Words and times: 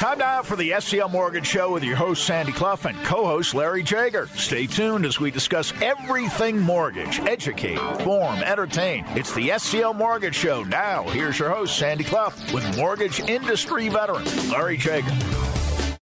Time 0.00 0.16
now 0.16 0.40
for 0.40 0.56
the 0.56 0.70
SCL 0.70 1.10
Mortgage 1.10 1.46
Show 1.46 1.74
with 1.74 1.84
your 1.84 1.94
host, 1.94 2.24
Sandy 2.24 2.52
Clough, 2.52 2.78
and 2.86 2.96
co 3.04 3.26
host, 3.26 3.54
Larry 3.54 3.82
Jager. 3.82 4.28
Stay 4.28 4.66
tuned 4.66 5.04
as 5.04 5.20
we 5.20 5.30
discuss 5.30 5.74
everything 5.82 6.58
mortgage, 6.58 7.20
educate, 7.20 7.76
inform, 7.76 8.36
entertain. 8.36 9.04
It's 9.08 9.34
the 9.34 9.50
SCL 9.50 9.94
Mortgage 9.94 10.34
Show. 10.34 10.62
Now, 10.62 11.02
here's 11.10 11.38
your 11.38 11.50
host, 11.50 11.76
Sandy 11.76 12.04
Clough, 12.04 12.32
with 12.54 12.78
mortgage 12.78 13.20
industry 13.20 13.90
veteran, 13.90 14.24
Larry 14.48 14.78
Jager. 14.78 15.49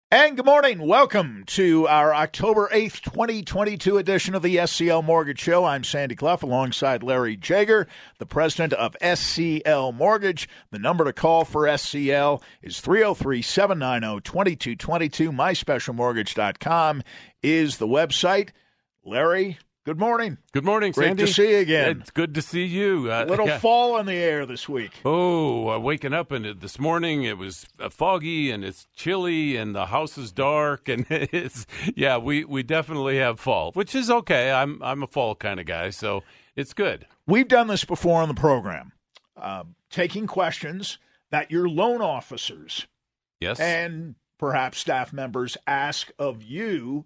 And 0.10 0.38
good 0.38 0.46
morning. 0.46 0.80
Welcome 0.88 1.44
to 1.48 1.86
our 1.86 2.16
October 2.16 2.70
8th, 2.72 3.02
2022 3.02 3.98
edition 3.98 4.36
of 4.36 4.42
the 4.42 4.56
SCL 4.56 5.04
Mortgage 5.04 5.42
Show. 5.42 5.66
I'm 5.66 5.84
Sandy 5.84 6.16
Clough 6.16 6.40
alongside 6.44 7.04
Larry 7.04 7.36
Jager, 7.36 7.90
the 8.18 8.26
president 8.26 8.72
of 8.72 8.96
SCL 9.02 9.94
Mortgage. 9.94 10.48
The 10.72 10.80
number 10.80 11.04
to 11.04 11.12
call 11.12 11.44
for 11.44 11.64
SCL 11.64 12.42
is 12.62 12.80
303 12.80 13.42
790 13.42 14.22
2222. 14.22 15.30
MySpecialMortgage.com 15.34 17.04
is 17.44 17.76
the 17.78 17.88
website. 17.88 18.52
Larry, 19.04 19.58
Good 19.88 20.00
morning. 20.02 20.38
Good 20.52 20.66
morning, 20.66 20.92
Great 20.92 21.08
Sandy. 21.08 21.26
to 21.28 21.34
see 21.34 21.52
you 21.52 21.60
again. 21.60 22.02
It's 22.02 22.12
good 22.12 22.36
to 22.36 22.42
see 22.42 22.66
you. 22.66 23.10
A 23.10 23.24
little 23.24 23.48
yeah. 23.48 23.58
fall 23.58 23.98
in 24.00 24.06
the 24.06 24.16
air 24.16 24.46
this 24.46 24.68
week. 24.68 24.92
Oh, 25.06 25.70
uh, 25.70 25.80
waking 25.80 26.12
up 26.12 26.34
and 26.34 26.46
it, 26.46 26.60
this 26.60 26.78
morning 26.78 27.24
it 27.24 27.38
was 27.38 27.66
uh, 27.80 27.88
foggy 27.88 28.52
and 28.52 28.66
it's 28.66 28.86
chilly 28.98 29.56
and 29.56 29.74
the 29.74 29.86
house 29.86 30.18
is 30.18 30.34
dark 30.34 30.90
and 30.90 31.06
it's 31.10 31.66
yeah, 31.96 32.18
we, 32.18 32.44
we 32.44 32.64
definitely 32.64 33.18
have 33.20 33.40
fall, 33.40 33.72
which 33.76 33.96
is 33.96 34.10
okay. 34.10 34.52
I'm 34.52 34.84
I'm 34.84 35.04
a 35.04 35.08
fall 35.08 35.36
kind 35.36 35.58
of 35.58 35.66
guy, 35.66 35.92
so 35.92 36.22
it's 36.58 36.74
good. 36.74 37.08
We've 37.26 37.48
done 37.48 37.68
this 37.68 37.86
before 37.86 38.22
on 38.22 38.28
the 38.28 38.36
program, 38.36 38.92
uh, 39.38 39.64
taking 39.90 40.28
questions 40.28 40.98
that 41.32 41.50
your 41.50 41.70
loan 41.70 42.02
officers 42.02 42.88
Yes. 43.40 43.58
and 43.58 44.16
perhaps 44.38 44.80
staff 44.80 45.14
members 45.14 45.56
ask 45.66 46.12
of 46.20 46.44
you 46.44 47.06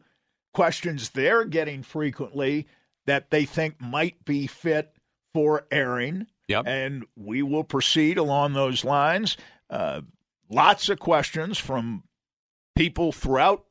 questions 0.54 1.12
they're 1.12 1.46
getting 1.46 1.84
frequently 1.84 2.68
that 3.06 3.30
they 3.32 3.46
think 3.46 3.82
might 3.82 4.24
be 4.26 4.48
fit 4.48 4.94
for 5.34 5.66
airing. 5.72 6.28
Yep. 6.48 6.66
And 6.68 7.06
we 7.16 7.42
will 7.42 7.64
proceed 7.64 8.18
along 8.18 8.54
those 8.54 8.84
lines. 8.84 9.38
Uh, 9.70 10.02
lots 10.50 10.90
of 10.90 11.00
questions 11.00 11.58
from 11.58 12.04
people 12.76 13.12
throughout 13.12 13.66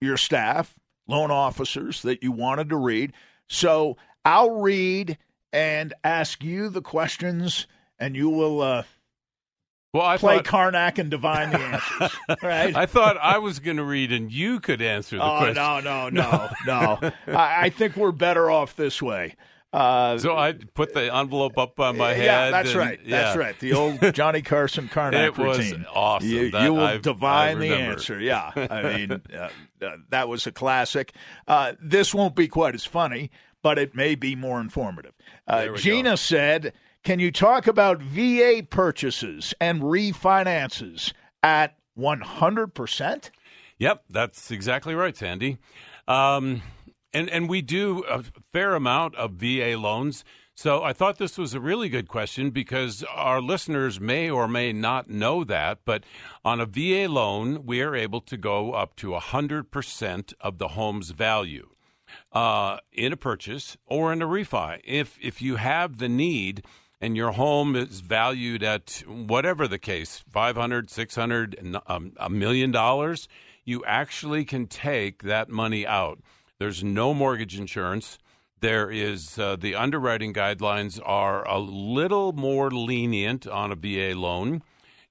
your 0.00 0.16
staff, 0.16 0.74
loan 1.06 1.30
officers 1.30 2.02
that 2.02 2.22
you 2.22 2.32
wanted 2.32 2.70
to 2.70 2.76
read. 2.76 3.12
So 3.48 3.96
I'll 4.24 4.60
read 4.60 5.18
and 5.52 5.92
ask 6.02 6.42
you 6.42 6.68
the 6.68 6.82
questions, 6.82 7.66
and 7.98 8.16
you 8.16 8.28
will 8.28 8.60
uh, 8.60 8.82
well, 9.94 10.04
I 10.04 10.18
play 10.18 10.36
thought 10.36 10.44
Carnac 10.44 10.98
and 10.98 11.10
divine 11.10 11.50
the 11.50 11.58
answers. 11.60 12.18
right? 12.42 12.76
I 12.76 12.84
thought 12.86 13.16
I 13.16 13.38
was 13.38 13.60
going 13.60 13.78
to 13.78 13.84
read 13.84 14.12
and 14.12 14.30
you 14.30 14.60
could 14.60 14.82
answer 14.82 15.16
the 15.16 15.24
oh, 15.24 15.38
question. 15.38 15.54
no, 15.54 15.80
no, 15.80 16.08
no, 16.10 16.50
no. 16.66 16.98
I, 17.28 17.66
I 17.66 17.70
think 17.70 17.96
we're 17.96 18.12
better 18.12 18.50
off 18.50 18.76
this 18.76 19.00
way. 19.00 19.36
Uh, 19.72 20.18
So 20.18 20.36
I 20.36 20.52
put 20.52 20.94
the 20.94 21.12
envelope 21.12 21.58
up 21.58 21.80
on 21.80 21.96
my 21.96 22.12
head. 22.12 22.24
yeah, 22.24 22.50
that's 22.50 22.70
and- 22.70 22.78
right. 22.78 23.00
That's 23.08 23.36
right. 23.36 23.58
The 23.58 23.72
old 23.72 23.98
Johnny 24.14 24.42
Carson 24.42 24.88
Carnac 24.88 25.20
It 25.20 25.38
was 25.38 25.58
routine. 25.58 25.84
awesome. 25.92 26.28
You, 26.28 26.50
That 26.52 26.62
you 26.64 26.74
will 26.74 26.84
I- 26.84 26.98
divine 26.98 27.56
I 27.56 27.60
the 27.60 27.74
answer. 27.74 28.20
Yeah, 28.20 28.50
I 28.54 28.82
mean 28.82 29.12
uh, 29.12 29.48
uh, 29.82 29.96
that 30.10 30.28
was 30.28 30.46
a 30.46 30.52
classic. 30.52 31.12
Uh, 31.48 31.72
this 31.80 32.14
won't 32.14 32.36
be 32.36 32.46
quite 32.46 32.74
as 32.76 32.84
funny, 32.84 33.32
but 33.62 33.78
it 33.78 33.96
may 33.96 34.14
be 34.14 34.36
more 34.36 34.60
informative. 34.60 35.12
Uh, 35.48 35.74
Gina 35.74 36.10
go. 36.10 36.14
said, 36.16 36.72
"Can 37.04 37.20
you 37.20 37.30
talk 37.30 37.66
about 37.66 38.00
VA 38.00 38.62
purchases 38.68 39.54
and 39.60 39.82
refinances 39.82 41.12
at 41.42 41.76
one 41.94 42.22
hundred 42.22 42.74
percent?" 42.74 43.30
Yep, 43.78 44.04
that's 44.10 44.50
exactly 44.50 44.94
right, 44.94 45.16
Sandy. 45.16 45.58
Um, 46.08 46.62
and 47.12 47.30
and 47.30 47.48
we 47.48 47.62
do 47.62 48.04
a 48.04 48.24
fair 48.52 48.74
amount 48.74 49.14
of 49.16 49.32
VA 49.32 49.76
loans. 49.78 50.24
So 50.56 50.84
I 50.84 50.92
thought 50.92 51.18
this 51.18 51.36
was 51.36 51.52
a 51.52 51.60
really 51.60 51.88
good 51.88 52.08
question 52.08 52.50
because 52.50 53.02
our 53.12 53.40
listeners 53.40 54.00
may 54.00 54.30
or 54.30 54.46
may 54.46 54.72
not 54.72 55.10
know 55.10 55.42
that, 55.42 55.80
but 55.84 56.04
on 56.44 56.60
a 56.60 56.66
VA 56.66 57.08
loan, 57.08 57.66
we 57.66 57.82
are 57.82 57.96
able 57.96 58.20
to 58.20 58.36
go 58.36 58.72
up 58.72 58.94
to 58.96 59.08
100% 59.08 60.34
of 60.40 60.58
the 60.58 60.68
home's 60.68 61.10
value 61.10 61.70
uh, 62.30 62.78
in 62.92 63.12
a 63.12 63.16
purchase 63.16 63.76
or 63.84 64.12
in 64.12 64.22
a 64.22 64.26
refi. 64.26 64.80
If 64.84 65.18
if 65.20 65.42
you 65.42 65.56
have 65.56 65.98
the 65.98 66.08
need 66.08 66.64
and 67.04 67.18
your 67.18 67.32
home 67.32 67.76
is 67.76 68.00
valued 68.00 68.62
at 68.62 69.02
whatever 69.06 69.68
the 69.68 69.78
case, 69.78 70.24
500, 70.30 70.88
600, 70.88 71.54
and, 71.58 71.78
um, 71.86 72.12
a 72.16 72.30
million 72.30 72.70
dollars, 72.70 73.28
you 73.62 73.84
actually 73.84 74.42
can 74.46 74.66
take 74.66 75.22
that 75.22 75.50
money 75.50 75.86
out. 75.86 76.18
There's 76.58 76.82
no 76.82 77.12
mortgage 77.12 77.58
insurance. 77.58 78.18
There 78.60 78.90
is 78.90 79.38
uh, 79.38 79.56
the 79.56 79.74
underwriting 79.74 80.32
guidelines 80.32 80.98
are 81.04 81.46
a 81.46 81.58
little 81.58 82.32
more 82.32 82.70
lenient 82.70 83.46
on 83.46 83.70
a 83.70 83.76
VA 83.76 84.18
loan. 84.18 84.62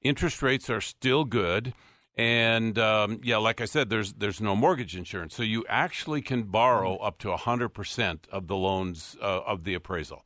Interest 0.01 0.41
rates 0.41 0.71
are 0.71 0.81
still 0.81 1.25
good, 1.25 1.75
and 2.17 2.79
um, 2.79 3.19
yeah, 3.21 3.37
like 3.37 3.61
I 3.61 3.65
said, 3.65 3.91
there's 3.91 4.13
there's 4.13 4.41
no 4.41 4.55
mortgage 4.55 4.95
insurance, 4.95 5.35
so 5.35 5.43
you 5.43 5.63
actually 5.69 6.23
can 6.23 6.43
borrow 6.43 6.95
up 6.97 7.19
to 7.19 7.37
hundred 7.37 7.69
percent 7.69 8.27
of 8.31 8.47
the 8.47 8.55
loans 8.55 9.15
uh, 9.21 9.41
of 9.45 9.63
the 9.63 9.75
appraisal, 9.75 10.25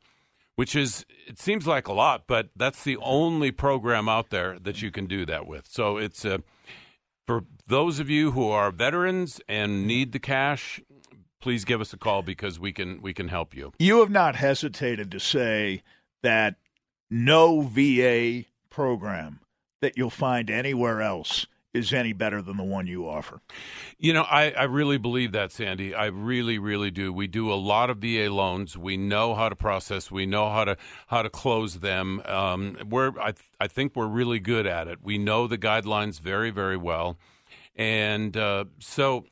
which 0.58 0.74
is 0.74 1.06
it 1.28 1.38
seems 1.38 1.68
like 1.68 1.86
a 1.86 1.92
lot, 1.92 2.24
but 2.26 2.48
that's 2.56 2.82
the 2.82 2.96
only 2.96 3.52
program 3.52 4.08
out 4.08 4.30
there 4.30 4.58
that 4.58 4.82
you 4.82 4.90
can 4.90 5.06
do 5.06 5.24
that 5.24 5.46
with. 5.46 5.68
So 5.70 5.98
it's 5.98 6.24
uh, 6.24 6.38
for 7.28 7.44
those 7.68 8.00
of 8.00 8.10
you 8.10 8.32
who 8.32 8.48
are 8.48 8.72
veterans 8.72 9.40
and 9.48 9.86
need 9.86 10.10
the 10.10 10.18
cash. 10.18 10.80
Please 11.40 11.64
give 11.64 11.80
us 11.80 11.92
a 11.92 11.96
call 11.96 12.22
because 12.22 12.58
we 12.58 12.72
can 12.72 13.00
we 13.00 13.14
can 13.14 13.28
help 13.28 13.54
you. 13.54 13.72
You 13.78 14.00
have 14.00 14.10
not 14.10 14.34
hesitated 14.34 15.12
to 15.12 15.20
say 15.20 15.84
that 16.24 16.56
no 17.08 17.60
VA 17.60 18.46
program 18.68 19.38
that 19.80 19.96
you'll 19.96 20.10
find 20.10 20.50
anywhere 20.50 21.00
else 21.00 21.46
is 21.74 21.92
any 21.92 22.12
better 22.12 22.40
than 22.40 22.56
the 22.56 22.64
one 22.64 22.86
you 22.86 23.08
offer. 23.08 23.40
You 23.98 24.12
know, 24.12 24.22
I, 24.22 24.50
I 24.50 24.64
really 24.64 24.98
believe 24.98 25.32
that, 25.32 25.52
Sandy. 25.52 25.94
I 25.94 26.06
really, 26.06 26.58
really 26.58 26.90
do. 26.90 27.12
We 27.12 27.26
do 27.26 27.52
a 27.52 27.54
lot 27.54 27.90
of 27.90 27.98
VA 27.98 28.28
loans. 28.32 28.76
We 28.76 28.96
know 28.96 29.34
how 29.34 29.48
to 29.48 29.56
process. 29.56 30.10
We 30.10 30.26
know 30.26 30.48
how 30.48 30.64
to 30.64 30.76
how 31.08 31.22
to 31.22 31.30
close 31.30 31.80
them. 31.80 32.22
Um, 32.24 32.78
we're 32.88 33.12
I 33.20 33.32
th- 33.32 33.50
I 33.60 33.68
think 33.68 33.94
we're 33.94 34.06
really 34.08 34.40
good 34.40 34.66
at 34.66 34.88
it. 34.88 35.00
We 35.02 35.18
know 35.18 35.46
the 35.46 35.58
guidelines 35.58 36.20
very, 36.20 36.50
very 36.50 36.76
well, 36.76 37.18
and 37.76 38.36
uh, 38.36 38.64
so. 38.78 39.24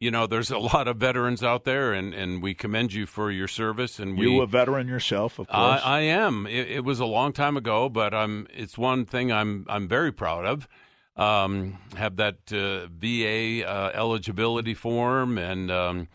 You 0.00 0.12
know, 0.12 0.28
there's 0.28 0.52
a 0.52 0.58
lot 0.74 0.86
of 0.86 0.98
veterans 0.98 1.42
out 1.42 1.64
there, 1.64 1.92
and, 1.92 2.14
and 2.14 2.40
we 2.40 2.54
commend 2.54 2.92
you 2.92 3.04
for 3.04 3.32
your 3.32 3.48
service. 3.48 3.98
And 3.98 4.16
we, 4.16 4.30
You 4.30 4.42
a 4.42 4.46
veteran 4.46 4.86
yourself, 4.86 5.40
of 5.40 5.48
course. 5.48 5.80
I, 5.82 5.96
I 5.96 6.00
am. 6.02 6.46
It, 6.46 6.70
it 6.70 6.84
was 6.84 7.00
a 7.00 7.04
long 7.04 7.32
time 7.32 7.56
ago, 7.56 7.88
but 7.88 8.14
I'm. 8.14 8.46
It's 8.54 8.78
one 8.78 9.06
thing 9.06 9.32
I'm. 9.32 9.66
I'm 9.68 9.88
very 9.88 10.12
proud 10.12 10.44
of. 10.44 10.68
Um, 11.18 11.78
have 11.96 12.16
that 12.16 12.36
uh, 12.52 12.86
VA 12.86 13.68
uh, 13.68 13.90
eligibility 13.92 14.74
form, 14.74 15.36
and 15.36 15.70
um, 15.70 16.08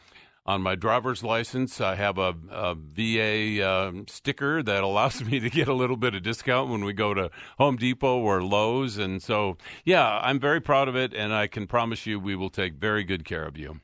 on 0.46 0.62
my 0.62 0.76
driver's 0.76 1.24
license, 1.24 1.80
I 1.80 1.96
have 1.96 2.18
a, 2.18 2.34
a 2.50 2.76
VA 2.76 3.70
um, 3.70 4.08
sticker 4.08 4.64
that 4.64 4.84
allows 4.84 5.24
me 5.26 5.40
to 5.40 5.50
get 5.50 5.68
a 5.68 5.74
little 5.74 5.98
bit 5.98 6.16
of 6.16 6.24
discount 6.24 6.70
when 6.70 6.84
we 6.84 6.94
go 6.94 7.14
to 7.14 7.30
Home 7.58 7.78
Depot 7.78 8.20
or 8.20 8.42
Lowe's. 8.44 8.98
And 8.98 9.22
so, 9.22 9.58
yeah, 9.86 10.20
I'm 10.22 10.40
very 10.40 10.62
proud 10.62 10.88
of 10.88 10.96
it, 10.96 11.14
and 11.14 11.34
I 11.34 11.48
can 11.48 11.68
promise 11.68 12.06
you, 12.06 12.20
we 12.20 12.36
will 12.36 12.50
take 12.50 12.76
very 12.76 13.04
good 13.04 13.26
care 13.26 13.46
of 13.46 13.58
you. 13.58 13.82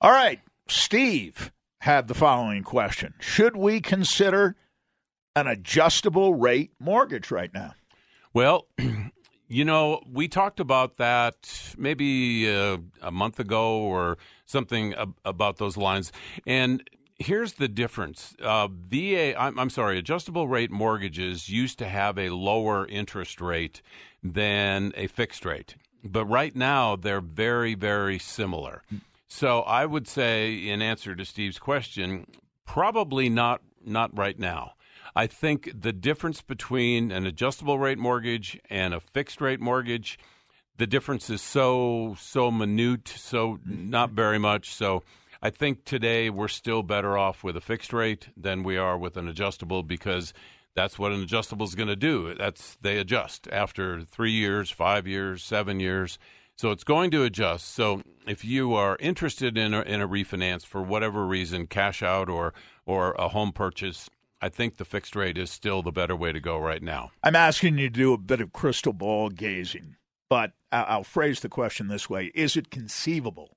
All 0.00 0.10
right. 0.10 0.40
Steve 0.68 1.52
had 1.80 2.08
the 2.08 2.14
following 2.14 2.62
question 2.62 3.14
Should 3.20 3.56
we 3.56 3.80
consider 3.80 4.56
an 5.36 5.46
adjustable 5.46 6.34
rate 6.34 6.72
mortgage 6.78 7.30
right 7.30 7.52
now? 7.52 7.74
Well, 8.34 8.66
you 9.52 9.66
know, 9.66 10.00
we 10.10 10.28
talked 10.28 10.60
about 10.60 10.96
that 10.96 11.74
maybe 11.76 12.50
uh, 12.50 12.78
a 13.02 13.10
month 13.10 13.38
ago 13.38 13.80
or 13.82 14.16
something 14.46 14.94
ab- 14.94 15.14
about 15.26 15.58
those 15.58 15.76
lines. 15.76 16.10
And 16.46 16.88
here's 17.18 17.54
the 17.54 17.68
difference 17.68 18.34
uh, 18.42 18.68
VA, 18.70 19.38
I'm, 19.38 19.58
I'm 19.58 19.70
sorry, 19.70 19.98
adjustable 19.98 20.48
rate 20.48 20.70
mortgages 20.70 21.50
used 21.50 21.78
to 21.80 21.88
have 21.88 22.18
a 22.18 22.30
lower 22.30 22.86
interest 22.86 23.42
rate 23.42 23.82
than 24.22 24.92
a 24.96 25.06
fixed 25.06 25.44
rate. 25.44 25.76
But 26.02 26.24
right 26.24 26.56
now, 26.56 26.96
they're 26.96 27.20
very, 27.20 27.74
very 27.74 28.18
similar. 28.18 28.82
So 29.28 29.60
I 29.60 29.84
would 29.84 30.08
say, 30.08 30.66
in 30.66 30.80
answer 30.80 31.14
to 31.14 31.24
Steve's 31.26 31.58
question, 31.58 32.26
probably 32.66 33.28
not 33.28 33.60
not 33.84 34.16
right 34.16 34.38
now. 34.38 34.72
I 35.14 35.26
think 35.26 35.70
the 35.78 35.92
difference 35.92 36.40
between 36.40 37.12
an 37.12 37.26
adjustable 37.26 37.78
rate 37.78 37.98
mortgage 37.98 38.58
and 38.70 38.94
a 38.94 39.00
fixed 39.00 39.40
rate 39.40 39.60
mortgage, 39.60 40.18
the 40.78 40.86
difference 40.86 41.28
is 41.28 41.42
so 41.42 42.16
so 42.18 42.50
minute, 42.50 43.08
so 43.08 43.58
not 43.66 44.10
very 44.10 44.38
much. 44.38 44.74
So 44.74 45.02
I 45.42 45.50
think 45.50 45.84
today 45.84 46.30
we're 46.30 46.48
still 46.48 46.82
better 46.82 47.18
off 47.18 47.44
with 47.44 47.56
a 47.56 47.60
fixed 47.60 47.92
rate 47.92 48.28
than 48.36 48.62
we 48.62 48.78
are 48.78 48.96
with 48.96 49.16
an 49.16 49.28
adjustable 49.28 49.82
because 49.82 50.32
that's 50.74 50.98
what 50.98 51.12
an 51.12 51.22
adjustable 51.22 51.66
is 51.66 51.74
going 51.74 51.88
to 51.88 51.96
do. 51.96 52.34
That's 52.34 52.76
they 52.80 52.96
adjust 52.96 53.48
after 53.52 54.02
three 54.02 54.32
years, 54.32 54.70
five 54.70 55.06
years, 55.06 55.44
seven 55.44 55.78
years. 55.78 56.18
So 56.56 56.70
it's 56.70 56.84
going 56.84 57.10
to 57.10 57.24
adjust. 57.24 57.74
So 57.74 58.02
if 58.26 58.44
you 58.44 58.74
are 58.74 58.96
interested 59.00 59.58
in 59.58 59.74
a, 59.74 59.82
in 59.82 60.00
a 60.00 60.08
refinance 60.08 60.64
for 60.64 60.80
whatever 60.80 61.26
reason, 61.26 61.66
cash 61.66 62.02
out 62.02 62.30
or 62.30 62.54
or 62.86 63.12
a 63.12 63.28
home 63.28 63.52
purchase, 63.52 64.08
I 64.42 64.48
think 64.48 64.76
the 64.76 64.84
fixed 64.84 65.14
rate 65.14 65.38
is 65.38 65.50
still 65.50 65.82
the 65.82 65.92
better 65.92 66.16
way 66.16 66.32
to 66.32 66.40
go 66.40 66.58
right 66.58 66.82
now. 66.82 67.12
I'm 67.22 67.36
asking 67.36 67.78
you 67.78 67.88
to 67.88 67.94
do 67.94 68.12
a 68.12 68.18
bit 68.18 68.40
of 68.40 68.52
crystal 68.52 68.92
ball 68.92 69.30
gazing, 69.30 69.94
but 70.28 70.52
I'll 70.72 71.04
phrase 71.04 71.40
the 71.40 71.48
question 71.48 71.86
this 71.86 72.10
way: 72.10 72.32
Is 72.34 72.56
it 72.56 72.68
conceivable 72.68 73.56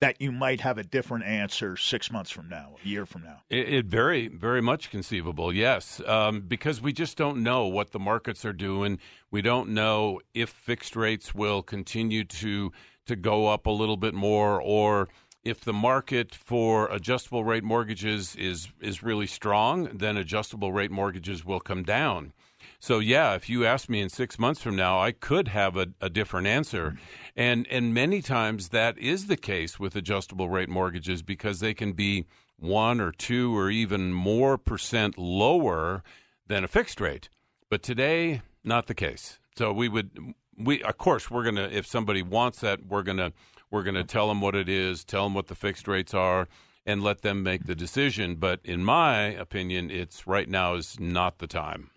that 0.00 0.20
you 0.20 0.30
might 0.30 0.60
have 0.60 0.78
a 0.78 0.84
different 0.84 1.24
answer 1.24 1.76
six 1.76 2.12
months 2.12 2.30
from 2.30 2.48
now, 2.48 2.76
a 2.82 2.88
year 2.88 3.04
from 3.04 3.24
now? 3.24 3.42
It, 3.50 3.68
it 3.68 3.86
very, 3.86 4.28
very 4.28 4.62
much 4.62 4.90
conceivable, 4.90 5.52
yes, 5.52 6.00
um, 6.06 6.42
because 6.42 6.80
we 6.80 6.92
just 6.92 7.16
don't 7.16 7.42
know 7.42 7.66
what 7.66 7.90
the 7.90 7.98
markets 7.98 8.44
are 8.44 8.52
doing. 8.52 9.00
We 9.32 9.42
don't 9.42 9.70
know 9.70 10.20
if 10.32 10.48
fixed 10.48 10.94
rates 10.94 11.34
will 11.34 11.62
continue 11.62 12.22
to 12.24 12.70
to 13.06 13.16
go 13.16 13.48
up 13.48 13.66
a 13.66 13.70
little 13.70 13.96
bit 13.96 14.14
more, 14.14 14.62
or 14.62 15.08
if 15.44 15.60
the 15.60 15.72
market 15.72 16.34
for 16.34 16.88
adjustable 16.88 17.44
rate 17.44 17.64
mortgages 17.64 18.36
is 18.36 18.68
is 18.80 19.02
really 19.02 19.26
strong, 19.26 19.88
then 19.92 20.16
adjustable 20.16 20.72
rate 20.72 20.90
mortgages 20.90 21.44
will 21.44 21.60
come 21.60 21.82
down. 21.82 22.32
So 22.78 22.98
yeah, 22.98 23.34
if 23.34 23.48
you 23.48 23.64
ask 23.64 23.88
me 23.88 24.00
in 24.00 24.08
six 24.08 24.38
months 24.38 24.62
from 24.62 24.76
now, 24.76 24.98
I 24.98 25.12
could 25.12 25.48
have 25.48 25.76
a, 25.76 25.88
a 26.00 26.10
different 26.10 26.46
answer, 26.46 26.96
and 27.36 27.66
and 27.70 27.94
many 27.94 28.22
times 28.22 28.68
that 28.68 28.98
is 28.98 29.26
the 29.26 29.36
case 29.36 29.80
with 29.80 29.96
adjustable 29.96 30.48
rate 30.48 30.68
mortgages 30.68 31.22
because 31.22 31.60
they 31.60 31.74
can 31.74 31.92
be 31.92 32.26
one 32.58 33.00
or 33.00 33.12
two 33.12 33.56
or 33.56 33.70
even 33.70 34.12
more 34.12 34.58
percent 34.58 35.16
lower 35.16 36.02
than 36.46 36.64
a 36.64 36.68
fixed 36.68 37.00
rate. 37.00 37.30
But 37.70 37.82
today, 37.82 38.42
not 38.62 38.86
the 38.86 38.94
case. 38.94 39.38
So 39.56 39.72
we 39.72 39.88
would 39.88 40.34
we 40.56 40.82
of 40.82 40.98
course 40.98 41.30
we're 41.30 41.44
gonna 41.44 41.68
if 41.72 41.86
somebody 41.86 42.22
wants 42.22 42.60
that 42.60 42.86
we're 42.86 43.02
gonna 43.02 43.32
we're 43.70 43.82
gonna 43.82 44.04
tell 44.04 44.28
them 44.28 44.40
what 44.40 44.54
it 44.54 44.68
is, 44.68 45.04
tell 45.04 45.24
them 45.24 45.34
what 45.34 45.46
the 45.46 45.54
fixed 45.54 45.86
rates 45.88 46.12
are 46.14 46.48
and 46.86 47.02
let 47.02 47.22
them 47.22 47.42
make 47.42 47.66
the 47.66 47.74
decision. 47.74 48.36
But 48.36 48.60
in 48.64 48.84
my 48.84 49.18
opinion, 49.18 49.90
it's 49.90 50.26
right 50.26 50.48
now 50.48 50.74
is 50.74 50.98
not 50.98 51.38
the 51.38 51.46
time. 51.46 51.90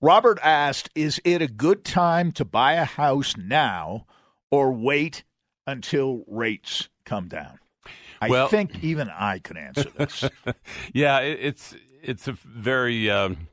Robert 0.00 0.38
asked, 0.42 0.90
Is 0.94 1.20
it 1.24 1.40
a 1.40 1.48
good 1.48 1.84
time 1.84 2.32
to 2.32 2.44
buy 2.44 2.74
a 2.74 2.84
house 2.84 3.36
now 3.36 4.06
or 4.50 4.72
wait 4.72 5.24
until 5.66 6.24
rates 6.26 6.88
come 7.04 7.28
down? 7.28 7.58
I 8.20 8.28
well, 8.28 8.48
think 8.48 8.82
even 8.82 9.08
I 9.10 9.38
could 9.38 9.56
answer 9.56 9.90
this. 9.96 10.28
yeah, 10.92 11.20
it, 11.20 11.38
it's 11.40 11.74
it's 12.02 12.28
a 12.28 12.32
very. 12.32 13.10
Um, 13.10 13.48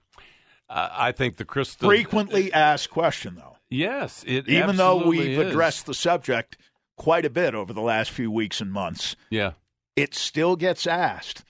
I 0.69 1.11
think 1.11 1.35
the 1.35 1.43
crystal 1.43 1.89
frequently 1.89 2.53
asked 2.53 2.91
question 2.91 3.35
though. 3.35 3.57
Yes, 3.71 4.23
it 4.27 4.47
even 4.47 4.75
though 4.75 5.07
we've 5.07 5.39
is. 5.39 5.49
addressed 5.49 5.87
the 5.87 5.93
subject 5.93 6.57
quite 6.97 7.25
a 7.25 7.29
bit 7.29 7.55
over 7.55 7.73
the 7.73 7.81
last 7.81 8.11
few 8.11 8.29
weeks 8.29 8.61
and 8.61 8.71
months. 8.71 9.15
Yeah, 9.29 9.53
it 9.95 10.13
still 10.13 10.55
gets 10.55 10.85
asked 10.85 11.43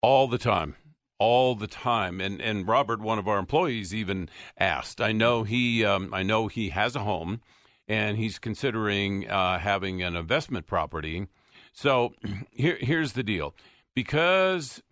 all 0.00 0.28
the 0.28 0.38
time 0.38 0.76
all 1.18 1.54
the 1.54 1.66
time. 1.66 2.20
And 2.20 2.40
and 2.40 2.66
Robert, 2.66 3.00
one 3.00 3.18
of 3.18 3.28
our 3.28 3.38
employees, 3.38 3.94
even 3.94 4.28
asked. 4.58 5.00
I 5.00 5.12
know 5.12 5.42
he 5.42 5.84
um, 5.84 6.12
I 6.12 6.22
know 6.22 6.46
he 6.46 6.70
has 6.70 6.96
a 6.96 7.00
home, 7.00 7.40
and 7.86 8.16
he's 8.16 8.38
considering 8.38 9.28
uh, 9.28 9.58
having 9.58 10.02
an 10.02 10.16
investment 10.16 10.66
property. 10.66 11.26
So 11.72 12.14
here 12.50 12.78
here's 12.80 13.12
the 13.12 13.22
deal, 13.22 13.54
because 13.94 14.82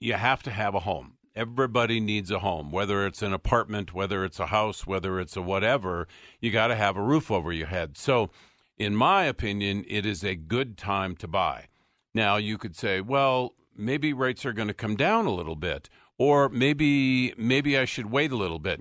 you 0.00 0.14
have 0.14 0.42
to 0.44 0.50
have 0.50 0.74
a 0.74 0.80
home. 0.80 1.17
Everybody 1.38 2.00
needs 2.00 2.32
a 2.32 2.40
home, 2.40 2.72
whether 2.72 3.06
it's 3.06 3.22
an 3.22 3.32
apartment, 3.32 3.94
whether 3.94 4.24
it's 4.24 4.40
a 4.40 4.46
house, 4.46 4.88
whether 4.88 5.20
it's 5.20 5.36
a 5.36 5.40
whatever. 5.40 6.08
You 6.40 6.50
got 6.50 6.66
to 6.66 6.74
have 6.74 6.96
a 6.96 7.00
roof 7.00 7.30
over 7.30 7.52
your 7.52 7.68
head. 7.68 7.96
So, 7.96 8.30
in 8.76 8.96
my 8.96 9.22
opinion, 9.22 9.84
it 9.86 10.04
is 10.04 10.24
a 10.24 10.34
good 10.34 10.76
time 10.76 11.14
to 11.14 11.28
buy. 11.28 11.68
Now, 12.12 12.38
you 12.38 12.58
could 12.58 12.74
say, 12.74 13.00
well, 13.00 13.54
maybe 13.76 14.12
rates 14.12 14.44
are 14.44 14.52
going 14.52 14.66
to 14.66 14.74
come 14.74 14.96
down 14.96 15.26
a 15.26 15.32
little 15.32 15.54
bit, 15.54 15.88
or 16.18 16.48
maybe 16.48 17.32
maybe 17.36 17.78
I 17.78 17.84
should 17.84 18.10
wait 18.10 18.32
a 18.32 18.36
little 18.36 18.58
bit. 18.58 18.80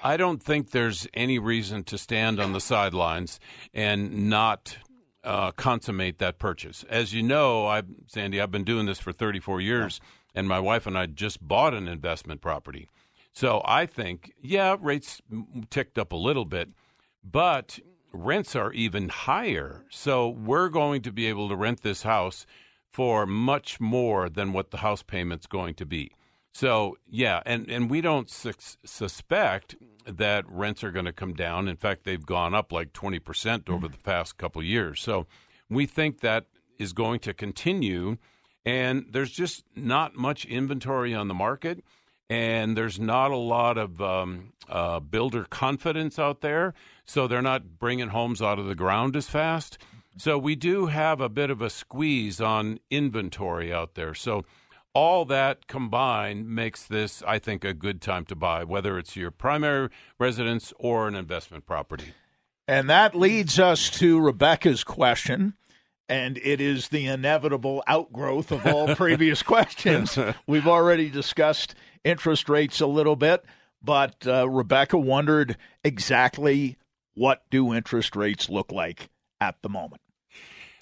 I 0.00 0.16
don't 0.16 0.40
think 0.40 0.70
there's 0.70 1.08
any 1.12 1.40
reason 1.40 1.82
to 1.84 1.98
stand 1.98 2.38
on 2.38 2.52
the 2.52 2.60
sidelines 2.60 3.40
and 3.74 4.30
not 4.30 4.78
uh, 5.24 5.50
consummate 5.50 6.18
that 6.18 6.38
purchase. 6.38 6.84
As 6.88 7.12
you 7.12 7.24
know, 7.24 7.66
I, 7.66 7.82
Sandy, 8.06 8.40
I've 8.40 8.52
been 8.52 8.62
doing 8.62 8.86
this 8.86 9.00
for 9.00 9.12
34 9.12 9.60
years, 9.60 10.00
and 10.36 10.46
my 10.46 10.60
wife 10.60 10.86
and 10.86 10.96
I 10.96 11.06
just 11.06 11.46
bought 11.46 11.74
an 11.74 11.88
investment 11.88 12.40
property. 12.40 12.88
So 13.32 13.62
I 13.64 13.86
think, 13.86 14.32
yeah, 14.40 14.76
rates 14.80 15.20
ticked 15.70 15.98
up 15.98 16.12
a 16.12 16.16
little 16.16 16.44
bit, 16.44 16.68
but 17.24 17.80
rents 18.12 18.54
are 18.54 18.72
even 18.72 19.08
higher. 19.08 19.84
So 19.90 20.28
we're 20.28 20.68
going 20.68 21.02
to 21.02 21.12
be 21.12 21.26
able 21.26 21.48
to 21.48 21.56
rent 21.56 21.82
this 21.82 22.02
house 22.02 22.46
for 22.90 23.26
much 23.26 23.80
more 23.80 24.28
than 24.28 24.52
what 24.52 24.70
the 24.70 24.78
house 24.78 25.02
payment's 25.02 25.46
going 25.46 25.74
to 25.74 25.84
be. 25.86 26.12
So, 26.52 26.96
yeah, 27.06 27.42
and, 27.44 27.70
and 27.70 27.90
we 27.90 28.00
don't 28.00 28.30
su- 28.30 28.54
suspect 28.82 29.76
that 30.06 30.48
rents 30.48 30.82
are 30.82 30.90
going 30.90 31.04
to 31.04 31.12
come 31.12 31.34
down. 31.34 31.68
In 31.68 31.76
fact, 31.76 32.04
they've 32.04 32.24
gone 32.24 32.54
up 32.54 32.72
like 32.72 32.94
20% 32.94 33.20
mm. 33.20 33.74
over 33.74 33.88
the 33.88 33.98
past 33.98 34.38
couple 34.38 34.62
years. 34.62 35.02
So, 35.02 35.26
we 35.68 35.84
think 35.84 36.20
that 36.20 36.46
is 36.78 36.94
going 36.94 37.20
to 37.20 37.34
continue. 37.34 38.16
And 38.66 39.06
there's 39.10 39.30
just 39.30 39.64
not 39.74 40.14
much 40.14 40.44
inventory 40.44 41.14
on 41.14 41.28
the 41.28 41.34
market. 41.34 41.82
And 42.28 42.76
there's 42.76 43.00
not 43.00 43.30
a 43.30 43.36
lot 43.36 43.78
of 43.78 44.02
um, 44.02 44.52
uh, 44.68 45.00
builder 45.00 45.46
confidence 45.48 46.18
out 46.18 46.42
there. 46.42 46.74
So, 47.04 47.26
they're 47.26 47.40
not 47.40 47.78
bringing 47.78 48.08
homes 48.08 48.42
out 48.42 48.58
of 48.58 48.66
the 48.66 48.74
ground 48.74 49.16
as 49.16 49.28
fast. 49.28 49.78
So 50.18 50.38
we 50.38 50.54
do 50.54 50.86
have 50.86 51.20
a 51.20 51.28
bit 51.28 51.50
of 51.50 51.60
a 51.60 51.68
squeeze 51.68 52.40
on 52.40 52.80
inventory 52.90 53.72
out 53.72 53.94
there. 53.94 54.14
So 54.14 54.46
all 54.94 55.26
that 55.26 55.66
combined 55.66 56.48
makes 56.48 56.84
this, 56.84 57.22
I 57.26 57.38
think, 57.38 57.64
a 57.64 57.74
good 57.74 58.00
time 58.00 58.24
to 58.26 58.34
buy, 58.34 58.64
whether 58.64 58.98
it's 58.98 59.14
your 59.14 59.30
primary 59.30 59.90
residence 60.18 60.72
or 60.78 61.06
an 61.06 61.14
investment 61.14 61.66
property. 61.66 62.14
And 62.66 62.88
that 62.88 63.14
leads 63.14 63.58
us 63.58 63.90
to 63.90 64.18
Rebecca's 64.18 64.84
question. 64.84 65.52
And 66.08 66.38
it 66.38 66.60
is 66.60 66.88
the 66.88 67.06
inevitable 67.06 67.82
outgrowth 67.86 68.52
of 68.52 68.64
all 68.66 68.94
previous 68.94 69.42
questions. 69.44 70.18
We've 70.46 70.68
already 70.68 71.10
discussed 71.10 71.74
interest 72.04 72.48
rates 72.48 72.80
a 72.80 72.86
little 72.86 73.16
bit, 73.16 73.44
but 73.82 74.26
uh, 74.26 74.48
Rebecca 74.48 74.98
wondered 74.98 75.56
exactly 75.82 76.76
what 77.14 77.42
do 77.50 77.74
interest 77.74 78.14
rates 78.14 78.48
look 78.48 78.70
like 78.70 79.08
at 79.40 79.60
the 79.62 79.68
moment? 79.68 80.02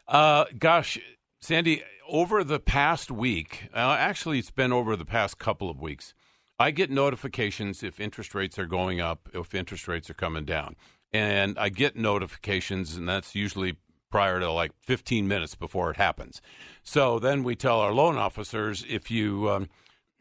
Uh, 0.06 0.44
gosh, 0.58 0.98
Sandy, 1.40 1.82
over 2.08 2.44
the 2.44 2.60
past 2.60 3.10
week, 3.10 3.68
uh, 3.74 3.96
actually, 3.98 4.38
it's 4.38 4.50
been 4.50 4.72
over 4.72 4.96
the 4.96 5.04
past 5.04 5.38
couple 5.38 5.70
of 5.70 5.80
weeks. 5.80 6.14
I 6.58 6.70
get 6.70 6.90
notifications 6.90 7.82
if 7.82 7.98
interest 7.98 8.34
rates 8.34 8.58
are 8.58 8.66
going 8.66 9.00
up, 9.00 9.28
if 9.32 9.54
interest 9.54 9.88
rates 9.88 10.10
are 10.10 10.14
coming 10.14 10.44
down. 10.44 10.76
And 11.12 11.58
I 11.58 11.68
get 11.68 11.96
notifications, 11.96 12.96
and 12.96 13.08
that's 13.08 13.34
usually 13.34 13.76
prior 14.14 14.38
to 14.38 14.48
like 14.48 14.70
15 14.84 15.26
minutes 15.26 15.56
before 15.56 15.90
it 15.90 15.96
happens. 15.96 16.40
So 16.84 17.18
then 17.18 17.42
we 17.42 17.56
tell 17.56 17.80
our 17.80 17.92
loan 17.92 18.16
officers 18.16 18.84
if 18.88 19.10
you, 19.10 19.50
um, 19.50 19.68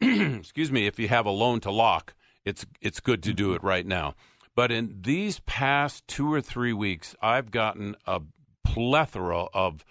excuse 0.40 0.72
me, 0.72 0.88
if 0.88 0.98
you 0.98 1.06
have 1.06 1.26
a 1.26 1.30
loan 1.30 1.60
to 1.60 1.70
lock, 1.70 2.14
it's 2.44 2.66
it's 2.80 2.98
good 2.98 3.22
to 3.22 3.32
do 3.32 3.52
it 3.52 3.62
right 3.62 3.86
now. 3.86 4.16
But 4.56 4.72
in 4.72 4.98
these 5.02 5.38
past 5.46 6.08
two 6.08 6.32
or 6.32 6.40
three 6.40 6.72
weeks, 6.72 7.14
I've 7.22 7.52
gotten 7.52 7.94
a 8.04 8.20
plethora 8.64 9.44
of 9.54 9.84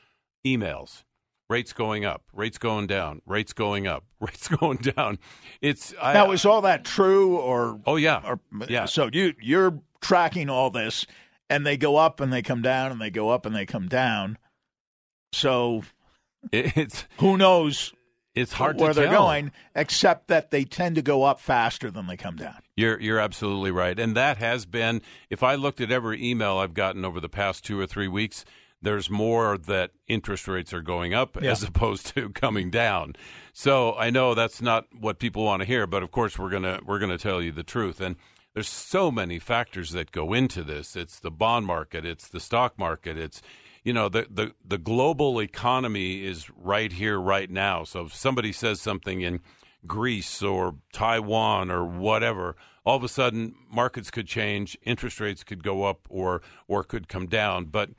emails 0.46 1.06
rates 1.50 1.72
going 1.72 2.04
up, 2.04 2.24
rates 2.34 2.58
going 2.58 2.88
down, 2.88 3.22
rates 3.26 3.54
going 3.54 3.88
up, 3.88 4.04
rates 4.20 4.50
going 4.50 4.80
down. 4.80 5.18
It's 5.62 5.94
I, 6.02 6.12
now 6.12 6.32
is 6.32 6.44
all 6.44 6.60
that 6.64 6.84
true 6.84 7.38
or 7.38 7.80
oh 7.86 7.96
yeah 7.96 8.20
or, 8.26 8.42
yeah. 8.68 8.84
So 8.84 9.10
you 9.14 9.34
you're 9.42 9.80
tracking 10.02 10.50
all 10.50 10.70
this, 10.70 11.08
and 11.54 11.68
they 11.68 11.78
go 11.78 11.98
up 11.98 12.20
and 12.20 12.34
they 12.34 12.42
come 12.42 12.64
down 12.64 12.92
and 12.92 13.00
they 13.00 13.12
go 13.12 13.30
up 13.30 13.46
and 13.46 13.56
they 13.56 13.68
come 13.68 13.88
down. 13.88 14.40
So 15.34 15.84
it's 16.52 17.06
who 17.18 17.38
knows. 17.38 17.94
It's 18.34 18.54
hard 18.54 18.80
where 18.80 18.96
they're 18.96 19.10
tell. 19.10 19.28
going, 19.28 19.52
except 19.76 20.28
that 20.30 20.50
they 20.50 20.64
tend 20.64 20.96
to 20.96 21.04
go 21.04 21.22
up 21.22 21.40
faster 21.40 21.92
than 21.92 22.08
they 22.08 22.18
come 22.18 22.36
down. 22.36 22.56
You're 22.76 23.00
you're 23.00 23.20
absolutely 23.20 23.70
right, 23.70 24.00
and 24.00 24.18
that 24.18 24.38
has 24.38 24.66
been. 24.66 25.04
If 25.30 25.44
I 25.44 25.54
looked 25.54 25.80
at 25.80 25.92
every 25.92 26.28
email 26.28 26.58
I've 26.58 26.74
gotten 26.74 27.06
over 27.06 27.20
the 27.20 27.30
past 27.30 27.64
two 27.64 27.80
or 27.80 27.86
three 27.86 28.08
weeks, 28.08 28.44
there's 28.82 29.12
more 29.12 29.60
that 29.60 29.92
interest 30.08 30.48
rates 30.48 30.74
are 30.74 30.82
going 30.82 31.14
up 31.14 31.40
yeah. 31.40 31.52
as 31.52 31.62
opposed 31.64 32.08
to 32.16 32.30
coming 32.30 32.72
down. 32.72 33.16
So 33.54 33.94
I 33.94 34.10
know 34.10 34.34
that's 34.34 34.60
not 34.60 34.88
what 35.00 35.20
people 35.20 35.44
want 35.44 35.62
to 35.62 35.68
hear, 35.68 35.86
but 35.86 36.02
of 36.02 36.10
course 36.10 36.40
we're 36.40 36.50
gonna 36.50 36.80
we're 36.84 37.00
gonna 37.00 37.20
tell 37.20 37.44
you 37.44 37.52
the 37.52 37.62
truth. 37.62 38.02
And 38.02 38.16
there's 38.54 38.70
so 38.70 39.12
many 39.12 39.40
factors 39.40 39.92
that 39.92 40.12
go 40.12 40.34
into 40.34 40.64
this. 40.64 40.96
It's 40.96 41.20
the 41.20 41.32
bond 41.32 41.66
market, 41.66 42.06
it's 42.06 42.28
the 42.28 42.40
stock 42.40 42.78
market, 42.78 43.18
it's 43.18 43.42
you 43.84 43.94
know 43.94 44.10
the 44.10 44.28
the 44.30 44.54
the 44.66 44.78
global 44.78 45.42
economy 45.42 46.26
is 46.26 46.50
right 46.52 46.92
here 46.92 47.20
right 47.20 47.50
now. 47.50 47.84
So 47.84 48.06
if 48.06 48.14
somebody 48.14 48.52
says 48.52 48.80
something 48.80 49.22
in 49.22 49.42
Greece 49.86 50.42
or 50.42 50.76
Taiwan 50.94 51.70
or 51.70 51.84
whatever, 51.84 52.56
all 52.86 52.96
of 52.96 53.04
a 53.04 53.10
sudden 53.10 53.56
markets 53.70 54.10
could 54.10 54.28
change, 54.28 54.78
interest 54.84 55.20
rates 55.20 55.44
could 55.44 55.64
go 55.64 55.84
up 55.84 56.08
or 56.10 56.42
or 56.68 56.84
could 56.84 57.08
come 57.10 57.28
down. 57.28 57.66
But 57.66 57.90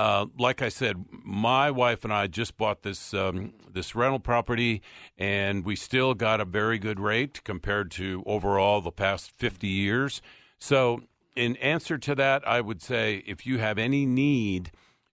uh, 0.00 0.24
like 0.38 0.62
I 0.62 0.70
said, 0.70 1.04
my 1.10 1.70
wife 1.70 2.04
and 2.04 2.12
I 2.12 2.26
just 2.26 2.56
bought 2.56 2.80
this 2.80 3.12
um, 3.12 3.52
this 3.70 3.94
rental 3.94 4.18
property, 4.18 4.80
and 5.18 5.62
we 5.62 5.76
still 5.76 6.14
got 6.14 6.40
a 6.40 6.46
very 6.46 6.78
good 6.78 6.98
rate 6.98 7.44
compared 7.44 7.90
to 7.92 8.22
overall 8.24 8.80
the 8.80 8.92
past 8.92 9.30
fifty 9.36 9.68
years. 9.68 10.22
So, 10.58 11.02
in 11.36 11.54
answer 11.56 11.98
to 11.98 12.14
that, 12.14 12.48
I 12.48 12.62
would 12.62 12.80
say 12.80 13.22
if 13.26 13.46
you 13.46 13.58
have 13.58 13.76
any 13.76 14.06
need 14.06 14.70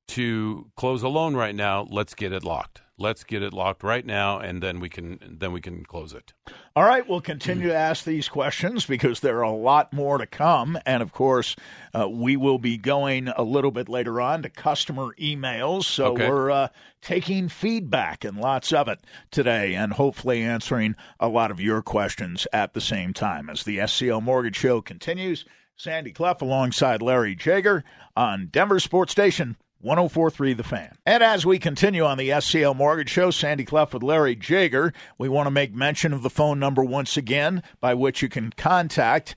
to 0.07 0.71
close 0.77 1.03
a 1.03 1.09
loan 1.09 1.35
right 1.35 1.55
now, 1.55 1.85
let's 1.89 2.13
get 2.13 2.31
it 2.31 2.45
locked. 2.45 2.81
Let's 2.99 3.23
get 3.23 3.43
it 3.43 3.53
locked 3.53 3.83
right 3.83 4.03
now, 4.03 4.39
and 4.39 4.61
then 4.61 4.79
we 4.79 4.89
can 4.89 5.37
then 5.39 5.51
we 5.51 5.61
can 5.61 5.85
close 5.85 6.13
it. 6.13 6.33
All 6.75 6.83
right, 6.83 7.07
we'll 7.07 7.21
continue 7.21 7.67
to 7.67 7.75
ask 7.75 8.03
these 8.03 8.27
questions 8.27 8.87
because 8.87 9.19
there 9.19 9.37
are 9.37 9.43
a 9.43 9.51
lot 9.51 9.93
more 9.93 10.17
to 10.17 10.25
come, 10.25 10.79
and 10.83 11.03
of 11.03 11.11
course, 11.11 11.55
uh, 11.93 12.09
we 12.09 12.35
will 12.35 12.57
be 12.57 12.75
going 12.75 13.27
a 13.27 13.43
little 13.43 13.69
bit 13.69 13.87
later 13.87 14.19
on 14.19 14.41
to 14.41 14.49
customer 14.49 15.13
emails. 15.19 15.83
So 15.83 16.13
okay. 16.13 16.27
we're 16.27 16.49
uh, 16.49 16.67
taking 17.01 17.49
feedback 17.49 18.23
and 18.23 18.35
lots 18.35 18.73
of 18.73 18.87
it 18.87 18.99
today, 19.29 19.75
and 19.75 19.93
hopefully 19.93 20.41
answering 20.41 20.95
a 21.19 21.27
lot 21.27 21.51
of 21.51 21.61
your 21.61 21.83
questions 21.83 22.47
at 22.51 22.73
the 22.73 22.81
same 22.81 23.13
time 23.13 23.47
as 23.47 23.61
the 23.61 23.77
SCL 23.77 24.23
Mortgage 24.23 24.57
Show 24.57 24.81
continues. 24.81 25.45
Sandy 25.75 26.11
Clough 26.11 26.37
alongside 26.41 27.03
Larry 27.03 27.35
Jager 27.35 27.83
on 28.15 28.47
Denver 28.47 28.79
Sports 28.79 29.11
Station 29.11 29.55
1043 29.79 30.53
The 30.53 30.63
Fan. 30.63 30.97
And 31.05 31.23
as 31.23 31.45
we 31.45 31.59
continue 31.59 32.03
on 32.03 32.17
the 32.17 32.29
SCL 32.29 32.75
Mortgage 32.75 33.09
Show, 33.09 33.31
Sandy 33.31 33.65
Clough 33.65 33.89
with 33.93 34.03
Larry 34.03 34.35
Jager, 34.35 34.93
we 35.17 35.29
want 35.29 35.47
to 35.47 35.51
make 35.51 35.73
mention 35.73 36.13
of 36.13 36.23
the 36.23 36.29
phone 36.29 36.59
number 36.59 36.83
once 36.83 37.17
again 37.17 37.63
by 37.79 37.93
which 37.93 38.21
you 38.21 38.29
can 38.29 38.51
contact 38.51 39.35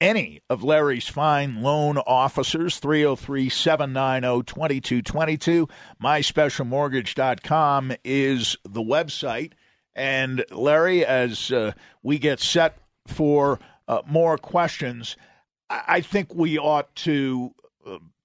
any 0.00 0.42
of 0.50 0.62
Larry's 0.62 1.08
fine 1.08 1.62
loan 1.62 1.98
officers, 1.98 2.78
303 2.78 3.48
790 3.48 4.42
2222. 4.44 5.68
MySpecialMortgage.com 6.02 7.92
is 8.04 8.56
the 8.64 8.82
website. 8.82 9.52
And 9.94 10.44
Larry, 10.50 11.06
as 11.06 11.50
uh, 11.50 11.72
we 12.02 12.18
get 12.18 12.40
set 12.40 12.76
for 13.06 13.58
uh, 13.88 14.02
more 14.06 14.36
questions, 14.36 15.16
I 15.70 16.00
think 16.00 16.34
we 16.34 16.58
ought 16.58 16.94
to 16.96 17.54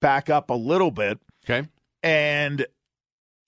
back 0.02 0.28
up 0.28 0.50
a 0.50 0.54
little 0.54 0.90
bit. 0.90 1.18
Okay. 1.44 1.66
And 2.02 2.66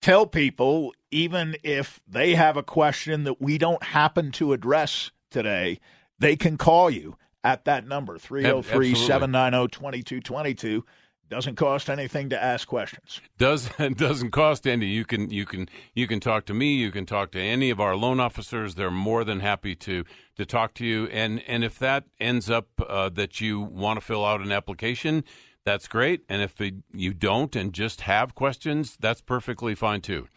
tell 0.01 0.27
people, 0.27 0.95
even 1.11 1.57
if 1.63 2.01
they 2.09 2.35
have 2.35 2.57
a 2.57 2.63
question 2.63 3.25
that 3.25 3.43
we 3.43 3.59
don't 3.59 3.83
happen 3.83 4.33
to 4.33 4.55
address 4.55 5.11
today, 5.31 5.81
they 6.19 6.37
can 6.37 6.57
call 6.57 6.89
you 6.89 7.17
at 7.43 7.67
that 7.67 7.87
number, 7.87 8.17
303 8.17 8.95
790 8.95 9.69
2222 9.69 10.83
doesn't 11.29 11.57
cost 11.57 11.89
anything 11.89 12.29
to 12.29 12.43
ask 12.43 12.69
questions. 12.69 13.21
Does 13.39 13.69
doesn't 13.97 14.31
cost 14.31 14.67
any. 14.67 14.87
You 14.87 15.05
can 15.05 15.31
you 15.31 15.45
can 15.45 15.69
you 15.95 16.07
can 16.07 16.21
talk 16.21 16.45
to 16.47 16.55
me. 16.55 16.75
You 16.75 16.91
can 16.91 17.07
talk 17.07 17.33
to 17.33 17.41
any 17.41 17.71
of 17.71 17.81
our 17.81 17.97
loan 17.97 18.21
officers. 18.21 18.75
They're 18.75 18.91
more 18.91 19.25
than 19.25 19.41
happy 19.41 19.75
to 19.77 20.05
to 20.37 20.47
talk 20.47 20.75
to 20.75 20.87
you. 20.87 21.07
And 21.07 21.43
and 21.47 21.65
if 21.65 21.79
that 21.79 22.05
ends 22.21 22.51
up 22.51 22.69
uh, 22.87 23.09
that 23.11 23.41
you 23.41 23.61
want 23.61 23.99
to 23.99 24.05
fill 24.05 24.25
out 24.25 24.41
an 24.41 24.53
application, 24.53 25.25
that's 25.65 25.89
great. 25.89 26.23
And 26.29 26.43
if 26.43 26.55
you 26.93 27.15
don't 27.15 27.55
and 27.57 27.73
just 27.73 28.03
have 28.03 28.35
questions, 28.35 28.97
that's 29.01 29.21
perfectly 29.21 29.75
fine 29.75 30.01
too. 30.01 30.29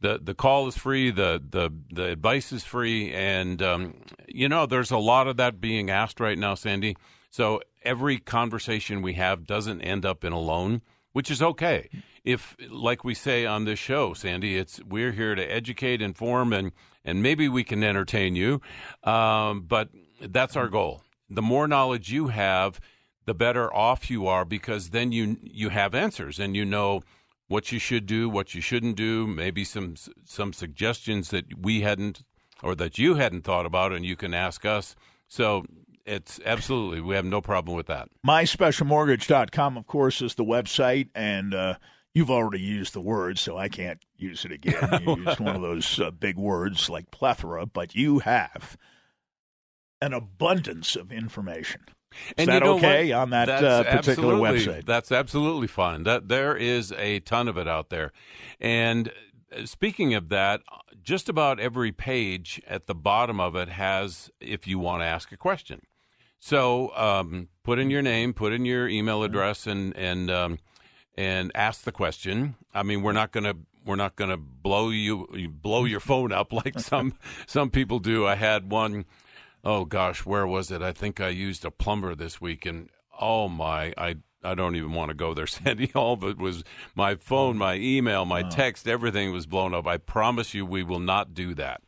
The 0.00 0.18
the 0.20 0.34
call 0.34 0.66
is 0.66 0.76
free. 0.76 1.10
The 1.10 1.40
the 1.48 1.70
the 1.92 2.06
advice 2.06 2.50
is 2.52 2.64
free, 2.64 3.12
and 3.12 3.62
um, 3.62 3.94
you 4.26 4.48
know 4.48 4.66
there's 4.66 4.90
a 4.90 4.98
lot 4.98 5.28
of 5.28 5.36
that 5.36 5.60
being 5.60 5.90
asked 5.90 6.18
right 6.18 6.38
now, 6.38 6.56
Sandy. 6.56 6.96
So 7.30 7.60
every 7.84 8.18
conversation 8.18 9.00
we 9.00 9.14
have 9.14 9.46
doesn't 9.46 9.80
end 9.80 10.04
up 10.04 10.24
in 10.24 10.32
a 10.32 10.40
loan, 10.40 10.82
which 11.12 11.30
is 11.30 11.40
okay. 11.40 11.88
If, 12.24 12.56
like 12.70 13.04
we 13.04 13.14
say 13.14 13.46
on 13.46 13.64
this 13.64 13.78
show, 13.78 14.12
Sandy, 14.12 14.56
it's 14.56 14.80
we're 14.84 15.12
here 15.12 15.34
to 15.34 15.42
educate, 15.42 16.02
inform, 16.02 16.52
and 16.52 16.72
and 17.04 17.22
maybe 17.22 17.48
we 17.48 17.64
can 17.64 17.82
entertain 17.84 18.36
you, 18.36 18.60
um, 19.04 19.62
but 19.62 19.88
that's 20.20 20.56
our 20.56 20.68
goal. 20.68 21.02
The 21.30 21.42
more 21.42 21.66
knowledge 21.66 22.12
you 22.12 22.28
have, 22.28 22.80
the 23.24 23.34
better 23.34 23.72
off 23.74 24.10
you 24.10 24.26
are 24.26 24.44
because 24.44 24.90
then 24.90 25.12
you 25.12 25.36
you 25.42 25.70
have 25.70 25.94
answers 25.94 26.38
and 26.38 26.56
you 26.56 26.64
know 26.64 27.02
what 27.48 27.70
you 27.70 27.78
should 27.78 28.06
do, 28.06 28.28
what 28.28 28.54
you 28.54 28.60
shouldn't 28.60 28.96
do, 28.96 29.26
maybe 29.26 29.64
some 29.64 29.94
some 30.24 30.52
suggestions 30.52 31.30
that 31.30 31.58
we 31.58 31.82
hadn't 31.82 32.22
or 32.62 32.74
that 32.74 32.98
you 32.98 33.14
hadn't 33.14 33.42
thought 33.42 33.66
about 33.66 33.92
and 33.92 34.04
you 34.04 34.16
can 34.16 34.34
ask 34.34 34.64
us. 34.64 34.94
So 35.28 35.64
it's 36.04 36.40
absolutely 36.44 37.00
we 37.00 37.14
have 37.14 37.24
no 37.24 37.40
problem 37.40 37.76
with 37.76 37.86
that. 37.86 38.08
MySpecialMortgage.com 38.26 39.76
of 39.76 39.86
course 39.86 40.22
is 40.22 40.34
the 40.34 40.44
website 40.44 41.08
and 41.14 41.54
uh, 41.54 41.74
You've 42.14 42.30
already 42.30 42.60
used 42.60 42.92
the 42.92 43.00
word, 43.00 43.38
so 43.38 43.56
I 43.56 43.68
can't 43.68 44.04
use 44.16 44.44
it 44.44 44.52
again. 44.52 45.00
You 45.06 45.16
used 45.16 45.40
one 45.40 45.56
of 45.56 45.62
those 45.62 45.98
uh, 45.98 46.10
big 46.10 46.36
words 46.36 46.90
like 46.90 47.10
plethora, 47.10 47.64
but 47.64 47.94
you 47.94 48.18
have 48.18 48.76
an 50.02 50.12
abundance 50.12 50.94
of 50.94 51.10
information. 51.10 51.80
Is 52.28 52.34
and 52.38 52.48
that 52.48 52.54
you 52.54 52.60
know 52.60 52.76
okay 52.76 53.12
what? 53.12 53.20
on 53.20 53.30
that 53.30 53.48
uh, 53.48 53.84
particular 53.84 54.34
website? 54.34 54.86
That's 54.86 55.12
absolutely 55.12 55.66
fine. 55.66 56.04
That 56.04 56.28
there 56.28 56.56
is 56.56 56.92
a 56.92 57.20
ton 57.20 57.48
of 57.48 57.56
it 57.56 57.68
out 57.68 57.90
there. 57.90 58.12
And 58.60 59.12
uh, 59.54 59.66
speaking 59.66 60.14
of 60.14 60.28
that, 60.28 60.62
just 61.02 61.28
about 61.28 61.60
every 61.60 61.92
page 61.92 62.60
at 62.66 62.86
the 62.86 62.94
bottom 62.94 63.40
of 63.40 63.56
it 63.56 63.68
has 63.68 64.30
if 64.40 64.66
you 64.66 64.78
want 64.78 65.02
to 65.02 65.06
ask 65.06 65.32
a 65.32 65.36
question. 65.36 65.82
So 66.38 66.94
um, 66.96 67.48
put 67.62 67.78
in 67.78 67.90
your 67.90 68.02
name, 68.02 68.34
put 68.34 68.52
in 68.52 68.64
your 68.64 68.88
email 68.88 69.22
address, 69.22 69.66
and 69.66 69.96
and 69.96 70.30
um, 70.30 70.58
and 71.16 71.52
ask 71.54 71.82
the 71.82 71.92
question. 71.92 72.56
I 72.74 72.82
mean, 72.82 73.02
we're 73.02 73.12
not 73.12 73.30
going 73.30 73.44
to 73.44 73.56
we're 73.84 73.96
not 73.96 74.16
going 74.16 74.30
to 74.30 74.36
blow 74.36 74.90
you 74.90 75.48
blow 75.48 75.84
your 75.84 76.00
phone 76.00 76.32
up 76.32 76.52
like 76.52 76.78
some 76.80 77.14
some 77.46 77.70
people 77.70 77.98
do. 77.98 78.26
I 78.26 78.34
had 78.34 78.70
one 78.70 79.04
oh 79.64 79.84
gosh, 79.84 80.24
where 80.24 80.46
was 80.46 80.70
it? 80.70 80.82
I 80.82 80.92
think 80.92 81.20
I 81.20 81.28
used 81.28 81.64
a 81.64 81.70
plumber 81.70 82.14
this 82.14 82.40
week, 82.40 82.66
and 82.66 82.88
oh 83.20 83.48
my, 83.48 83.92
I 83.96 84.16
I 84.44 84.54
don't 84.54 84.76
even 84.76 84.92
want 84.92 85.10
to 85.10 85.14
go 85.14 85.34
there, 85.34 85.46
Sandy. 85.48 85.90
All 85.94 86.22
it 86.26 86.38
was 86.38 86.64
my 86.94 87.14
phone, 87.14 87.56
my 87.56 87.74
email, 87.76 88.24
my 88.24 88.42
text, 88.42 88.88
everything 88.88 89.32
was 89.32 89.46
blown 89.46 89.74
up. 89.74 89.86
I 89.86 89.98
promise 89.98 90.54
you, 90.54 90.66
we 90.66 90.82
will 90.82 91.00
not 91.00 91.34
do 91.34 91.54
that. 91.54 91.82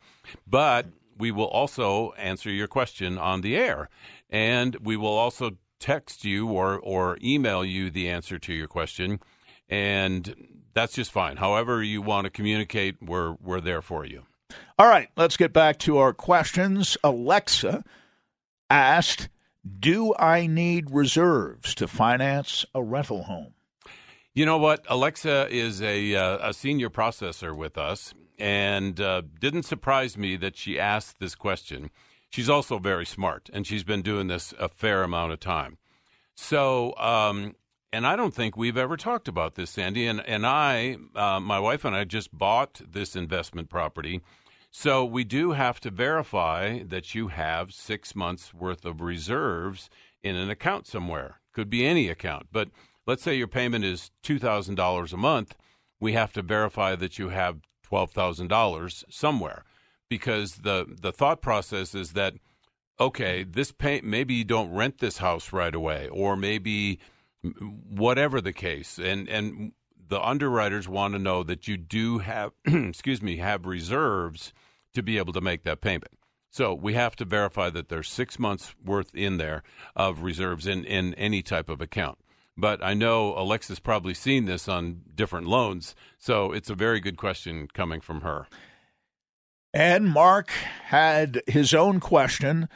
But 0.47 0.87
we 1.19 1.31
will 1.31 1.49
also 1.49 2.13
answer 2.13 2.51
your 2.51 2.69
question 2.69 3.19
on 3.19 3.41
the 3.41 3.57
air, 3.57 3.89
and 4.31 4.77
we 4.77 4.97
will 4.97 5.17
also 5.17 5.59
text 5.81 6.25
you 6.25 6.49
or 6.49 6.79
or 6.79 7.19
email 7.23 7.65
you 7.65 7.91
the 7.91 8.09
answer 8.09 8.39
to 8.39 8.53
your 8.53 8.69
question, 8.69 9.21
and 9.69 10.35
that's 10.75 10.95
just 10.95 11.13
fine. 11.13 11.37
However 11.37 11.83
you 11.83 12.03
want 12.03 12.25
to 12.25 12.31
communicate, 12.31 12.97
we're 13.03 13.35
we're 13.41 13.61
there 13.61 13.83
for 13.83 14.05
you. 14.05 14.25
All 14.79 14.89
right, 14.89 15.09
let's 15.17 15.37
get 15.37 15.53
back 15.53 15.79
to 15.81 15.99
our 15.99 16.13
questions. 16.13 16.97
Alexa 17.05 17.85
asked, 18.69 19.29
Do 19.79 20.15
I 20.19 20.47
need 20.47 20.91
reserves 20.91 21.75
to 21.77 21.87
finance 21.87 22.65
a 22.75 22.83
rental 22.83 23.25
home? 23.25 23.55
You 24.33 24.45
know 24.45 24.59
what? 24.59 24.85
Alexa 24.89 25.47
is 25.49 25.81
a, 25.81 26.17
uh, 26.17 26.49
a 26.49 26.53
senior 26.53 26.91
processor 26.91 27.57
with 27.57 27.79
us, 27.79 28.15
and 28.37 29.01
uh, 29.01 29.23
didn't 29.39 29.63
surprise 29.63 30.19
me 30.19 30.37
that 30.37 30.57
she 30.57 30.79
asked 30.79 31.21
this 31.21 31.37
question. 31.37 31.91
She's 32.31 32.51
also 32.51 32.81
very 32.81 33.07
smart, 33.07 33.49
and 33.53 33.65
she's 33.65 33.85
been 33.85 34.03
doing 34.03 34.27
this 34.27 34.53
a 34.59 34.69
fair 34.69 35.05
amount 35.05 35.33
of 35.33 35.39
time. 35.39 35.79
So, 36.35 36.97
um, 36.97 37.55
and 37.95 38.07
I 38.07 38.17
don't 38.17 38.35
think 38.35 38.57
we've 38.57 38.77
ever 38.77 38.97
talked 38.97 39.29
about 39.29 39.55
this, 39.55 39.71
Sandy. 39.71 40.07
And 40.07 40.21
and 40.27 40.47
I, 40.47 40.97
uh, 41.15 41.41
my 41.41 41.61
wife 41.61 41.85
and 41.85 41.97
I, 41.97 42.05
just 42.05 42.37
bought 42.37 42.81
this 42.87 43.17
investment 43.17 43.69
property 43.69 44.21
so 44.77 45.05
we 45.05 45.23
do 45.23 45.53
have 45.53 45.79
to 45.83 45.91
verify 45.91 46.83
that 46.83 47.15
you 47.15 47.29
have 47.29 47.73
six 47.73 48.17
months 48.17 48.53
worth 48.53 48.85
of 48.85 49.01
reserves 49.01 49.89
in 50.21 50.35
an 50.35 50.51
account 50.51 50.89
somewhere. 50.89 51.41
Could 51.53 51.71
be 51.71 51.87
any 51.87 52.09
account, 52.09 52.49
but 52.51 52.71
let's 53.07 53.23
say 53.23 53.37
your 53.37 53.47
payment 53.47 53.85
is 53.85 54.11
two 54.25 54.41
thousand 54.41 54.75
dollars 54.75 55.13
a 55.13 55.17
month. 55.17 55.55
We 56.01 56.15
have 56.15 56.33
to 56.33 56.43
verify 56.43 56.97
that 56.97 57.21
you 57.21 57.29
have 57.29 57.61
twelve 57.85 58.11
thousand 58.11 58.49
dollars 58.49 59.05
somewhere, 59.09 59.65
because 60.11 60.57
the 60.57 60.87
the 61.01 61.13
thought 61.13 61.41
process 61.41 61.95
is 61.95 62.15
that 62.15 62.35
okay, 62.99 63.45
this 63.45 63.71
pay 63.71 64.01
maybe 64.03 64.35
you 64.35 64.45
don't 64.45 64.75
rent 64.75 64.99
this 64.99 65.19
house 65.19 65.53
right 65.53 65.75
away, 65.75 66.09
or 66.09 66.37
maybe 66.37 66.99
whatever 67.91 68.41
the 68.41 68.53
case, 68.53 68.99
and 68.99 69.29
and 69.29 69.73
the 70.09 70.21
underwriters 70.21 70.89
want 70.89 71.15
to 71.15 71.19
know 71.19 71.43
that 71.43 71.69
you 71.69 71.77
do 71.77 72.19
have 72.19 72.53
excuse 72.65 73.23
me 73.23 73.39
have 73.39 73.67
reserves 73.67 74.53
to 74.95 75.03
be 75.03 75.19
able 75.19 75.33
to 75.33 75.41
make 75.41 75.65
that 75.65 75.81
payment. 75.81 76.13
So 76.51 76.73
we 76.73 76.95
have 76.95 77.17
to 77.17 77.25
verify 77.25 77.69
that 77.71 77.89
there's 77.89 78.09
six 78.09 78.39
months 78.39 78.77
worth 78.85 79.13
in 79.13 79.39
there 79.39 79.65
of 79.97 80.23
reserves 80.23 80.69
in, 80.69 80.85
in 80.85 81.13
any 81.15 81.43
type 81.43 81.69
of 81.69 81.81
account. 81.81 82.19
But 82.57 82.83
I 82.83 82.95
know 82.95 83.37
Alexa's 83.37 83.81
probably 83.81 84.15
seen 84.15 84.45
this 84.45 84.69
on 84.69 85.03
different 85.13 85.49
loans, 85.49 85.97
so 86.17 86.53
it's 86.53 86.71
a 86.71 86.77
very 86.77 87.01
good 87.01 87.17
question 87.17 87.67
coming 87.75 88.01
from 88.01 88.21
her. 88.21 88.47
And 89.73 90.07
Mark 90.07 90.51
had 90.51 91.43
his 91.49 91.75
own 91.75 91.99
question 91.99 92.69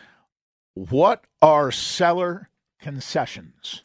What 0.74 1.24
are 1.40 1.70
seller 1.70 2.50
concessions? 2.80 3.84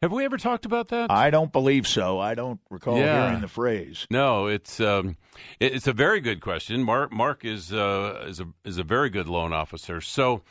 Have 0.00 0.12
we 0.12 0.24
ever 0.24 0.36
talked 0.36 0.64
about 0.64 0.88
that? 0.88 1.10
I 1.10 1.30
don't 1.30 1.50
believe 1.50 1.84
so. 1.86 2.20
I 2.20 2.34
don't 2.36 2.60
recall 2.70 2.96
Yeah. 2.98 3.26
hearing 3.26 3.40
the 3.40 3.48
phrase. 3.48 4.06
No, 4.10 4.46
it's 4.46 4.78
um, 4.78 5.16
it's 5.58 5.88
a 5.88 5.92
very 5.92 6.20
good 6.20 6.40
question. 6.40 6.84
Mark 6.84 7.10
Mark 7.12 7.44
is 7.44 7.72
uh, 7.72 8.24
is 8.28 8.38
a 8.38 8.46
is 8.64 8.78
a 8.78 8.84
very 8.84 9.10
good 9.10 9.26
loan 9.28 9.52
officer. 9.52 10.00
So 10.00 10.42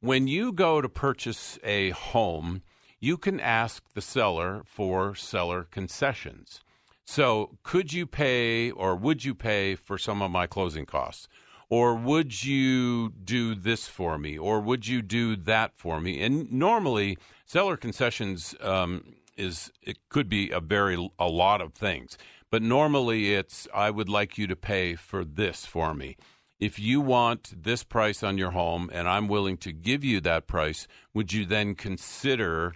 when 0.00 0.26
you 0.26 0.52
go 0.52 0.80
to 0.80 0.88
purchase 0.88 1.60
a 1.62 1.90
home, 1.90 2.62
you 2.98 3.16
can 3.18 3.38
ask 3.38 3.84
the 3.94 4.02
seller 4.02 4.62
for 4.66 5.14
seller 5.14 5.62
concessions. 5.70 6.60
So 7.04 7.56
could 7.62 7.92
you 7.92 8.04
pay 8.04 8.72
or 8.72 8.96
would 8.96 9.24
you 9.24 9.32
pay 9.34 9.76
for 9.76 9.96
some 9.96 10.22
of 10.22 10.32
my 10.32 10.48
closing 10.48 10.86
costs? 10.86 11.28
Or 11.70 11.94
would 11.94 12.44
you 12.44 13.10
do 13.10 13.54
this 13.54 13.86
for 13.88 14.16
me? 14.18 14.38
Or 14.38 14.58
would 14.58 14.86
you 14.88 15.02
do 15.02 15.36
that 15.36 15.72
for 15.76 16.00
me? 16.00 16.22
And 16.22 16.50
normally, 16.50 17.18
seller 17.48 17.78
concessions 17.78 18.54
um, 18.60 19.14
is 19.36 19.72
it 19.82 19.96
could 20.10 20.28
be 20.28 20.50
a 20.50 20.60
very 20.60 21.10
a 21.18 21.26
lot 21.26 21.60
of 21.60 21.72
things, 21.72 22.18
but 22.50 22.62
normally 22.62 23.34
it's 23.34 23.66
I 23.74 23.90
would 23.90 24.08
like 24.08 24.38
you 24.38 24.46
to 24.46 24.56
pay 24.56 24.94
for 24.94 25.24
this 25.24 25.64
for 25.66 25.94
me. 25.94 26.16
If 26.60 26.78
you 26.78 27.00
want 27.00 27.62
this 27.64 27.84
price 27.84 28.22
on 28.22 28.36
your 28.36 28.50
home, 28.50 28.90
and 28.92 29.08
I'm 29.08 29.28
willing 29.28 29.56
to 29.58 29.72
give 29.72 30.04
you 30.04 30.20
that 30.22 30.46
price, 30.46 30.86
would 31.14 31.32
you 31.32 31.46
then 31.46 31.74
consider 31.74 32.74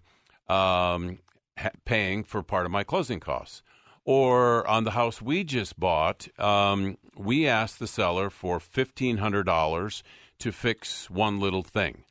um, 0.49 1.19
ha- 1.59 1.71
paying 1.85 2.23
for 2.25 2.43
part 2.43 2.64
of 2.64 2.73
my 2.73 2.85
closing 2.85 3.21
costs? 3.21 3.62
Or 4.05 4.67
on 4.67 4.85
the 4.85 4.93
house 4.93 5.21
we 5.21 5.45
just 5.45 5.79
bought, 5.79 6.29
um, 6.38 6.97
we 7.17 7.47
asked 7.47 7.79
the 7.79 7.87
seller 7.87 8.31
for 8.31 8.59
fifteen 8.59 9.19
hundred 9.19 9.45
dollars 9.45 10.02
to 10.38 10.50
fix 10.50 11.11
one 11.11 11.38
little 11.38 11.62
thing, 11.62 12.05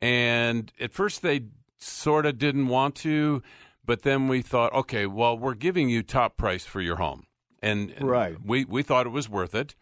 and 0.00 0.72
at 0.78 0.92
first 0.92 1.22
they 1.22 1.40
sort 1.78 2.26
of 2.26 2.38
didn't 2.38 2.68
want 2.68 2.94
to, 2.96 3.42
but 3.84 4.02
then 4.02 4.28
we 4.28 4.42
thought, 4.42 4.72
okay, 4.72 5.06
well, 5.06 5.38
we're 5.38 5.54
giving 5.54 5.88
you 5.88 6.02
top 6.02 6.36
price 6.36 6.64
for 6.64 6.80
your 6.80 6.96
home, 6.96 7.24
and 7.62 7.94
Right. 8.00 8.36
we 8.44 8.64
we 8.64 8.82
thought 8.82 9.06
it 9.06 9.10
was 9.10 9.28
worth 9.28 9.54
it, 9.54 9.74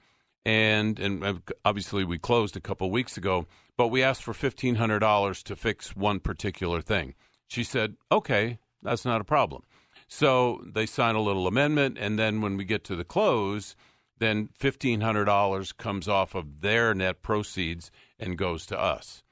and 0.44 0.98
and 0.98 1.24
uh, 1.24 1.34
obviously 1.64 2.04
we 2.04 2.18
closed 2.18 2.56
a 2.56 2.60
couple 2.60 2.90
weeks 2.90 3.16
ago, 3.16 3.46
but 3.76 3.88
we 3.88 4.02
asked 4.02 4.22
for 4.22 4.34
fifteen 4.34 4.76
hundred 4.76 5.00
dollars 5.00 5.42
to 5.44 5.56
fix 5.56 5.96
one 5.96 6.20
particular 6.20 6.80
thing. 6.82 7.14
She 7.48 7.64
said, 7.64 7.96
okay, 8.10 8.58
that's 8.82 9.04
not 9.04 9.20
a 9.20 9.24
problem. 9.24 9.62
So 10.06 10.62
they 10.66 10.86
sign 10.86 11.14
a 11.14 11.20
little 11.22 11.46
amendment, 11.46 11.96
and 11.98 12.18
then 12.18 12.40
when 12.40 12.56
we 12.56 12.64
get 12.64 12.84
to 12.84 12.96
the 12.96 13.04
close, 13.04 13.74
then 14.18 14.50
fifteen 14.58 15.00
hundred 15.00 15.24
dollars 15.24 15.72
comes 15.72 16.08
off 16.08 16.34
of 16.34 16.60
their 16.60 16.94
net 16.94 17.22
proceeds 17.22 17.90
and 18.18 18.38
goes 18.38 18.66
to 18.66 18.78
us. 18.78 19.24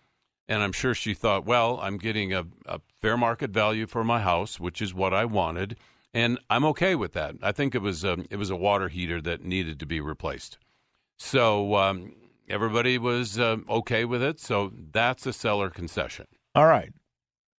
And 0.49 0.63
I'm 0.63 0.73
sure 0.73 0.95
she 0.95 1.15
thought, 1.15 1.47
well, 1.47 1.79
I'm 1.81 1.99
getting 1.99 2.35
a, 2.35 2.45
a 2.67 2.81
fair 3.01 3.17
market 3.17 3.51
value 3.51 3.87
for 3.87 4.05
my 4.05 4.21
house, 4.21 4.59
which 4.59 4.83
is 4.83 4.93
what 4.93 5.15
I 5.15 5.25
wanted, 5.25 5.77
and 6.13 6.39
I'm 6.51 6.65
okay 6.67 6.95
with 6.95 7.13
that. 7.15 7.37
I 7.43 7.53
think 7.53 7.75
it 7.75 7.81
was 7.81 8.05
a, 8.05 8.19
it 8.29 8.37
was 8.37 8.51
a 8.51 8.57
water 8.57 8.89
heater 8.89 9.21
that 9.23 9.45
needed 9.45 9.81
to 9.81 9.87
be 9.87 10.01
replaced. 10.01 10.59
So 11.17 11.77
um, 11.77 12.15
everybody 12.49 12.99
was 12.99 13.39
uh, 13.39 13.59
okay 13.69 14.05
with 14.05 14.23
it. 14.23 14.41
So 14.41 14.73
that's 14.93 15.27
a 15.27 15.33
seller 15.33 15.71
concession. 15.71 16.27
All 16.55 16.67
right. 16.67 16.93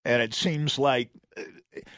And 0.04 0.22
it 0.22 0.34
seems 0.34 0.78
like 0.78 1.10
uh, 1.36 1.42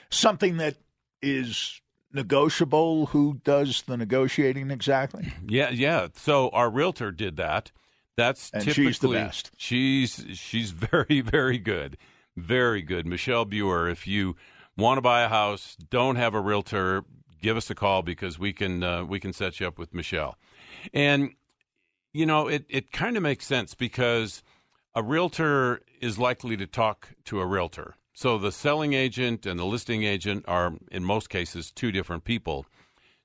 something 0.08 0.56
that 0.58 0.76
is 1.20 1.80
negotiable. 2.12 3.06
Who 3.06 3.40
does 3.44 3.82
the 3.82 3.96
negotiating 3.96 4.70
exactly? 4.70 5.32
Yeah, 5.46 5.70
yeah. 5.70 6.08
So 6.14 6.48
our 6.50 6.70
realtor 6.70 7.10
did 7.10 7.36
that. 7.36 7.72
That's 8.16 8.50
And 8.52 8.62
typically 8.62 8.86
she's 8.86 8.98
the 8.98 9.08
best. 9.08 9.50
She's 9.56 10.24
she's 10.34 10.70
very 10.70 11.20
very 11.22 11.58
good, 11.58 11.96
very 12.36 12.82
good. 12.82 13.06
Michelle 13.06 13.44
Buer. 13.44 13.88
If 13.88 14.06
you 14.06 14.36
want 14.76 14.98
to 14.98 15.02
buy 15.02 15.22
a 15.22 15.28
house, 15.28 15.76
don't 15.90 16.16
have 16.16 16.34
a 16.34 16.40
realtor, 16.40 17.04
give 17.40 17.56
us 17.56 17.70
a 17.70 17.74
call 17.74 18.02
because 18.02 18.38
we 18.38 18.52
can 18.52 18.82
uh, 18.82 19.04
we 19.04 19.20
can 19.20 19.32
set 19.32 19.60
you 19.60 19.66
up 19.66 19.78
with 19.78 19.94
Michelle. 19.94 20.36
And 20.92 21.34
you 22.12 22.26
know, 22.26 22.48
it 22.48 22.64
it 22.68 22.92
kind 22.92 23.16
of 23.16 23.22
makes 23.22 23.46
sense 23.46 23.74
because 23.74 24.42
a 24.94 25.02
realtor 25.02 25.82
is 26.00 26.18
likely 26.18 26.56
to 26.56 26.66
talk 26.66 27.10
to 27.24 27.40
a 27.40 27.46
realtor. 27.46 27.96
So 28.14 28.38
the 28.38 28.50
selling 28.50 28.94
agent 28.94 29.44
and 29.44 29.60
the 29.60 29.66
listing 29.66 30.04
agent 30.04 30.46
are 30.48 30.72
in 30.90 31.04
most 31.04 31.28
cases 31.28 31.70
two 31.70 31.92
different 31.92 32.24
people. 32.24 32.64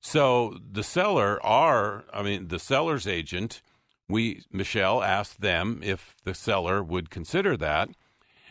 So 0.02 0.58
the 0.70 0.84
seller 0.84 1.42
are, 1.46 2.04
I 2.13 2.24
mean, 2.24 2.50
the 2.50 2.60
seller's 2.60 3.08
agent. 3.08 3.62
We 4.12 4.43
Michelle 4.52 5.02
asked 5.02 5.41
them 5.41 5.82
if 5.84 6.15
the 6.24 6.34
seller 6.34 6.84
would 6.84 7.10
consider 7.10 7.58
that, 7.58 7.89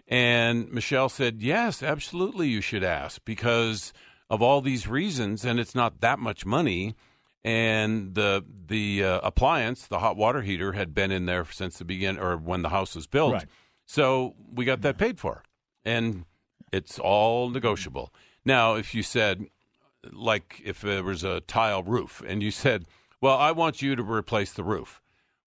and 0.09 0.71
Michelle 0.73 1.09
said, 1.09 1.41
"Yes, 1.41 1.83
absolutely, 1.83 2.49
you 2.49 2.61
should 2.61 2.83
ask 2.83 3.25
because 3.25 3.93
of 4.29 4.43
all 4.43 4.61
these 4.61 4.89
reasons, 4.89 5.45
and 5.45 5.61
it's 5.61 5.75
not 5.75 6.01
that 6.01 6.19
much 6.19 6.45
money." 6.45 6.97
And 7.43 8.15
the 8.15 8.45
the 8.67 9.05
uh, 9.05 9.21
appliance, 9.23 9.87
the 9.87 10.01
hot 10.01 10.17
water 10.17 10.43
heater, 10.43 10.73
had 10.73 10.95
been 10.95 11.11
in 11.11 11.27
there 11.27 11.47
since 11.51 11.79
the 11.79 11.85
begin 11.85 12.19
or 12.19 12.37
when 12.37 12.63
the 12.63 12.69
house 12.71 12.95
was 12.95 13.07
built. 13.07 13.33
Right. 13.35 13.47
So 13.87 14.35
we 14.53 14.65
got 14.65 14.83
that 14.83 14.99
paid 14.99 15.19
for, 15.19 15.43
and 15.85 16.25
it's 16.73 16.99
all 16.99 17.49
negotiable. 17.49 18.13
Now, 18.45 18.75
if 18.75 18.95
you 18.95 19.03
said, 19.03 19.47
like, 20.13 20.61
if 20.65 20.81
there 20.81 21.03
was 21.03 21.25
a 21.25 21.41
tile 21.41 21.83
roof, 21.83 22.23
and 22.27 22.43
you 22.43 22.51
said, 22.51 22.87
"Well, 23.21 23.37
I 23.37 23.53
want 23.53 23.81
you 23.81 23.97
to 23.97 24.03
replace 24.03 24.53
the 24.53 24.65
roof," 24.65 25.01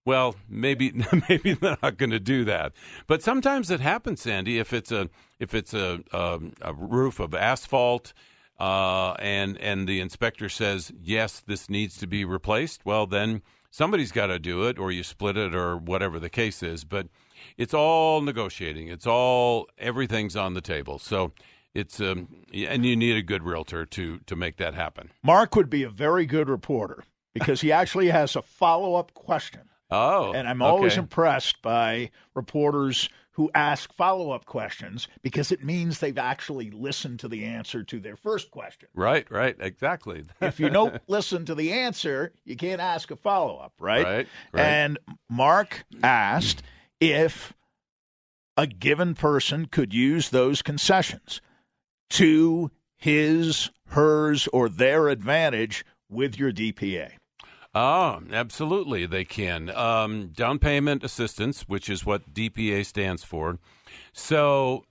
well, 0.04 0.36
maybe 0.48 0.92
maybe 1.28 1.54
they're 1.54 1.78
not 1.82 1.98
going 1.98 2.10
to 2.10 2.20
do 2.20 2.44
that. 2.44 2.72
But 3.06 3.22
sometimes 3.22 3.70
it 3.70 3.80
happens, 3.80 4.22
Sandy. 4.22 4.58
If 4.58 4.72
it's 4.72 4.92
a 4.92 5.08
if 5.38 5.54
it's 5.54 5.74
a 5.74 6.00
a, 6.12 6.40
a 6.62 6.74
roof 6.74 7.20
of 7.20 7.34
asphalt. 7.34 8.12
Uh, 8.56 9.14
and 9.14 9.58
and 9.58 9.88
the 9.88 9.98
inspector 9.98 10.48
says 10.48 10.92
yes, 11.02 11.42
this 11.44 11.68
needs 11.68 11.98
to 11.98 12.06
be 12.06 12.24
replaced. 12.24 12.86
Well, 12.86 13.04
then 13.04 13.42
somebody's 13.68 14.12
got 14.12 14.28
to 14.28 14.38
do 14.38 14.62
it, 14.68 14.78
or 14.78 14.92
you 14.92 15.02
split 15.02 15.36
it, 15.36 15.56
or 15.56 15.76
whatever 15.76 16.20
the 16.20 16.30
case 16.30 16.62
is. 16.62 16.84
But 16.84 17.08
it's 17.56 17.74
all 17.74 18.20
negotiating. 18.20 18.86
It's 18.86 19.08
all 19.08 19.68
everything's 19.76 20.36
on 20.36 20.54
the 20.54 20.60
table. 20.60 21.00
So 21.00 21.32
it's 21.74 22.00
um, 22.00 22.28
and 22.52 22.86
you 22.86 22.96
need 22.96 23.16
a 23.16 23.22
good 23.22 23.42
realtor 23.42 23.84
to 23.86 24.18
to 24.18 24.36
make 24.36 24.56
that 24.58 24.74
happen. 24.74 25.10
Mark 25.22 25.56
would 25.56 25.68
be 25.68 25.82
a 25.82 25.90
very 25.90 26.26
good 26.26 26.48
reporter 26.48 27.04
because 27.32 27.60
he 27.60 27.72
actually 27.80 28.08
has 28.08 28.36
a 28.36 28.42
follow 28.42 28.94
up 28.94 29.12
question. 29.14 29.62
Oh, 29.94 30.32
And 30.34 30.48
I'm 30.48 30.62
always 30.62 30.96
impressed 30.96 31.62
by 31.62 32.10
reporters 32.34 33.08
who 33.32 33.50
ask 33.54 33.92
follow 33.94 34.30
up 34.30 34.44
questions 34.44 35.08
because 35.22 35.50
it 35.50 35.64
means 35.64 35.98
they've 35.98 36.18
actually 36.18 36.70
listened 36.70 37.18
to 37.20 37.28
the 37.28 37.44
answer 37.44 37.82
to 37.82 37.98
their 37.98 38.16
first 38.16 38.50
question. 38.50 38.88
right, 38.94 39.28
right, 39.30 39.56
exactly. 39.58 40.24
If 40.40 40.60
you 40.60 40.70
don't 40.70 41.00
listen 41.08 41.44
to 41.46 41.54
the 41.54 41.72
answer, 41.72 42.32
you 42.44 42.56
can't 42.56 42.80
ask 42.80 43.10
a 43.10 43.16
follow 43.16 43.58
up, 43.58 43.72
right? 43.80 44.04
Right, 44.04 44.28
right. 44.52 44.62
And 44.62 44.98
Mark 45.28 45.84
asked 46.02 46.62
if 47.00 47.52
a 48.56 48.68
given 48.68 49.14
person 49.14 49.66
could 49.66 49.92
use 49.92 50.28
those 50.30 50.62
concessions 50.62 51.40
to 52.10 52.70
his, 52.96 53.70
hers, 53.88 54.48
or 54.52 54.68
their 54.68 55.08
advantage 55.08 55.84
with 56.08 56.38
your 56.38 56.52
DPA. 56.52 57.12
Oh, 57.74 58.20
absolutely, 58.32 59.04
they 59.04 59.24
can. 59.24 59.68
Um, 59.70 60.28
down 60.28 60.60
payment 60.60 61.02
assistance, 61.02 61.62
which 61.62 61.90
is 61.90 62.06
what 62.06 62.32
DPA 62.32 62.86
stands 62.86 63.24
for. 63.24 63.58
So 64.12 64.84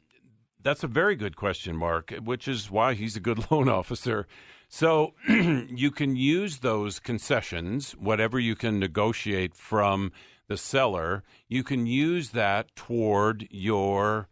that's 0.61 0.83
a 0.83 0.87
very 0.87 1.15
good 1.15 1.37
question, 1.37 1.77
Mark, 1.77 2.11
which 2.23 2.45
is 2.47 2.69
why 2.69 2.93
he's 2.93 3.15
a 3.15 3.21
good 3.21 3.45
loan 3.51 3.69
officer. 3.69 4.27
So 4.67 5.13
you 5.29 5.91
can 5.91 6.17
use 6.17 6.57
those 6.57 6.99
concessions, 6.99 7.93
whatever 7.93 8.37
you 8.37 8.55
can 8.55 8.79
negotiate 8.79 9.55
from 9.55 10.11
the 10.49 10.57
seller, 10.57 11.23
you 11.47 11.63
can 11.63 11.85
use 11.85 12.31
that 12.31 12.75
toward 12.75 13.47
your 13.49 14.27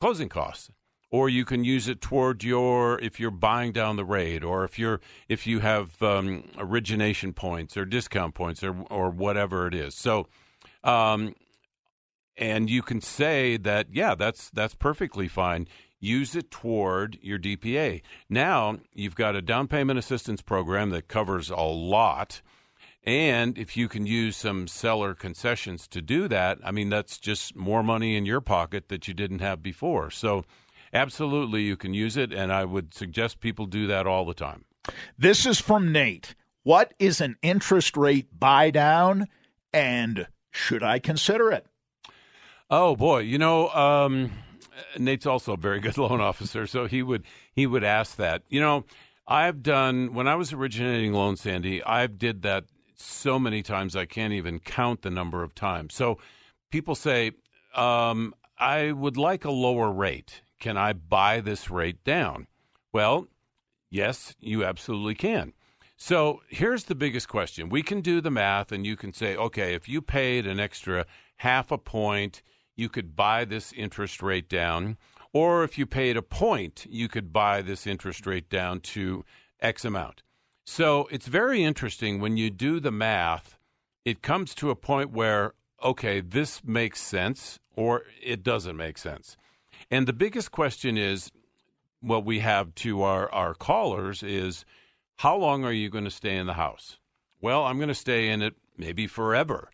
closing 0.00 0.28
costs 0.28 0.70
or 1.10 1.28
you 1.28 1.44
can 1.44 1.64
use 1.64 1.88
it 1.88 2.00
toward 2.00 2.44
your 2.44 2.98
if 3.00 3.18
you're 3.18 3.30
buying 3.30 3.72
down 3.72 3.96
the 3.96 4.04
rate 4.04 4.44
or 4.44 4.64
if 4.64 4.78
you're 4.78 5.00
if 5.28 5.46
you 5.46 5.60
have 5.60 6.00
um, 6.02 6.44
origination 6.58 7.32
points 7.32 7.76
or 7.76 7.84
discount 7.84 8.34
points 8.34 8.62
or 8.62 8.76
or 8.90 9.10
whatever 9.10 9.66
it 9.66 9.74
is. 9.74 9.94
So 9.94 10.26
um, 10.84 11.34
and 12.36 12.70
you 12.70 12.82
can 12.82 13.00
say 13.00 13.56
that 13.56 13.88
yeah 13.92 14.14
that's 14.14 14.50
that's 14.50 14.74
perfectly 14.74 15.28
fine. 15.28 15.66
Use 16.00 16.36
it 16.36 16.50
toward 16.50 17.18
your 17.22 17.38
DPA 17.40 18.02
now 18.28 18.78
you've 18.94 19.16
got 19.16 19.34
a 19.34 19.42
down 19.42 19.66
payment 19.66 19.98
assistance 19.98 20.42
program 20.42 20.90
that 20.90 21.08
covers 21.08 21.50
a 21.50 21.56
lot. 21.56 22.40
And 23.04 23.56
if 23.56 23.74
you 23.74 23.88
can 23.88 24.06
use 24.06 24.36
some 24.36 24.66
seller 24.66 25.14
concessions 25.14 25.88
to 25.88 26.02
do 26.02 26.28
that, 26.28 26.58
I 26.62 26.72
mean, 26.72 26.90
that's 26.90 27.18
just 27.18 27.56
more 27.56 27.82
money 27.82 28.16
in 28.16 28.26
your 28.26 28.42
pocket 28.42 28.88
that 28.88 29.08
you 29.08 29.14
didn't 29.14 29.38
have 29.38 29.62
before. 29.62 30.10
So, 30.10 30.44
absolutely, 30.92 31.62
you 31.62 31.76
can 31.76 31.94
use 31.94 32.16
it. 32.16 32.32
And 32.32 32.52
I 32.52 32.64
would 32.64 32.94
suggest 32.94 33.40
people 33.40 33.66
do 33.66 33.86
that 33.86 34.06
all 34.06 34.24
the 34.24 34.34
time. 34.34 34.64
This 35.18 35.46
is 35.46 35.60
from 35.60 35.92
Nate. 35.92 36.34
What 36.62 36.92
is 36.98 37.20
an 37.20 37.36
interest 37.42 37.96
rate 37.96 38.28
buy 38.38 38.70
down 38.70 39.26
and 39.72 40.26
Should 40.50 40.82
I 40.82 40.98
consider 40.98 41.52
it? 41.52 41.66
Oh 42.70 42.96
boy, 42.96 43.20
you 43.20 43.38
know, 43.38 43.68
um, 43.68 44.32
Nate's 44.98 45.26
also 45.26 45.54
a 45.54 45.56
very 45.56 45.80
good 45.86 45.96
loan 45.98 46.20
officer, 46.20 46.66
so 46.66 46.86
he 46.86 47.02
would 47.02 47.24
he 47.52 47.66
would 47.66 47.84
ask 47.84 48.16
that. 48.16 48.42
You 48.48 48.60
know, 48.60 48.84
I've 49.26 49.62
done 49.62 50.14
when 50.14 50.28
I 50.28 50.34
was 50.34 50.52
originating 50.52 51.12
loans, 51.12 51.40
Sandy. 51.40 51.82
I've 51.84 52.18
did 52.18 52.42
that 52.42 52.64
so 52.96 53.38
many 53.38 53.62
times 53.62 53.94
I 53.94 54.06
can't 54.06 54.32
even 54.32 54.58
count 54.58 55.02
the 55.02 55.10
number 55.10 55.42
of 55.42 55.54
times. 55.54 55.94
So 55.94 56.18
people 56.70 56.94
say, 56.94 57.32
um, 57.74 58.34
I 58.58 58.92
would 58.92 59.16
like 59.16 59.44
a 59.44 59.50
lower 59.50 59.90
rate. 59.92 60.42
Can 60.58 60.76
I 60.76 60.92
buy 60.92 61.40
this 61.40 61.70
rate 61.70 62.02
down? 62.04 62.46
Well, 62.92 63.28
yes, 63.90 64.34
you 64.40 64.64
absolutely 64.64 65.14
can. 65.14 65.52
So 65.96 66.42
here's 66.48 66.84
the 66.84 66.94
biggest 66.94 67.28
question. 67.28 67.68
We 67.68 67.82
can 67.82 68.00
do 68.00 68.20
the 68.20 68.30
math 68.30 68.70
and 68.70 68.86
you 68.86 68.96
can 68.96 69.12
say, 69.12 69.36
okay, 69.36 69.74
if 69.74 69.88
you 69.88 70.00
paid 70.00 70.46
an 70.46 70.60
extra 70.60 71.06
half 71.38 71.72
a 71.72 71.78
point, 71.78 72.42
you 72.76 72.88
could 72.88 73.16
buy 73.16 73.44
this 73.44 73.72
interest 73.72 74.22
rate 74.22 74.48
down. 74.48 74.96
Or 75.32 75.64
if 75.64 75.76
you 75.76 75.86
paid 75.86 76.16
a 76.16 76.22
point, 76.22 76.86
you 76.88 77.08
could 77.08 77.32
buy 77.32 77.62
this 77.62 77.86
interest 77.86 78.26
rate 78.26 78.48
down 78.48 78.80
to 78.80 79.24
X 79.60 79.84
amount. 79.84 80.22
So 80.64 81.08
it's 81.10 81.26
very 81.26 81.64
interesting 81.64 82.20
when 82.20 82.36
you 82.36 82.50
do 82.50 82.78
the 82.78 82.92
math, 82.92 83.58
it 84.04 84.22
comes 84.22 84.54
to 84.56 84.70
a 84.70 84.76
point 84.76 85.10
where, 85.10 85.54
okay, 85.82 86.20
this 86.20 86.62
makes 86.64 87.00
sense 87.00 87.58
or 87.74 88.04
it 88.22 88.42
doesn't 88.42 88.76
make 88.76 88.98
sense. 88.98 89.36
And 89.90 90.06
the 90.06 90.12
biggest 90.12 90.50
question 90.50 90.96
is 90.98 91.30
what 92.00 92.24
we 92.24 92.40
have 92.40 92.74
to 92.76 93.02
our, 93.02 93.30
our 93.32 93.54
callers 93.54 94.22
is 94.22 94.64
how 95.16 95.36
long 95.36 95.64
are 95.64 95.72
you 95.72 95.90
going 95.90 96.04
to 96.04 96.10
stay 96.10 96.36
in 96.36 96.46
the 96.46 96.54
house? 96.54 96.98
Well, 97.40 97.64
I'm 97.64 97.78
going 97.78 97.88
to 97.88 97.94
stay 97.94 98.28
in 98.28 98.42
it 98.42 98.54
maybe 98.76 99.06
forever. 99.06 99.70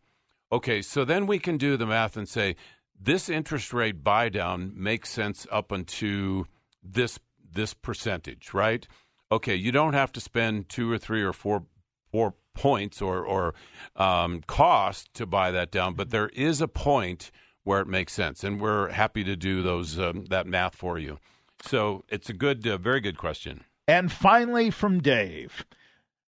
Okay, 0.53 0.83
so 0.83 1.05
then 1.05 1.27
we 1.27 1.39
can 1.39 1.57
do 1.57 1.77
the 1.77 1.87
math 1.87 2.17
and 2.17 2.29
say 2.29 2.57
this 2.99 3.29
interest 3.29 3.73
rate 3.73 4.05
buy 4.05 4.29
down 4.29 4.73
makes 4.75 5.11
sense 5.11 5.47
up 5.51 5.73
until 5.73 6.47
this 6.83 7.19
this 7.53 7.75
percentage, 7.75 8.53
right? 8.53 8.87
Okay, 9.31 9.55
you 9.55 9.73
don't 9.73 9.95
have 9.95 10.13
to 10.13 10.21
spend 10.21 10.69
two 10.69 10.91
or 10.91 10.99
three 10.99 11.23
or 11.23 11.33
four 11.33 11.65
four 12.11 12.35
points 12.55 13.03
or 13.03 13.25
or 13.25 13.55
um, 13.97 14.43
cost 14.47 15.13
to 15.15 15.27
buy 15.27 15.51
that 15.51 15.71
down, 15.71 15.95
but 15.95 16.11
there 16.11 16.29
is 16.31 16.61
a 16.61 16.69
point 16.69 17.31
where 17.65 17.81
it 17.81 17.89
makes 17.89 18.13
sense, 18.13 18.45
and 18.45 18.61
we're 18.61 18.91
happy 18.91 19.25
to 19.25 19.35
do 19.37 19.63
those 19.63 19.99
um, 19.99 20.27
that 20.27 20.47
math 20.47 20.75
for 20.75 20.99
you. 20.99 21.19
So 21.63 22.05
it's 22.09 22.29
a 22.29 22.35
good, 22.35 22.67
uh, 22.67 22.77
very 22.77 23.01
good 23.01 23.19
question. 23.19 23.65
And 23.89 24.13
finally, 24.13 24.71
from 24.71 25.01
Dave, 25.01 25.65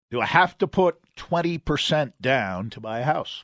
do 0.10 0.22
I 0.22 0.26
have 0.26 0.58
to 0.60 0.68
put 0.68 0.98
twenty 1.16 1.58
percent 1.58 2.22
down 2.22 2.70
to 2.72 2.80
buy 2.80 3.00
a 3.00 3.04
house? 3.04 3.44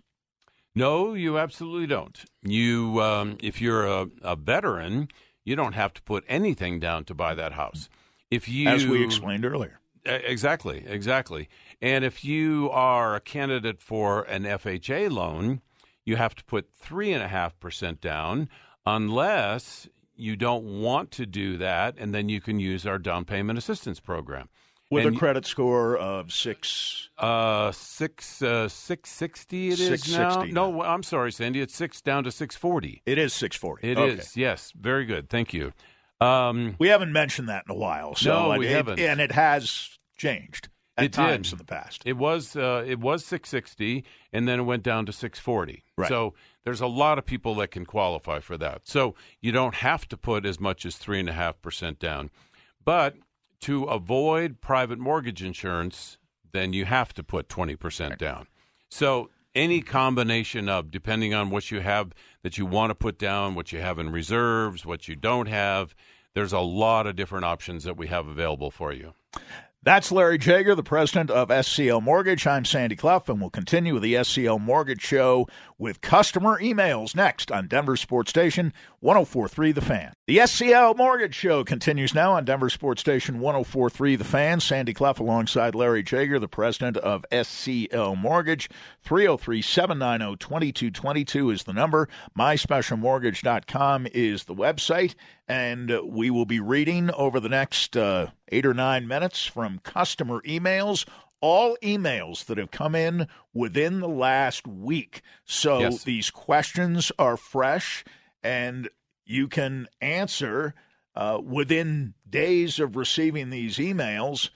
No, 0.73 1.13
you 1.13 1.37
absolutely 1.37 1.87
don't. 1.87 2.23
You, 2.43 3.01
um, 3.01 3.37
if 3.41 3.61
you're 3.61 3.85
a, 3.85 4.07
a, 4.21 4.37
veteran, 4.37 5.09
you 5.43 5.57
don't 5.57 5.73
have 5.73 5.93
to 5.95 6.01
put 6.01 6.23
anything 6.29 6.79
down 6.79 7.03
to 7.05 7.13
buy 7.13 7.33
that 7.35 7.51
house. 7.53 7.89
If 8.29 8.47
you, 8.47 8.69
as 8.69 8.87
we 8.87 9.03
explained 9.03 9.43
earlier, 9.43 9.81
exactly, 10.05 10.85
exactly. 10.87 11.49
And 11.81 12.05
if 12.05 12.23
you 12.23 12.69
are 12.71 13.15
a 13.15 13.19
candidate 13.19 13.81
for 13.81 14.21
an 14.23 14.43
FHA 14.43 15.11
loan, 15.11 15.61
you 16.05 16.15
have 16.15 16.35
to 16.35 16.43
put 16.45 16.69
three 16.73 17.11
and 17.13 17.23
a 17.23 17.27
half 17.27 17.59
percent 17.59 18.01
down, 18.01 18.49
unless 18.85 19.87
you 20.15 20.35
don't 20.35 20.81
want 20.81 21.11
to 21.11 21.25
do 21.25 21.57
that, 21.57 21.95
and 21.97 22.13
then 22.13 22.29
you 22.29 22.41
can 22.41 22.59
use 22.59 22.85
our 22.85 22.97
down 22.97 23.25
payment 23.25 23.57
assistance 23.57 23.99
program 23.99 24.49
with 24.91 25.05
and, 25.05 25.15
a 25.15 25.19
credit 25.19 25.45
score 25.45 25.97
of 25.97 26.31
six. 26.31 27.09
Uh, 27.17 27.71
six 27.71 28.41
uh, 28.41 28.67
six 28.67 29.09
sixty. 29.09 29.69
It 29.69 29.79
is 29.79 30.11
now. 30.15 30.43
No, 30.43 30.83
I'm 30.83 31.03
sorry, 31.03 31.31
Sandy. 31.31 31.61
It's 31.61 31.75
six 31.75 32.01
down 32.01 32.23
to 32.25 32.31
six 32.31 32.55
forty. 32.55 33.01
It 33.05 33.17
is 33.17 33.33
six 33.33 33.55
forty. 33.55 33.91
It 33.91 33.97
okay. 33.97 34.13
is. 34.13 34.37
Yes, 34.37 34.73
very 34.79 35.05
good. 35.05 35.29
Thank 35.29 35.53
you. 35.53 35.73
Um, 36.19 36.75
we 36.77 36.89
haven't 36.89 37.13
mentioned 37.13 37.49
that 37.49 37.63
in 37.67 37.75
a 37.75 37.77
while. 37.79 38.13
So 38.15 38.51
no, 38.51 38.59
we 38.59 38.67
it, 38.67 38.71
haven't, 38.75 38.99
and 38.99 39.19
it 39.19 39.31
has 39.31 39.97
changed 40.17 40.69
at 41.01 41.05
it 41.05 41.13
times 41.13 41.49
did. 41.49 41.53
in 41.53 41.57
the 41.59 41.63
past. 41.65 42.03
It 42.05 42.17
was 42.17 42.55
uh, 42.55 42.83
it 42.87 42.99
was 42.99 43.25
six 43.25 43.49
sixty, 43.49 44.03
and 44.31 44.47
then 44.47 44.59
it 44.59 44.63
went 44.63 44.83
down 44.83 45.05
to 45.05 45.13
six 45.13 45.39
forty. 45.39 45.83
Right. 45.97 46.07
So 46.07 46.33
there's 46.63 46.81
a 46.81 46.87
lot 46.87 47.17
of 47.17 47.25
people 47.25 47.55
that 47.55 47.69
can 47.69 47.85
qualify 47.85 48.39
for 48.39 48.57
that. 48.57 48.81
So 48.87 49.15
you 49.41 49.51
don't 49.51 49.75
have 49.75 50.07
to 50.09 50.17
put 50.17 50.45
as 50.45 50.59
much 50.59 50.85
as 50.85 50.97
three 50.97 51.19
and 51.19 51.29
a 51.29 51.33
half 51.33 51.61
percent 51.61 51.99
down, 51.99 52.29
but 52.83 53.15
to 53.61 53.83
avoid 53.85 54.59
private 54.59 54.99
mortgage 54.99 55.43
insurance, 55.43 56.17
then 56.51 56.73
you 56.73 56.85
have 56.85 57.13
to 57.13 57.23
put 57.23 57.47
20% 57.47 58.17
down. 58.17 58.47
So 58.89 59.29
any 59.55 59.81
combination 59.81 60.67
of, 60.67 60.91
depending 60.91 61.33
on 61.33 61.49
what 61.49 61.71
you 61.71 61.79
have 61.79 62.11
that 62.43 62.57
you 62.57 62.65
want 62.65 62.89
to 62.89 62.95
put 62.95 63.17
down, 63.17 63.55
what 63.55 63.71
you 63.71 63.79
have 63.79 63.99
in 63.99 64.11
reserves, 64.11 64.85
what 64.85 65.07
you 65.07 65.15
don't 65.15 65.47
have, 65.47 65.95
there's 66.33 66.53
a 66.53 66.59
lot 66.59 67.07
of 67.07 67.15
different 67.15 67.45
options 67.45 67.83
that 67.83 67.97
we 67.97 68.07
have 68.07 68.27
available 68.27 68.71
for 68.71 68.91
you. 68.91 69.13
That's 69.83 70.11
Larry 70.11 70.37
Jager, 70.37 70.75
the 70.75 70.83
president 70.83 71.31
of 71.31 71.47
SCL 71.49 72.03
Mortgage. 72.03 72.45
I'm 72.45 72.65
Sandy 72.65 72.95
Clough, 72.95 73.23
and 73.27 73.41
we'll 73.41 73.49
continue 73.49 73.95
with 73.95 74.03
the 74.03 74.13
SCL 74.13 74.61
Mortgage 74.61 75.01
Show 75.01 75.47
with 75.79 76.01
customer 76.01 76.59
emails 76.61 77.15
next 77.15 77.51
on 77.51 77.67
Denver 77.67 77.97
Sports 77.97 78.29
Station 78.29 78.73
1043 78.99 79.71
The 79.71 79.81
Fan. 79.81 80.13
The 80.31 80.37
SCL 80.37 80.95
Mortgage 80.95 81.35
Show 81.35 81.65
continues 81.65 82.15
now 82.15 82.31
on 82.31 82.45
Denver 82.45 82.69
Sports 82.69 83.01
Station 83.01 83.41
1043 83.41 84.15
The 84.15 84.23
Fan. 84.23 84.61
Sandy 84.61 84.93
Clough 84.93 85.15
alongside 85.19 85.75
Larry 85.75 86.03
Jager, 86.03 86.39
the 86.39 86.47
president 86.47 86.95
of 86.95 87.25
SCL 87.33 88.17
Mortgage. 88.17 88.69
303 89.03 89.61
790 89.61 90.37
2222 90.37 91.49
is 91.49 91.63
the 91.63 91.73
number. 91.73 92.07
MySpecialMortgage.com 92.39 94.07
is 94.13 94.45
the 94.45 94.55
website. 94.55 95.15
And 95.49 95.91
we 96.05 96.29
will 96.29 96.45
be 96.45 96.61
reading 96.61 97.11
over 97.11 97.41
the 97.41 97.49
next 97.49 97.97
uh, 97.97 98.27
eight 98.53 98.65
or 98.65 98.73
nine 98.73 99.09
minutes 99.09 99.45
from 99.45 99.79
customer 99.79 100.39
emails 100.43 101.05
all 101.41 101.75
emails 101.83 102.45
that 102.45 102.57
have 102.57 102.71
come 102.71 102.95
in 102.95 103.27
within 103.53 103.99
the 103.99 104.07
last 104.07 104.65
week. 104.65 105.23
So 105.43 105.79
yes. 105.79 106.05
these 106.05 106.31
questions 106.31 107.11
are 107.19 107.35
fresh 107.35 108.05
and 108.43 108.89
you 109.25 109.47
can 109.47 109.87
answer 110.01 110.73
uh, 111.15 111.39
within 111.43 112.13
days 112.29 112.79
of 112.79 112.95
receiving 112.95 113.49
these 113.49 113.77
emails 113.77 114.49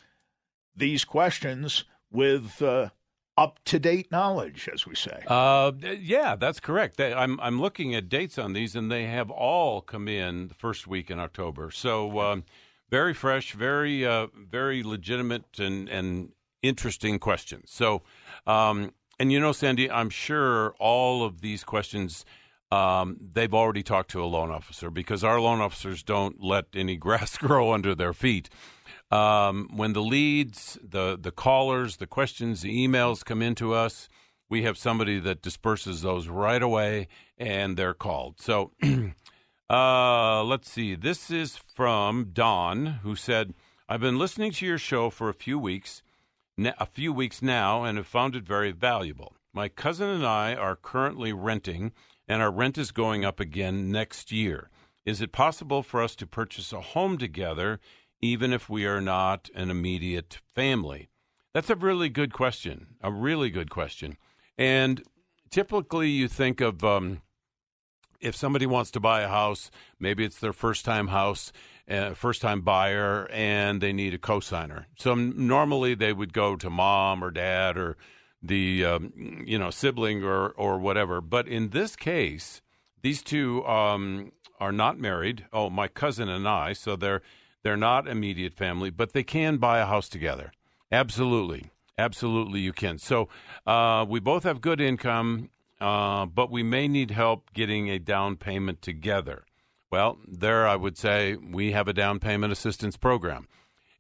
these 0.76 1.06
questions 1.06 1.86
with 2.12 2.62
uh, 2.62 2.90
up 3.38 3.60
to 3.66 3.80
date 3.80 4.12
knowledge, 4.12 4.70
as 4.74 4.86
we 4.86 4.96
say. 4.96 5.24
Uh, 5.28 5.72
yeah, 6.00 6.36
that's 6.36 6.60
correct. 6.60 7.00
I'm 7.00 7.40
I'm 7.40 7.62
looking 7.62 7.96
at 7.96 8.10
dates 8.10 8.38
on 8.38 8.54
these, 8.54 8.76
and 8.76 8.92
they 8.92 9.06
have 9.06 9.30
all 9.30 9.82
come 9.82 10.08
in 10.08 10.48
the 10.48 10.54
first 10.54 10.88
week 10.88 11.10
in 11.10 11.20
October. 11.20 11.72
So 11.72 12.20
um, 12.20 12.44
very 12.90 13.14
fresh, 13.14 13.54
very 13.54 14.06
uh, 14.06 14.28
very 14.36 14.84
legitimate, 14.84 15.60
and 15.60 15.90
and 15.90 16.32
interesting 16.62 17.20
questions. 17.20 17.72
So, 17.72 18.04
um, 18.48 18.94
and 19.20 19.32
you 19.32 19.40
know, 19.40 19.52
Sandy, 19.52 19.90
I'm 19.90 20.10
sure 20.10 20.74
all 20.80 21.24
of 21.24 21.42
these 21.42 21.64
questions. 21.64 22.26
Um, 22.72 23.18
they've 23.22 23.54
already 23.54 23.84
talked 23.84 24.12
to 24.12 24.24
a 24.24 24.26
loan 24.26 24.52
officer 24.52 24.90
because 24.90 25.24
our 25.24 25.40
loan 25.40 25.62
officers 25.62 26.04
don't 26.04 26.42
let 26.42 26.66
any 26.74 26.96
grass 27.06 27.38
grow 27.38 27.74
under 27.74 27.96
their 27.96 28.14
feet. 28.14 28.50
Um, 29.12 29.70
when 29.76 29.94
the 29.94 30.02
leads, 30.02 30.80
the 30.84 31.18
the 31.20 31.32
callers, 31.32 31.98
the 31.98 32.08
questions, 32.08 32.62
the 32.62 32.88
emails 32.88 33.24
come 33.24 33.42
into 33.42 33.74
us, 33.74 34.10
we 34.50 34.64
have 34.64 34.78
somebody 34.78 35.20
that 35.20 35.42
disperses 35.42 36.02
those 36.02 36.28
right 36.28 36.62
away, 36.62 37.08
and 37.38 37.78
they're 37.78 37.94
called. 37.94 38.42
So, 38.42 38.72
uh, 39.70 40.44
let's 40.44 40.70
see. 40.70 40.96
This 40.96 41.30
is 41.30 41.58
from 41.58 42.32
Don, 42.34 42.86
who 43.04 43.16
said, 43.16 43.54
"I've 43.88 44.02
been 44.02 44.18
listening 44.18 44.52
to 44.54 44.66
your 44.66 44.80
show 44.80 45.10
for 45.10 45.30
a 45.30 45.34
few 45.34 45.60
weeks." 45.60 46.02
a 46.58 46.86
few 46.86 47.12
weeks 47.12 47.42
now 47.42 47.84
and 47.84 47.98
have 47.98 48.08
found 48.08 48.36
it 48.36 48.44
very 48.44 48.72
valuable. 48.72 49.36
My 49.54 49.68
cousin 49.68 50.10
and 50.10 50.26
I 50.26 50.56
are 50.56 50.76
currently 50.76 51.34
renting, 51.34 51.92
and 52.28 52.42
our 52.42 52.52
rent 52.52 52.78
is 52.78 52.92
going 52.92 53.24
up 53.26 53.40
again 53.40 53.92
next 53.92 54.32
year. 54.32 54.70
Is 55.06 55.22
it 55.22 55.32
possible 55.32 55.84
for 55.84 56.02
us 56.02 56.16
to 56.16 56.28
purchase 56.28 56.74
a 56.74 56.82
home 56.82 57.18
together, 57.18 57.80
even 58.22 58.52
if 58.52 58.70
we 58.70 58.86
are 58.86 59.02
not 59.02 59.50
an 59.54 59.70
immediate 59.70 60.40
family? 60.54 61.10
That's 61.54 61.70
a 61.70 61.76
really 61.76 62.10
good 62.10 62.34
question. 62.34 62.96
A 63.02 63.12
really 63.12 63.50
good 63.50 63.70
question. 63.70 64.18
And 64.58 65.04
typically, 65.52 66.10
you 66.10 66.28
think 66.28 66.60
of 66.60 66.84
um, 66.84 67.22
if 68.20 68.36
somebody 68.36 68.66
wants 68.66 68.92
to 68.92 69.00
buy 69.00 69.22
a 69.22 69.28
house, 69.28 69.70
maybe 70.00 70.26
it's 70.26 70.40
their 70.40 70.54
first 70.54 70.84
time 70.86 71.10
house 71.10 71.52
uh, 71.90 72.14
first 72.14 72.42
time 72.42 72.62
buyer 72.62 73.28
and 73.32 73.82
they 73.82 73.94
need 73.94 74.14
a 74.14 74.18
cosigner. 74.18 74.86
So 74.98 75.14
normally 75.14 75.96
they 75.96 76.14
would 76.14 76.34
go 76.34 76.56
to 76.56 76.70
mom 76.70 77.24
or 77.24 77.32
dad 77.32 77.78
or 77.78 77.98
the 78.48 78.86
um, 78.86 79.44
you 79.46 79.58
know 79.60 79.70
sibling 79.72 80.24
or 80.24 80.50
or 80.50 80.78
whatever. 80.80 81.22
But 81.22 81.48
in 81.48 81.70
this 81.70 81.96
case, 81.96 82.62
these 83.02 83.22
two 83.24 83.66
um, 83.66 84.32
are 84.60 84.72
not 84.72 85.00
married. 85.00 85.46
Oh, 85.52 85.70
my 85.70 85.88
cousin 85.88 86.30
and 86.30 86.48
I. 86.48 86.74
So 86.74 86.96
they're 86.96 87.22
they're 87.64 87.78
not 87.78 88.08
immediate 88.08 88.54
family, 88.54 88.90
but 88.90 89.14
they 89.14 89.24
can 89.24 89.58
buy 89.58 89.80
a 89.80 89.86
house 89.86 90.10
together. 90.10 90.52
Absolutely, 90.92 91.72
absolutely, 91.98 92.60
you 92.60 92.74
can. 92.74 92.98
So 93.00 93.28
uh, 93.66 94.06
we 94.08 94.20
both 94.20 94.44
have 94.44 94.62
good 94.62 94.80
income. 94.82 95.50
uh, 95.82 96.26
but 96.26 96.50
we 96.52 96.64
may 96.64 96.88
need 96.88 97.12
help 97.12 97.52
getting 97.54 97.90
a 97.90 98.00
down 98.00 98.38
payment 98.38 98.82
together. 98.82 99.46
Well, 99.92 100.18
there 100.28 100.68
I 100.68 100.76
would 100.76 100.98
say 100.98 101.36
we 101.36 101.72
have 101.74 101.88
a 101.88 101.94
down 101.94 102.20
payment 102.20 102.52
assistance 102.54 102.98
program. 102.98 103.48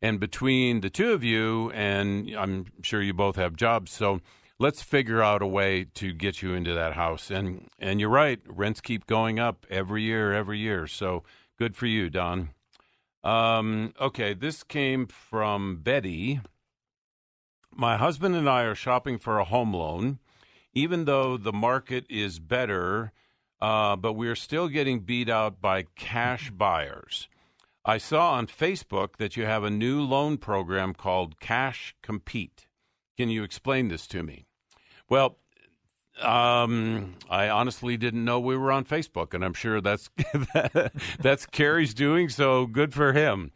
And 0.06 0.20
between 0.20 0.82
the 0.82 0.92
two 0.92 1.14
of 1.14 1.24
you, 1.24 1.72
and 1.72 2.30
I'm 2.38 2.68
sure 2.84 3.02
you 3.02 3.12
both 3.12 3.38
have 3.38 3.56
jobs, 3.56 3.92
so 3.92 4.22
let's 4.60 4.84
figure 4.84 5.24
out 5.24 5.42
a 5.42 5.48
way 5.48 5.88
to 5.96 6.14
get 6.14 6.44
you 6.44 6.54
into 6.54 6.76
that 6.76 6.94
house. 6.94 7.32
And 7.32 7.70
and 7.80 8.00
you're 8.00 8.08
right, 8.08 8.40
rents 8.46 8.82
keep 8.82 9.08
going 9.08 9.40
up 9.40 9.66
every 9.68 10.04
year, 10.04 10.32
every 10.32 10.60
year. 10.60 10.86
So 10.86 11.24
good 11.58 11.76
for 11.76 11.88
you, 11.88 12.12
Don. 12.12 12.52
Um, 13.24 13.96
okay, 14.00 14.36
this 14.36 14.62
came 14.62 15.08
from 15.08 15.78
Betty. 15.78 16.40
My 17.72 17.98
husband 17.98 18.36
and 18.36 18.48
I 18.48 18.62
are 18.62 18.76
shopping 18.76 19.18
for 19.18 19.40
a 19.40 19.44
home 19.44 19.74
loan, 19.74 20.20
even 20.72 21.06
though 21.06 21.36
the 21.36 21.52
market 21.52 22.06
is 22.12 22.38
better, 22.38 23.12
uh, 23.60 23.96
but 23.96 24.14
we're 24.14 24.36
still 24.36 24.68
getting 24.68 25.00
beat 25.00 25.30
out 25.30 25.62
by 25.62 25.86
cash 25.96 26.52
buyers. 26.52 27.28
I 27.88 28.00
saw 28.00 28.32
on 28.32 28.48
Facebook 28.48 29.18
that 29.18 29.38
you 29.38 29.46
have 29.46 29.64
a 29.64 29.70
new 29.70 30.02
loan 30.02 30.38
program 30.38 30.96
called 30.96 31.40
Cash 31.40 31.96
Compete. 32.02 32.68
Can 33.16 33.30
you 33.30 33.44
explain 33.44 33.90
this 33.90 34.08
to 34.08 34.24
me? 34.24 34.48
Well, 35.08 35.38
um, 36.20 37.16
I 37.30 37.50
honestly 37.50 37.96
didn't 37.96 38.26
know 38.26 38.40
we 38.40 38.58
were 38.58 38.72
on 38.72 38.86
Facebook, 38.86 39.36
and 39.36 39.46
I'm 39.46 39.54
sure 39.54 39.82
that's 39.82 40.10
that's 41.20 41.46
Carrie's 41.46 41.94
doing. 41.94 42.30
So 42.30 42.66
good 42.66 42.92
for 42.94 43.14
him. 43.14 43.52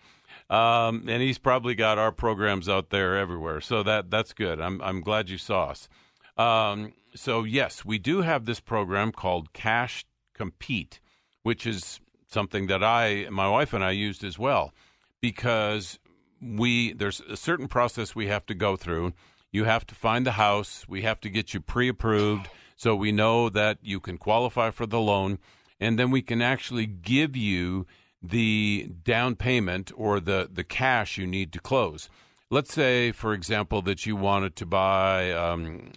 Um, 0.49 1.05
and 1.07 1.21
he's 1.21 1.37
probably 1.37 1.73
got 1.73 1.97
our 1.97 2.11
programs 2.11 2.69
out 2.69 2.91
there 2.91 3.17
everywhere. 3.17 3.61
So 3.61 3.81
that 3.83 4.11
that's 4.11 4.33
good. 4.33 4.61
I'm 4.61 4.79
I'm 4.81 5.01
glad 5.01 5.29
you 5.29 5.39
saw 5.39 5.69
us. 5.69 5.89
Um, 6.37 6.93
so 7.15 7.43
yes, 7.43 7.83
we 7.83 7.97
do 7.97 8.21
have 8.21 8.45
this 8.45 8.59
program 8.59 9.11
called 9.11 9.53
Cash 9.53 10.05
Compete, 10.35 10.99
which 11.41 11.65
is 11.65 11.99
something 12.29 12.67
that 12.67 12.83
I, 12.83 13.27
my 13.29 13.49
wife 13.49 13.73
and 13.73 13.83
I 13.83 13.91
used 13.91 14.23
as 14.23 14.39
well, 14.39 14.73
because 15.19 15.99
we 16.41 16.93
there's 16.93 17.19
a 17.21 17.35
certain 17.35 17.67
process 17.67 18.15
we 18.15 18.27
have 18.27 18.45
to 18.45 18.53
go 18.53 18.77
through 18.77 19.13
you 19.51 19.63
have 19.63 19.85
to 19.87 19.95
find 19.95 20.25
the 20.25 20.33
house. 20.33 20.85
We 20.87 21.01
have 21.01 21.19
to 21.21 21.29
get 21.29 21.53
you 21.53 21.59
pre 21.59 21.89
approved 21.89 22.49
so 22.75 22.95
we 22.95 23.11
know 23.11 23.49
that 23.49 23.79
you 23.81 23.99
can 23.99 24.17
qualify 24.17 24.69
for 24.71 24.85
the 24.85 24.99
loan. 24.99 25.39
And 25.79 25.97
then 25.97 26.11
we 26.11 26.21
can 26.21 26.41
actually 26.41 26.85
give 26.85 27.35
you 27.35 27.87
the 28.21 28.91
down 29.03 29.35
payment 29.35 29.91
or 29.95 30.19
the, 30.19 30.49
the 30.51 30.63
cash 30.63 31.17
you 31.17 31.25
need 31.25 31.51
to 31.53 31.59
close. 31.59 32.09
Let's 32.51 32.73
say, 32.73 33.12
for 33.12 33.33
example, 33.33 33.83
that 33.83 34.05
you 34.07 34.15
wanted 34.15 34.55
to 34.55 34.65
buy 34.65 35.31
um, 35.31 35.91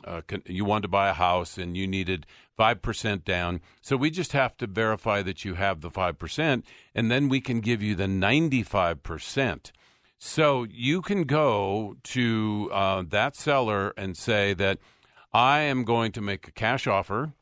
you 0.46 0.64
wanted 0.64 0.82
to 0.82 0.88
buy 0.88 1.08
a 1.08 1.14
house 1.14 1.56
and 1.56 1.76
you 1.76 1.86
needed 1.86 2.26
five 2.56 2.82
percent 2.82 3.24
down. 3.24 3.60
So 3.80 3.96
we 3.96 4.10
just 4.10 4.32
have 4.32 4.56
to 4.58 4.66
verify 4.66 5.22
that 5.22 5.44
you 5.44 5.54
have 5.54 5.80
the 5.80 5.90
five 5.90 6.18
percent, 6.18 6.66
and 6.94 7.10
then 7.10 7.28
we 7.28 7.40
can 7.40 7.60
give 7.60 7.82
you 7.82 7.94
the 7.94 8.08
ninety 8.08 8.62
five 8.62 9.02
percent. 9.02 9.72
So 10.18 10.64
you 10.70 11.02
can 11.02 11.24
go 11.24 11.96
to 12.04 12.70
uh, 12.72 13.02
that 13.08 13.34
seller 13.34 13.92
and 13.96 14.16
say 14.16 14.54
that 14.54 14.78
I 15.32 15.60
am 15.60 15.82
going 15.84 16.12
to 16.12 16.20
make 16.20 16.46
a 16.46 16.52
cash 16.52 16.86
offer 16.86 17.32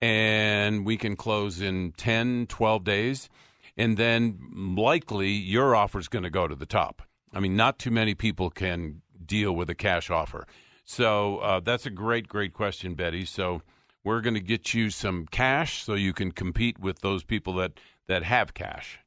and 0.00 0.86
we 0.86 0.96
can 0.96 1.14
close 1.14 1.60
in 1.60 1.92
10, 1.92 2.46
12 2.48 2.84
days. 2.84 3.28
And 3.76 3.96
then 3.96 4.38
likely 4.76 5.30
your 5.30 5.76
offer 5.76 5.98
is 5.98 6.08
going 6.08 6.24
to 6.24 6.30
go 6.30 6.48
to 6.48 6.54
the 6.54 6.66
top. 6.66 7.02
I 7.32 7.40
mean, 7.40 7.56
not 7.56 7.78
too 7.78 7.90
many 7.90 8.14
people 8.14 8.50
can 8.50 9.02
deal 9.24 9.52
with 9.52 9.70
a 9.70 9.74
cash 9.74 10.10
offer. 10.10 10.46
So 10.84 11.38
uh, 11.38 11.60
that's 11.60 11.86
a 11.86 11.90
great, 11.90 12.28
great 12.28 12.52
question, 12.52 12.94
Betty. 12.94 13.24
So 13.24 13.62
we're 14.04 14.20
going 14.20 14.34
to 14.34 14.40
get 14.40 14.74
you 14.74 14.90
some 14.90 15.26
cash 15.26 15.82
so 15.82 15.94
you 15.94 16.12
can 16.12 16.32
compete 16.32 16.78
with 16.78 17.00
those 17.00 17.24
people 17.24 17.54
that, 17.54 17.72
that 18.08 18.24
have 18.24 18.54
cash. 18.54 18.98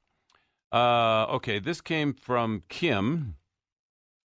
Uh, 0.72 1.26
okay, 1.26 1.60
this 1.60 1.82
came 1.82 2.14
from 2.14 2.64
Kim. 2.70 3.36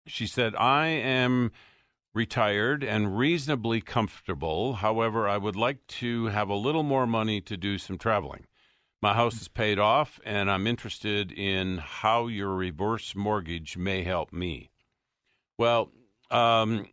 She 0.06 0.28
said, 0.28 0.56
I 0.56 0.88
am 0.88 1.52
retired 2.14 2.84
and 2.84 3.18
reasonably 3.18 3.82
comfortable. 3.82 4.74
However, 4.74 5.28
I 5.28 5.38
would 5.38 5.56
like 5.56 5.86
to 5.88 6.26
have 6.28 6.50
a 6.50 6.56
little 6.56 6.84
more 6.84 7.08
money 7.08 7.42
to 7.42 7.58
do 7.58 7.78
some 7.78 7.98
traveling. 7.98 8.46
My 9.02 9.14
house 9.14 9.40
is 9.42 9.48
paid 9.48 9.78
off, 9.78 10.20
and 10.26 10.50
I'm 10.50 10.66
interested 10.66 11.32
in 11.32 11.78
how 11.78 12.28
your 12.28 12.54
reverse 12.54 13.16
mortgage 13.16 13.78
may 13.78 14.04
help 14.04 14.34
me. 14.34 14.72
Well, 15.58 15.92
um, 16.32 16.88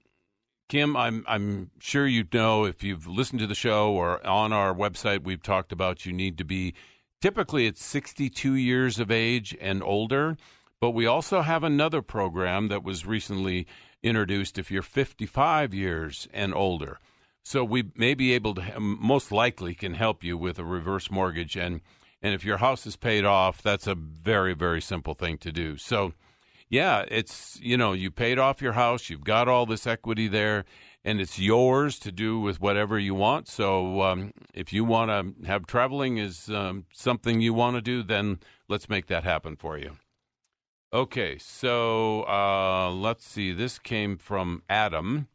Kim, 0.69 0.97
I'm 0.97 1.25
I'm 1.27 1.71
sure 1.79 2.07
you 2.07 2.25
know 2.33 2.65
if 2.65 2.83
you've 2.83 3.07
listened 3.07 3.41
to 3.41 3.47
the 3.47 3.55
show 3.55 3.93
or 3.93 4.25
on 4.27 4.53
our 4.53 4.75
website, 4.75 5.25
we've 5.25 5.43
talked 5.43 5.73
about 5.73 6.05
you 6.05 6.13
need 6.13 6.39
to 6.39 6.45
be 6.45 6.75
Typically, 7.25 7.65
it's 7.65 7.83
62 7.83 8.55
years 8.55 8.99
of 8.99 9.11
age 9.11 9.57
and 9.59 9.83
older, 9.83 10.37
but 10.79 10.91
we 10.91 11.07
also 11.07 11.41
have 11.41 11.65
another 11.65 12.03
program 12.03 12.69
that 12.69 12.85
was 12.85 13.07
recently 13.07 13.67
introduced 14.03 14.59
if 14.59 14.71
you're 14.71 14.83
55 14.83 15.73
years 15.73 16.29
and 16.35 16.55
older. 16.55 16.99
So 17.45 17.63
we 17.63 17.91
may 17.95 18.15
be 18.15 18.33
able 18.33 18.55
to, 18.55 18.81
most 18.81 19.31
likely, 19.31 19.75
can 19.75 19.95
help 19.95 20.25
you 20.25 20.37
with 20.37 20.59
a 20.59 20.65
reverse 20.65 21.11
mortgage. 21.11 21.57
And, 21.57 21.83
and 22.23 22.35
if 22.35 22.45
your 22.45 22.57
house 22.57 22.87
is 22.87 22.97
paid 22.97 23.25
off, 23.25 23.63
that's 23.63 23.87
a 23.87 23.95
very, 23.95 24.55
very 24.55 24.81
simple 24.81 25.15
thing 25.15 25.39
to 25.39 25.53
do. 25.53 25.77
So, 25.77 26.15
yeah, 26.69 27.05
it's, 27.09 27.61
you 27.61 27.77
know, 27.77 27.93
you 27.93 28.11
paid 28.11 28.39
off 28.39 28.63
your 28.63 28.73
house, 28.73 29.11
you've 29.11 29.25
got 29.25 29.47
all 29.47 29.67
this 29.67 29.87
equity 29.87 30.27
there 30.27 30.65
and 31.05 31.21
it's 31.21 31.39
yours 31.39 31.99
to 31.99 32.11
do 32.11 32.41
with 32.41 32.61
whatever 32.61 32.99
you 32.99 33.15
want. 33.15 33.47
So 33.47 34.01
um, 34.03 34.33
if 34.55 34.73
you 34.73 34.85
want 34.85 35.11
to 35.11 35.47
have 35.47 35.67
traveling 35.67 36.17
is 36.17 36.49
um, 36.49 36.87
something 36.93 37.41
you 37.41 37.53
want 37.53 37.77
to 37.77 37.83
do, 37.83 38.03
then 38.03 38.41
let's 38.69 38.89
make 38.89 39.07
that 39.09 39.23
happen 39.23 39.57
for 39.57 39.77
you. 39.77 39.99
Okay, 40.93 41.37
so 41.39 42.23
uh, 42.23 42.91
let's 42.91 43.27
see. 43.27 43.53
This 43.53 43.79
came 43.79 44.17
from 44.17 44.63
Adam, 44.69 45.29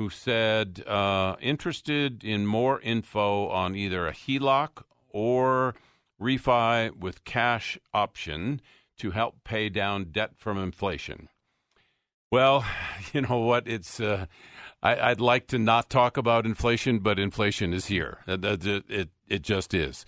who 0.00 0.08
said 0.08 0.82
uh, 0.86 1.36
interested 1.42 2.24
in 2.24 2.46
more 2.46 2.80
info 2.80 3.48
on 3.48 3.76
either 3.76 4.08
a 4.08 4.12
HELOC 4.14 4.82
or 5.10 5.74
refi 6.18 6.90
with 6.96 7.22
cash 7.24 7.78
option 7.92 8.62
to 8.96 9.10
help 9.10 9.44
pay 9.44 9.68
down 9.68 10.06
debt 10.06 10.30
from 10.38 10.56
inflation. 10.56 11.28
Well, 12.30 12.64
you 13.12 13.20
know 13.20 13.40
what? 13.40 13.68
It's 13.68 14.00
uh, 14.00 14.24
I, 14.82 15.10
would 15.10 15.20
like 15.20 15.48
to 15.48 15.58
not 15.58 15.90
talk 15.90 16.16
about 16.16 16.46
inflation, 16.46 17.00
but 17.00 17.18
inflation 17.18 17.74
is 17.74 17.84
here. 17.84 18.20
It 18.26 18.64
it, 18.88 19.10
it 19.28 19.42
just 19.42 19.74
is. 19.74 20.06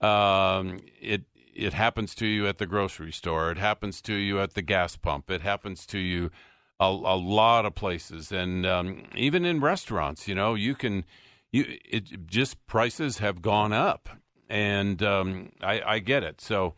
Um, 0.00 0.80
it 0.98 1.24
it 1.54 1.74
happens 1.74 2.14
to 2.14 2.26
you 2.26 2.46
at 2.46 2.56
the 2.56 2.66
grocery 2.66 3.12
store. 3.12 3.50
It 3.50 3.58
happens 3.58 4.00
to 4.02 4.14
you 4.14 4.40
at 4.40 4.54
the 4.54 4.62
gas 4.62 4.96
pump. 4.96 5.30
It 5.30 5.42
happens 5.42 5.84
to 5.88 5.98
you 5.98 6.30
a, 6.80 6.84
a 6.84 7.16
lot 7.16 7.66
of 7.66 7.74
places, 7.74 8.32
and 8.32 8.66
um, 8.66 9.04
even 9.14 9.44
in 9.44 9.60
restaurants. 9.60 10.28
You 10.28 10.34
know, 10.34 10.54
you 10.54 10.74
can 10.74 11.04
you 11.52 11.78
it 11.84 12.26
just 12.26 12.64
prices 12.66 13.18
have 13.18 13.42
gone 13.42 13.72
up, 13.72 14.08
and 14.48 15.02
um, 15.02 15.52
I, 15.62 15.82
I 15.86 15.98
get 15.98 16.22
it. 16.22 16.40
So 16.40 16.74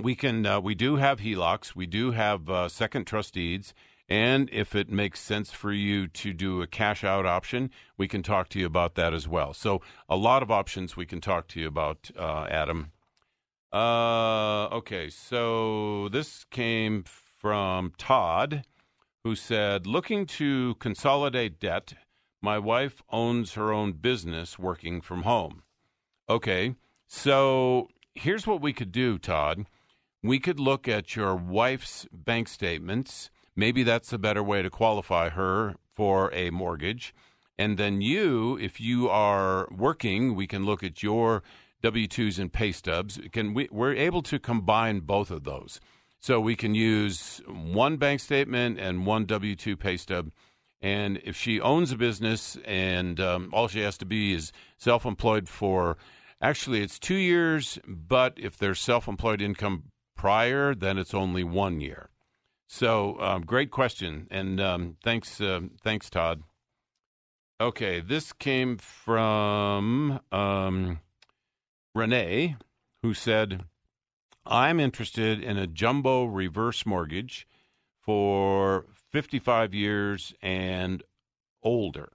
we 0.00 0.14
can 0.14 0.46
uh, 0.46 0.60
we 0.60 0.74
do 0.74 0.96
have 0.96 1.20
HELOCs. 1.20 1.74
We 1.74 1.86
do 1.86 2.12
have 2.12 2.48
uh, 2.48 2.68
second 2.68 3.06
trust 3.06 3.34
deeds 3.34 3.74
and 4.12 4.50
if 4.52 4.74
it 4.74 4.90
makes 4.90 5.20
sense 5.20 5.52
for 5.52 5.72
you 5.72 6.06
to 6.06 6.34
do 6.34 6.60
a 6.60 6.66
cash 6.66 7.02
out 7.02 7.24
option, 7.24 7.70
we 7.96 8.06
can 8.06 8.22
talk 8.22 8.50
to 8.50 8.58
you 8.58 8.66
about 8.66 8.94
that 8.96 9.14
as 9.14 9.26
well. 9.26 9.54
So, 9.54 9.80
a 10.06 10.16
lot 10.16 10.42
of 10.42 10.50
options 10.50 10.96
we 10.96 11.06
can 11.06 11.22
talk 11.22 11.48
to 11.48 11.60
you 11.60 11.66
about, 11.66 12.10
uh, 12.18 12.46
Adam. 12.50 12.92
Uh, 13.72 14.66
okay, 14.66 15.08
so 15.08 16.10
this 16.10 16.44
came 16.50 17.04
from 17.42 17.92
Todd, 17.98 18.64
who 19.24 19.34
said, 19.34 19.86
Looking 19.86 20.24
to 20.26 20.76
consolidate 20.76 21.60
debt, 21.60 21.92
my 22.40 22.58
wife 22.58 23.02
owns 23.10 23.52
her 23.52 23.70
own 23.70 23.92
business 23.92 24.58
working 24.58 25.02
from 25.02 25.24
home. 25.24 25.62
Okay, 26.30 26.76
so 27.06 27.88
here's 28.14 28.46
what 28.46 28.62
we 28.62 28.72
could 28.72 28.92
do, 28.92 29.18
Todd. 29.18 29.66
We 30.22 30.38
could 30.38 30.58
look 30.58 30.88
at 30.88 31.14
your 31.14 31.36
wife's 31.36 32.06
bank 32.10 32.48
statements 32.48 33.30
Maybe 33.54 33.82
that's 33.82 34.12
a 34.12 34.18
better 34.18 34.42
way 34.42 34.62
to 34.62 34.70
qualify 34.70 35.30
her 35.30 35.74
for 35.94 36.32
a 36.32 36.50
mortgage. 36.50 37.14
And 37.58 37.76
then 37.76 38.00
you, 38.00 38.56
if 38.58 38.80
you 38.80 39.08
are 39.08 39.68
working, 39.70 40.34
we 40.34 40.46
can 40.46 40.64
look 40.64 40.82
at 40.82 41.02
your 41.02 41.42
W 41.82 42.08
2s 42.08 42.38
and 42.38 42.52
pay 42.52 42.72
stubs. 42.72 43.20
Can 43.30 43.52
we, 43.52 43.68
we're 43.70 43.94
able 43.94 44.22
to 44.22 44.38
combine 44.38 45.00
both 45.00 45.30
of 45.30 45.44
those. 45.44 45.80
So 46.22 46.40
we 46.40 46.54
can 46.54 46.76
use 46.76 47.42
one 47.48 47.96
bank 47.96 48.20
statement 48.20 48.78
and 48.78 49.04
one 49.04 49.24
W 49.26 49.56
2 49.56 49.76
pay 49.76 49.96
stub. 49.96 50.30
And 50.80 51.20
if 51.24 51.36
she 51.36 51.60
owns 51.60 51.90
a 51.90 51.96
business 51.96 52.56
and 52.64 53.18
um, 53.18 53.50
all 53.52 53.66
she 53.66 53.80
has 53.80 53.98
to 53.98 54.04
be 54.04 54.32
is 54.32 54.52
self 54.78 55.04
employed 55.04 55.48
for 55.48 55.96
actually 56.40 56.80
it's 56.80 57.00
two 57.00 57.16
years, 57.16 57.80
but 57.88 58.34
if 58.36 58.56
there's 58.56 58.78
self 58.78 59.08
employed 59.08 59.42
income 59.42 59.90
prior, 60.16 60.76
then 60.76 60.96
it's 60.96 61.12
only 61.12 61.42
one 61.42 61.80
year. 61.80 62.08
So 62.68 63.20
um, 63.20 63.42
great 63.42 63.72
question, 63.72 64.28
and 64.30 64.60
um, 64.60 64.96
thanks, 65.02 65.40
uh, 65.40 65.62
thanks, 65.82 66.08
Todd. 66.08 66.42
Okay, 67.60 68.00
this 68.00 68.32
came 68.32 68.76
from 68.76 70.20
um, 70.30 71.00
Renee, 71.94 72.56
who 73.02 73.12
said, 73.12 73.64
I'm 74.44 74.80
interested 74.80 75.42
in 75.42 75.56
a 75.56 75.66
jumbo 75.66 76.24
reverse 76.24 76.84
mortgage 76.84 77.46
for 78.00 78.86
55 79.10 79.74
years 79.74 80.34
and 80.42 81.02
older. 81.62 82.12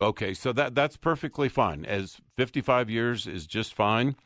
Okay, 0.00 0.34
so 0.34 0.52
that 0.52 0.74
that's 0.74 0.96
perfectly 0.96 1.48
fine. 1.48 1.84
As 1.84 2.18
55 2.36 2.90
years 2.90 3.26
is 3.26 3.46
just 3.46 3.72
fine 3.72 4.16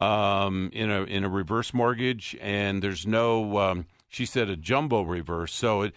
um, 0.00 0.70
in 0.72 0.90
a 0.90 1.02
in 1.04 1.22
a 1.22 1.28
reverse 1.28 1.72
mortgage, 1.72 2.36
and 2.40 2.82
there's 2.82 3.06
no. 3.06 3.58
Um, 3.58 3.86
she 4.08 4.26
said 4.26 4.50
a 4.50 4.56
jumbo 4.56 5.02
reverse. 5.02 5.52
So 5.52 5.82
it, 5.82 5.94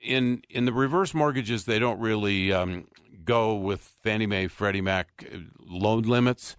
in 0.00 0.42
in 0.50 0.64
the 0.64 0.72
reverse 0.72 1.14
mortgages, 1.14 1.64
they 1.64 1.78
don't 1.78 2.00
really 2.00 2.52
um, 2.52 2.88
go 3.24 3.54
with 3.54 3.80
Fannie 3.80 4.26
Mae, 4.26 4.48
Freddie 4.48 4.80
Mac 4.80 5.24
uh, 5.32 5.38
loan 5.60 6.02
limits. 6.02 6.56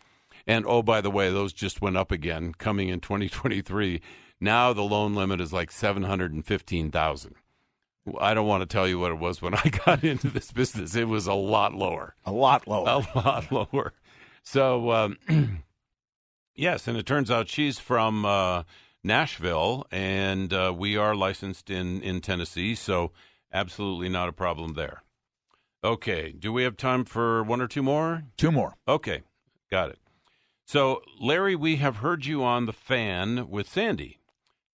And 0.47 0.65
oh, 0.67 0.83
by 0.83 1.01
the 1.01 1.11
way, 1.11 1.31
those 1.31 1.53
just 1.53 1.81
went 1.81 1.97
up 1.97 2.11
again, 2.11 2.53
coming 2.57 2.89
in 2.89 2.99
2023. 2.99 4.01
Now 4.39 4.73
the 4.73 4.83
loan 4.83 5.15
limit 5.15 5.41
is 5.41 5.53
like 5.53 5.71
715,000. 5.71 7.35
I 8.19 8.33
don't 8.35 8.47
want 8.47 8.61
to 8.61 8.67
tell 8.67 8.87
you 8.87 8.99
what 8.99 9.11
it 9.11 9.19
was 9.19 9.41
when 9.41 9.55
I 9.55 9.63
got 9.85 10.03
into 10.03 10.29
this 10.29 10.51
business. 10.51 10.95
It 10.95 11.07
was 11.07 11.27
a 11.27 11.33
lot 11.33 11.73
lower. 11.73 12.15
A 12.25 12.31
lot 12.31 12.67
lower. 12.67 12.87
A 12.87 13.19
lot 13.19 13.51
lower. 13.73 13.93
So, 14.43 14.91
um, 14.91 15.17
yes, 16.55 16.87
and 16.87 16.97
it 16.97 17.05
turns 17.05 17.31
out 17.31 17.49
she's 17.49 17.79
from 17.79 18.25
uh, 18.25 18.63
Nashville, 19.03 19.87
and 19.91 20.53
uh, 20.53 20.73
we 20.77 20.97
are 20.97 21.15
licensed 21.15 21.71
in, 21.71 22.01
in 22.01 22.21
Tennessee, 22.21 22.75
so 22.75 23.11
absolutely 23.51 24.09
not 24.09 24.29
a 24.29 24.33
problem 24.33 24.73
there. 24.73 25.01
Okay, 25.83 26.31
do 26.31 26.53
we 26.53 26.63
have 26.63 26.77
time 26.77 27.05
for 27.05 27.43
one 27.43 27.61
or 27.61 27.67
two 27.67 27.83
more? 27.83 28.23
Two 28.37 28.51
more. 28.51 28.75
Okay, 28.87 29.23
got 29.71 29.89
it. 29.89 29.99
So, 30.65 31.01
Larry, 31.21 31.55
we 31.55 31.75
have 31.77 31.97
heard 31.97 32.25
you 32.25 32.43
on 32.43 32.65
the 32.65 32.73
fan 32.73 33.49
with 33.49 33.69
Sandy 33.69 34.17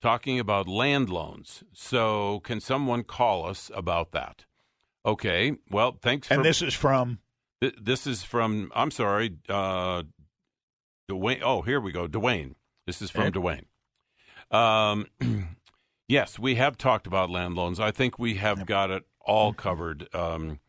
talking 0.02 0.40
about 0.40 0.68
land 0.68 1.10
loans. 1.10 1.64
So, 1.74 2.40
can 2.40 2.62
someone 2.62 3.04
call 3.04 3.46
us 3.46 3.70
about 3.76 4.12
that? 4.14 4.46
Okay. 5.06 5.58
Well, 5.70 5.98
thanks. 6.02 6.28
For, 6.28 6.36
and 6.36 6.46
this 6.46 6.62
is 6.62 6.74
from. 6.74 7.20
Th- 7.62 7.76
this 7.80 8.08
is 8.08 8.24
from. 8.24 8.72
I'm 8.74 8.92
sorry, 8.92 9.36
uh, 9.50 10.04
Dwayne. 11.10 11.42
Oh, 11.44 11.62
here 11.62 11.82
we 11.82 11.92
go, 11.92 12.08
Dwayne. 12.08 12.56
This 12.88 13.02
is 13.02 13.12
from 13.12 13.24
Ed? 13.24 13.34
Dwayne. 13.34 13.66
Um, 14.56 15.08
yes, 16.08 16.40
we 16.40 16.56
have 16.56 16.78
talked 16.78 17.06
about 17.06 17.30
land 17.30 17.56
loans. 17.56 17.80
I 17.80 17.92
think 17.92 18.18
we 18.18 18.36
have 18.36 18.66
got 18.66 18.92
it 18.92 19.04
all 19.20 19.54
covered. 19.54 20.08
Um, 20.16 20.60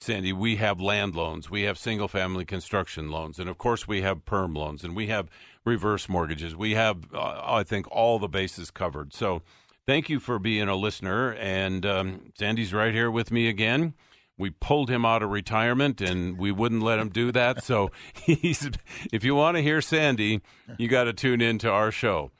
Sandy, 0.00 0.32
we 0.32 0.56
have 0.56 0.80
land 0.80 1.16
loans, 1.16 1.50
we 1.50 1.62
have 1.62 1.78
single 1.78 2.08
family 2.08 2.44
construction 2.44 3.10
loans, 3.10 3.38
and 3.38 3.48
of 3.48 3.58
course 3.58 3.88
we 3.88 4.02
have 4.02 4.24
perm 4.24 4.54
loans, 4.54 4.84
and 4.84 4.94
we 4.94 5.06
have 5.06 5.28
reverse 5.64 6.08
mortgages. 6.08 6.54
We 6.54 6.74
have, 6.74 7.12
uh, 7.12 7.40
I 7.44 7.64
think, 7.64 7.90
all 7.90 8.18
the 8.18 8.28
bases 8.28 8.70
covered. 8.70 9.12
So 9.12 9.42
thank 9.86 10.08
you 10.08 10.20
for 10.20 10.38
being 10.38 10.68
a 10.68 10.76
listener. 10.76 11.32
And 11.34 11.84
um, 11.84 12.32
Sandy's 12.38 12.72
right 12.72 12.94
here 12.94 13.10
with 13.10 13.30
me 13.30 13.48
again. 13.48 13.94
We 14.38 14.50
pulled 14.50 14.90
him 14.90 15.06
out 15.06 15.22
of 15.22 15.30
retirement, 15.30 16.00
and 16.00 16.36
we 16.36 16.52
wouldn't 16.52 16.82
let 16.82 16.98
him 16.98 17.08
do 17.08 17.32
that. 17.32 17.64
So 17.64 17.90
he's, 18.14 18.70
if 19.12 19.24
you 19.24 19.34
want 19.34 19.56
to 19.56 19.62
hear 19.62 19.80
Sandy, 19.80 20.42
you 20.78 20.88
got 20.88 21.04
to 21.04 21.12
tune 21.12 21.40
in 21.40 21.58
to 21.58 21.70
our 21.70 21.90
show. 21.90 22.30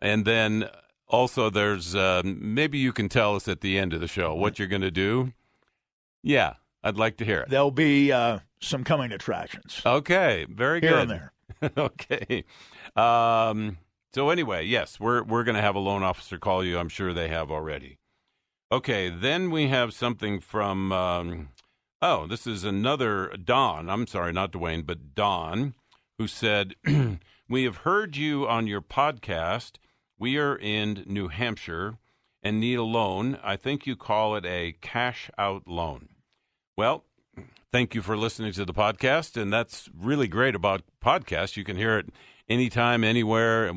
And 0.00 0.24
then 0.24 0.68
also, 1.06 1.50
there's 1.50 1.94
uh, 1.94 2.22
maybe 2.24 2.78
you 2.78 2.92
can 2.92 3.08
tell 3.08 3.36
us 3.36 3.46
at 3.46 3.60
the 3.60 3.78
end 3.78 3.92
of 3.92 4.00
the 4.00 4.08
show 4.08 4.34
what 4.34 4.58
you're 4.58 4.68
going 4.68 4.82
to 4.82 4.90
do. 4.90 5.32
Yeah, 6.22 6.54
I'd 6.84 6.98
like 6.98 7.16
to 7.16 7.24
hear 7.24 7.40
it. 7.40 7.48
There'll 7.48 7.70
be 7.70 8.12
uh, 8.12 8.40
some 8.60 8.84
coming 8.84 9.10
attractions. 9.10 9.80
Okay, 9.86 10.46
very 10.50 10.80
Here 10.82 10.90
good. 10.90 11.00
and 11.00 11.10
there. 11.10 11.32
okay. 11.78 12.44
Um, 12.94 13.78
so 14.12 14.28
anyway, 14.28 14.64
yes, 14.66 15.00
we're 15.00 15.22
we're 15.22 15.44
going 15.44 15.56
to 15.56 15.62
have 15.62 15.74
a 15.74 15.80
loan 15.80 16.02
officer 16.02 16.38
call 16.38 16.62
you. 16.62 16.78
I'm 16.78 16.90
sure 16.90 17.14
they 17.14 17.28
have 17.28 17.50
already. 17.50 17.98
Okay, 18.70 19.08
then 19.08 19.50
we 19.50 19.68
have 19.68 19.94
something 19.94 20.40
from. 20.40 20.92
Um, 20.92 21.48
oh, 22.02 22.26
this 22.26 22.46
is 22.46 22.64
another 22.64 23.34
Don. 23.42 23.88
I'm 23.88 24.06
sorry, 24.06 24.32
not 24.32 24.52
Dwayne, 24.52 24.84
but 24.84 25.14
Don, 25.14 25.74
who 26.18 26.28
said, 26.28 26.74
"We 27.48 27.64
have 27.64 27.78
heard 27.78 28.16
you 28.16 28.46
on 28.46 28.66
your 28.66 28.82
podcast. 28.82 29.76
We 30.18 30.36
are 30.36 30.56
in 30.56 31.02
New 31.06 31.28
Hampshire 31.28 31.96
and 32.42 32.60
need 32.60 32.78
a 32.78 32.84
loan. 32.84 33.38
I 33.42 33.56
think 33.56 33.86
you 33.86 33.96
call 33.96 34.36
it 34.36 34.44
a 34.44 34.76
cash 34.82 35.30
out 35.38 35.66
loan." 35.66 36.10
Well, 36.76 37.04
thank 37.70 37.94
you 37.94 38.02
for 38.02 38.16
listening 38.16 38.52
to 38.52 38.64
the 38.64 38.74
podcast. 38.74 39.40
And 39.40 39.52
that's 39.52 39.88
really 39.96 40.26
great 40.28 40.54
about 40.54 40.82
podcasts. 41.02 41.56
You 41.56 41.64
can 41.64 41.76
hear 41.76 41.98
it 41.98 42.06
anytime, 42.48 43.04
anywhere, 43.04 43.72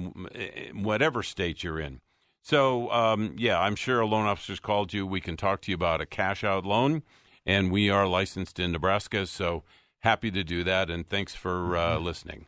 whatever 0.73 1.21
state 1.21 1.63
you're 1.63 1.79
in. 1.79 2.01
So, 2.41 2.89
um, 2.91 3.35
yeah, 3.37 3.59
I'm 3.59 3.75
sure 3.75 3.99
a 3.99 4.07
loan 4.07 4.25
officer's 4.25 4.59
called 4.59 4.93
you. 4.93 5.05
We 5.05 5.21
can 5.21 5.37
talk 5.37 5.61
to 5.61 5.71
you 5.71 5.75
about 5.75 6.01
a 6.01 6.05
cash 6.05 6.43
out 6.43 6.65
loan. 6.65 7.03
And 7.45 7.71
we 7.71 7.89
are 7.89 8.07
licensed 8.07 8.59
in 8.59 8.71
Nebraska. 8.71 9.25
So 9.25 9.63
happy 9.99 10.31
to 10.31 10.43
do 10.43 10.63
that. 10.63 10.89
And 10.89 11.07
thanks 11.07 11.35
for 11.35 11.77
uh, 11.77 11.95
mm-hmm. 11.95 12.05
listening. 12.05 12.45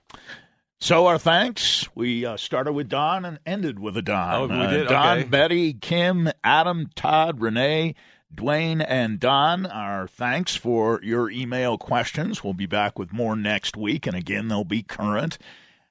So 0.81 1.07
our 1.07 1.19
thanks. 1.19 1.87
We 1.93 2.25
uh, 2.25 2.37
started 2.37 2.71
with 2.71 2.87
Don 2.89 3.25
and 3.25 3.39
ended 3.45 3.79
with 3.79 3.97
a 3.97 4.01
Don. 4.01 4.33
Oh, 4.33 4.47
we 4.47 4.67
did. 4.67 4.87
Uh, 4.87 4.89
Don, 4.89 5.17
okay. 5.19 5.27
Betty, 5.27 5.73
Kim, 5.73 6.31
Adam, 6.43 6.89
Todd, 6.95 7.41
Renee, 7.41 7.95
Dwayne 8.33 8.85
and 8.87 9.19
Don, 9.19 9.65
our 9.65 10.07
thanks 10.07 10.55
for 10.55 10.99
your 11.03 11.29
email 11.31 11.77
questions. 11.77 12.43
We'll 12.43 12.53
be 12.53 12.67
back 12.67 12.99
with 12.99 13.11
more 13.11 13.35
next 13.35 13.75
week, 13.75 14.05
and 14.05 14.15
again, 14.15 14.47
they'll 14.47 14.63
be 14.63 14.83
current, 14.83 15.37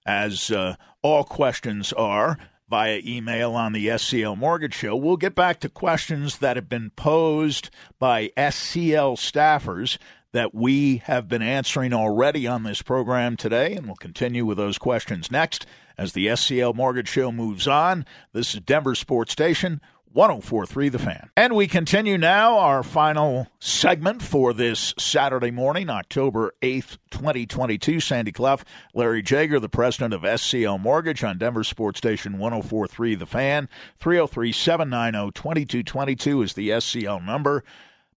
as 0.07 0.51
uh, 0.51 0.77
all 1.03 1.25
questions 1.25 1.93
are 1.93 2.39
via 2.69 3.01
email 3.05 3.55
on 3.55 3.73
the 3.73 3.89
SCL 3.89 4.37
Mortgage 4.37 4.75
Show. 4.75 4.95
We'll 4.95 5.17
get 5.17 5.35
back 5.35 5.59
to 5.61 5.69
questions 5.69 6.39
that 6.39 6.57
have 6.57 6.69
been 6.69 6.91
posed 6.91 7.71
by 7.99 8.31
SCL 8.37 9.17
staffers 9.17 9.99
that 10.33 10.55
we 10.55 10.99
have 10.99 11.27
been 11.29 11.43
answering 11.43 11.93
already 11.93 12.47
on 12.47 12.63
this 12.63 12.83
program 12.83 13.37
today, 13.37 13.75
and 13.75 13.87
we'll 13.87 13.97
continue 13.97 14.45
with 14.45 14.59
those 14.59 14.79
questions 14.79 15.31
next 15.31 15.67
as 15.97 16.13
the 16.13 16.27
SCL 16.29 16.75
Mortgage 16.75 17.09
Show 17.09 17.33
moves 17.33 17.67
on. 17.67 18.05
This 18.33 18.55
is 18.55 18.61
Denver 18.61 18.95
Sports 18.95 19.33
Station. 19.33 19.81
1043 20.13 20.89
The 20.89 20.99
Fan. 20.99 21.31
And 21.37 21.55
we 21.55 21.67
continue 21.67 22.19
now 22.19 22.59
our 22.59 22.83
final 22.83 23.49
segment 23.61 24.23
for 24.23 24.53
this 24.53 24.95
Saturday 24.99 25.51
morning, 25.51 25.91
October 25.91 26.53
8th, 26.63 26.99
2022. 27.11 28.01
Sandy 28.01 28.33
Clough, 28.33 28.61
Larry 28.95 29.23
Jager, 29.23 29.61
the 29.61 29.69
president 29.69 30.15
of 30.15 30.23
SCL 30.23 30.81
Mortgage 30.81 31.23
on 31.23 31.39
Denver 31.39 31.65
Sports 31.65 31.99
Station 31.99 32.39
1043 32.39 33.15
The 33.15 33.27
Fan. 33.27 33.69
303 33.99 34.53
790 34.53 35.33
2222 35.33 36.43
is 36.43 36.53
the 36.55 36.71
SCL 36.71 37.25
number. 37.25 37.65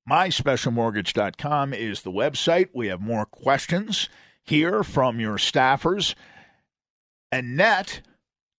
MySpecialMortgage.com 0.10 1.74
is 1.74 2.02
the 2.02 2.12
website. 2.12 2.70
We 2.74 2.88
have 2.88 3.02
more 3.02 3.26
questions 3.26 4.10
here 4.44 4.84
from 4.84 5.20
your 5.20 5.38
staffers. 5.38 6.16
Annette 7.32 8.02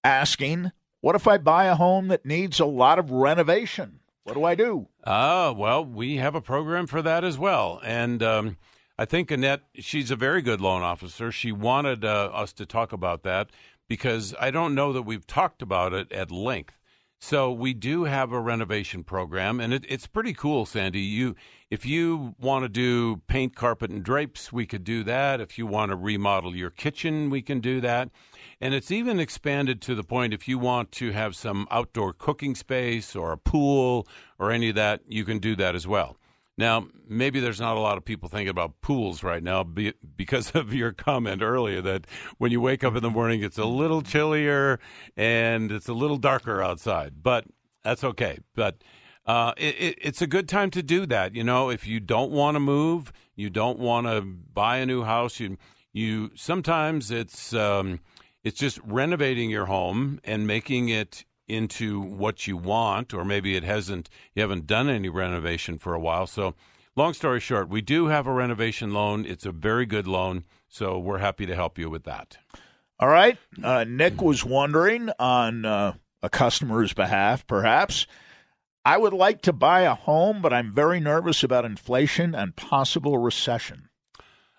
asking 0.05 0.73
what 1.03 1.17
if 1.17 1.29
I 1.29 1.37
buy 1.37 1.67
a 1.67 1.75
home 1.75 2.09
that 2.09 2.25
needs 2.25 2.59
a 2.59 2.65
lot 2.65 2.99
of 2.99 3.11
renovation? 3.11 3.99
What 4.25 4.35
do 4.35 4.45
I 4.45 4.55
do? 4.55 4.87
Uh, 5.03 5.53
well, 5.55 5.85
we 5.85 6.17
have 6.17 6.35
a 6.35 6.41
program 6.41 6.87
for 6.87 7.03
that 7.03 7.25
as 7.25 7.37
well. 7.37 7.81
And 7.85 8.23
um, 8.23 8.57
I 8.97 9.05
think 9.05 9.33
Annette, 9.33 9.63
she's 9.75 10.13
a 10.13 10.17
very 10.17 10.43
good 10.43 10.61
loan 10.61 10.83
officer. 10.83 11.33
She 11.33 11.51
wanted 11.51 12.05
uh, 12.05 12.31
us 12.33 12.53
to 12.55 12.65
talk 12.65 12.93
about 12.93 13.25
that 13.25 13.51
because 13.89 14.33
I 14.41 14.53
don't 14.53 14.77
know 14.77 14.93
that 14.93 15.03
we've 15.03 15.27
talked 15.27 15.61
about 15.61 15.93
it 15.93 16.11
at 16.13 16.31
length. 16.31 16.79
So 17.25 17.53
we 17.53 17.73
do 17.73 18.03
have 18.03 18.33
a 18.33 18.41
renovation 18.41 19.05
program, 19.05 19.61
and 19.61 19.73
it, 19.73 19.85
it's 19.89 20.09
pretty 20.09 20.35
cool, 20.35 20.67
Sandy. 20.67 20.99
You, 21.03 21.37
if 21.71 21.87
you 21.87 22.35
want 22.41 22.65
to 22.65 22.69
do 22.69 23.23
paint, 23.29 23.55
carpet, 23.55 23.93
and 23.93 24.03
drapes, 24.03 24.53
we 24.53 24.67
could 24.67 24.83
do 24.83 25.05
that. 25.05 25.41
If 25.41 25.57
you 25.57 25.65
want 25.65 25.91
to 25.91 25.97
remodel 25.97 26.57
your 26.57 26.71
kitchen, 26.71 27.31
we 27.31 27.41
can 27.41 27.61
do 27.61 27.81
that. 27.81 28.11
And 28.61 28.75
it's 28.75 28.91
even 28.91 29.21
expanded 29.21 29.81
to 29.83 29.95
the 29.95 30.03
point 30.03 30.35
if 30.35 30.49
you 30.49 30.59
want 30.59 30.91
to 30.93 31.13
have 31.13 31.37
some 31.37 31.69
outdoor 31.71 32.13
cooking 32.13 32.57
space 32.57 33.15
or 33.15 33.31
a 33.31 33.39
pool 33.39 34.09
or 34.41 34.51
any 34.51 34.71
of 34.71 34.75
that, 34.75 35.03
you 35.07 35.25
can 35.25 35.39
do 35.39 35.55
that 35.55 35.77
as 35.77 35.87
well. 35.87 36.17
Now, 36.59 36.89
maybe 37.09 37.41
there's 37.41 37.61
not 37.61 37.77
a 37.77 37.81
lot 37.81 37.97
of 37.97 38.05
people 38.05 38.29
thinking 38.29 38.49
about 38.49 38.81
pools 38.83 39.23
right 39.23 39.43
now 39.43 39.65
because 39.65 40.51
of 40.55 40.75
your 40.75 40.93
comment 40.93 41.43
earlier 41.43 41.81
that 41.83 42.07
when 42.39 42.53
you 42.53 42.61
wake 42.61 42.85
up 42.85 42.95
in 42.95 43.03
the 43.03 43.11
morning, 43.11 43.43
it's 43.43 43.59
a 43.59 43.65
little 43.65 44.03
chillier 44.03 44.79
and 45.17 45.73
it's 45.73 45.89
a 45.89 45.95
little 45.95 46.19
darker 46.19 46.63
outside. 46.63 47.23
But 47.23 47.47
that's 47.83 48.05
okay. 48.05 48.39
But 48.55 48.83
uh, 49.27 49.53
it, 49.57 49.75
it, 49.79 49.99
it's 50.01 50.23
a 50.23 50.27
good 50.27 50.49
time 50.49 50.71
to 50.71 50.83
do 50.83 51.07
that. 51.07 51.35
You 51.35 51.45
know, 51.45 51.71
if 51.71 51.87
you 51.87 52.01
don't 52.01 52.31
want 52.31 52.57
to 52.57 52.61
move, 52.61 53.13
you 53.35 53.51
don't 53.51 53.79
want 53.79 54.07
to 54.07 54.21
buy 54.21 54.79
a 54.79 54.87
new 54.87 55.05
house. 55.05 55.41
You, 55.41 55.57
you 55.93 56.31
sometimes 56.35 57.11
it's 57.11 57.55
um, 57.55 58.01
it's 58.45 58.59
just 58.59 58.79
renovating 58.85 59.51
your 59.51 59.67
home 59.67 60.21
and 60.25 60.47
making 60.47 60.89
it 60.89 61.25
into 61.49 62.01
what 62.01 62.47
you 62.47 62.57
want, 62.57 63.13
or 63.13 63.25
maybe 63.25 63.57
it 63.57 63.65
hasn't. 63.65 64.09
You 64.35 64.43
haven't 64.43 64.67
done 64.67 64.89
any 64.89 65.09
renovation 65.09 65.79
for 65.79 65.95
a 65.95 66.01
while, 66.01 66.27
so 66.27 66.55
long 66.97 67.15
story 67.15 67.41
short, 67.41 67.69
we 67.69 67.81
do 67.81 68.07
have 68.07 68.27
a 68.27 68.33
renovation 68.33 68.93
loan. 68.93 69.25
It's 69.25 69.47
a 69.47 69.53
very 69.53 69.87
good 69.87 70.07
loan, 70.07 70.45
so 70.69 70.99
we're 70.99 71.19
happy 71.19 71.47
to 71.47 71.55
help 71.55 71.79
you 71.79 71.91
with 71.91 72.05
that. 72.05 72.39
All 72.99 73.09
right. 73.09 73.37
Uh, 73.63 73.85
Nick 73.85 74.21
was 74.23 74.45
wondering 74.45 75.11
on 75.19 75.65
uh, 75.65 75.95
a 76.23 76.31
customer's 76.31 76.93
behalf, 76.93 77.47
perhaps. 77.47 78.07
I 78.85 78.97
would 78.97 79.13
like 79.13 79.43
to 79.43 79.53
buy 79.53 79.83
a 79.83 79.95
home, 79.95 80.43
but 80.43 80.53
I'm 80.53 80.73
very 80.73 81.01
nervous 81.01 81.43
about 81.43 81.65
inflation 81.65 82.35
and 82.35 82.57
possible 82.57 83.19
recession. 83.19 83.89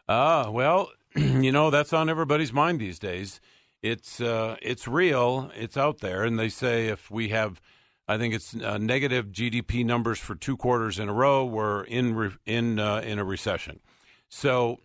Ah, 0.08 0.50
well, 0.50 0.92
you 1.16 1.52
know 1.52 1.70
that's 1.70 1.94
on 1.94 2.10
everybody's 2.10 2.54
mind 2.54 2.80
these 2.80 3.00
days. 3.00 3.40
It's 3.84 4.22
uh, 4.22 4.56
it's 4.62 4.88
real. 4.88 5.52
It's 5.56 5.76
out 5.76 6.00
there, 6.00 6.24
and 6.24 6.40
they 6.40 6.48
say 6.48 6.88
if 6.88 7.12
we 7.12 7.30
have, 7.30 7.62
I 8.08 8.18
think 8.18 8.34
it's 8.34 8.56
uh, 8.56 8.78
negative 8.78 9.28
GDP 9.28 9.86
numbers 9.86 10.20
for 10.20 10.36
two 10.36 10.56
quarters 10.56 11.00
in 11.00 11.10
a 11.10 11.14
row, 11.14 11.44
we're 11.44 11.84
in 11.84 12.16
re- 12.16 12.38
in 12.46 12.80
uh, 12.80 13.02
in 13.02 13.20
a 13.20 13.26
recession. 13.26 13.82
So, 14.30 14.80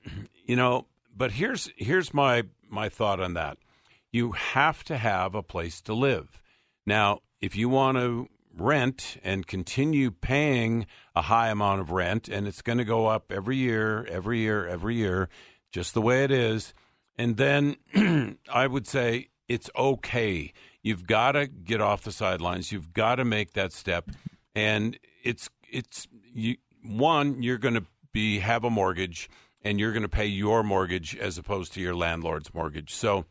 you 0.45 0.57
know, 0.57 0.87
but 1.17 1.31
here's 1.31 1.71
here's 1.77 2.13
my 2.13 2.43
my 2.69 2.89
thought 2.89 3.21
on 3.21 3.35
that. 3.35 3.59
You 4.11 4.33
have 4.33 4.83
to 4.85 4.97
have 4.97 5.37
a 5.37 5.45
place 5.45 5.81
to 5.83 5.95
live. 5.95 6.43
Now, 6.85 7.21
if 7.41 7.55
you 7.55 7.69
want 7.69 7.99
to 7.99 8.29
rent 8.53 9.19
and 9.23 9.47
continue 9.47 10.11
paying 10.11 10.87
a 11.15 11.23
high 11.23 11.51
amount 11.51 11.83
of 11.83 11.93
rent, 11.93 12.29
and 12.29 12.49
it's 12.49 12.63
going 12.63 12.79
to 12.79 12.85
go 12.85 13.07
up 13.07 13.31
every 13.31 13.59
year, 13.59 14.05
every 14.07 14.41
year, 14.41 14.67
every 14.67 14.97
year, 14.97 15.29
just 15.71 15.95
the 15.95 16.03
way 16.03 16.25
it 16.25 16.33
is. 16.33 16.75
And 17.19 17.37
then 17.37 17.77
I 18.53 18.67
would 18.67 18.87
say 18.87 19.29
it's 19.49 19.69
okay. 19.77 20.53
You've 20.83 21.07
got 21.07 21.33
to 21.33 21.49
get 21.49 21.81
off 21.81 22.03
the 22.05 22.13
sidelines. 22.13 22.71
You've 22.73 22.93
got 22.93 23.17
to 23.17 23.25
make 23.25 23.53
that 23.55 23.73
step, 23.73 24.11
and 24.55 24.99
it's 25.23 25.51
it's 25.71 26.07
you. 26.33 26.57
One, 26.83 27.43
you're 27.43 27.59
going 27.59 27.75
to 27.75 27.85
be 28.13 28.39
have 28.39 28.65
a 28.65 28.71
mortgage, 28.71 29.29
and 29.63 29.81
you're 29.81 29.93
going 29.93 30.03
to 30.03 30.09
pay 30.09 30.27
your 30.27 30.63
mortgage 30.63 31.17
as 31.17 31.37
opposed 31.37 31.73
to 31.75 31.81
your 31.81 31.95
landlord's 31.95 32.55
mortgage. 32.55 32.95
So 32.95 33.27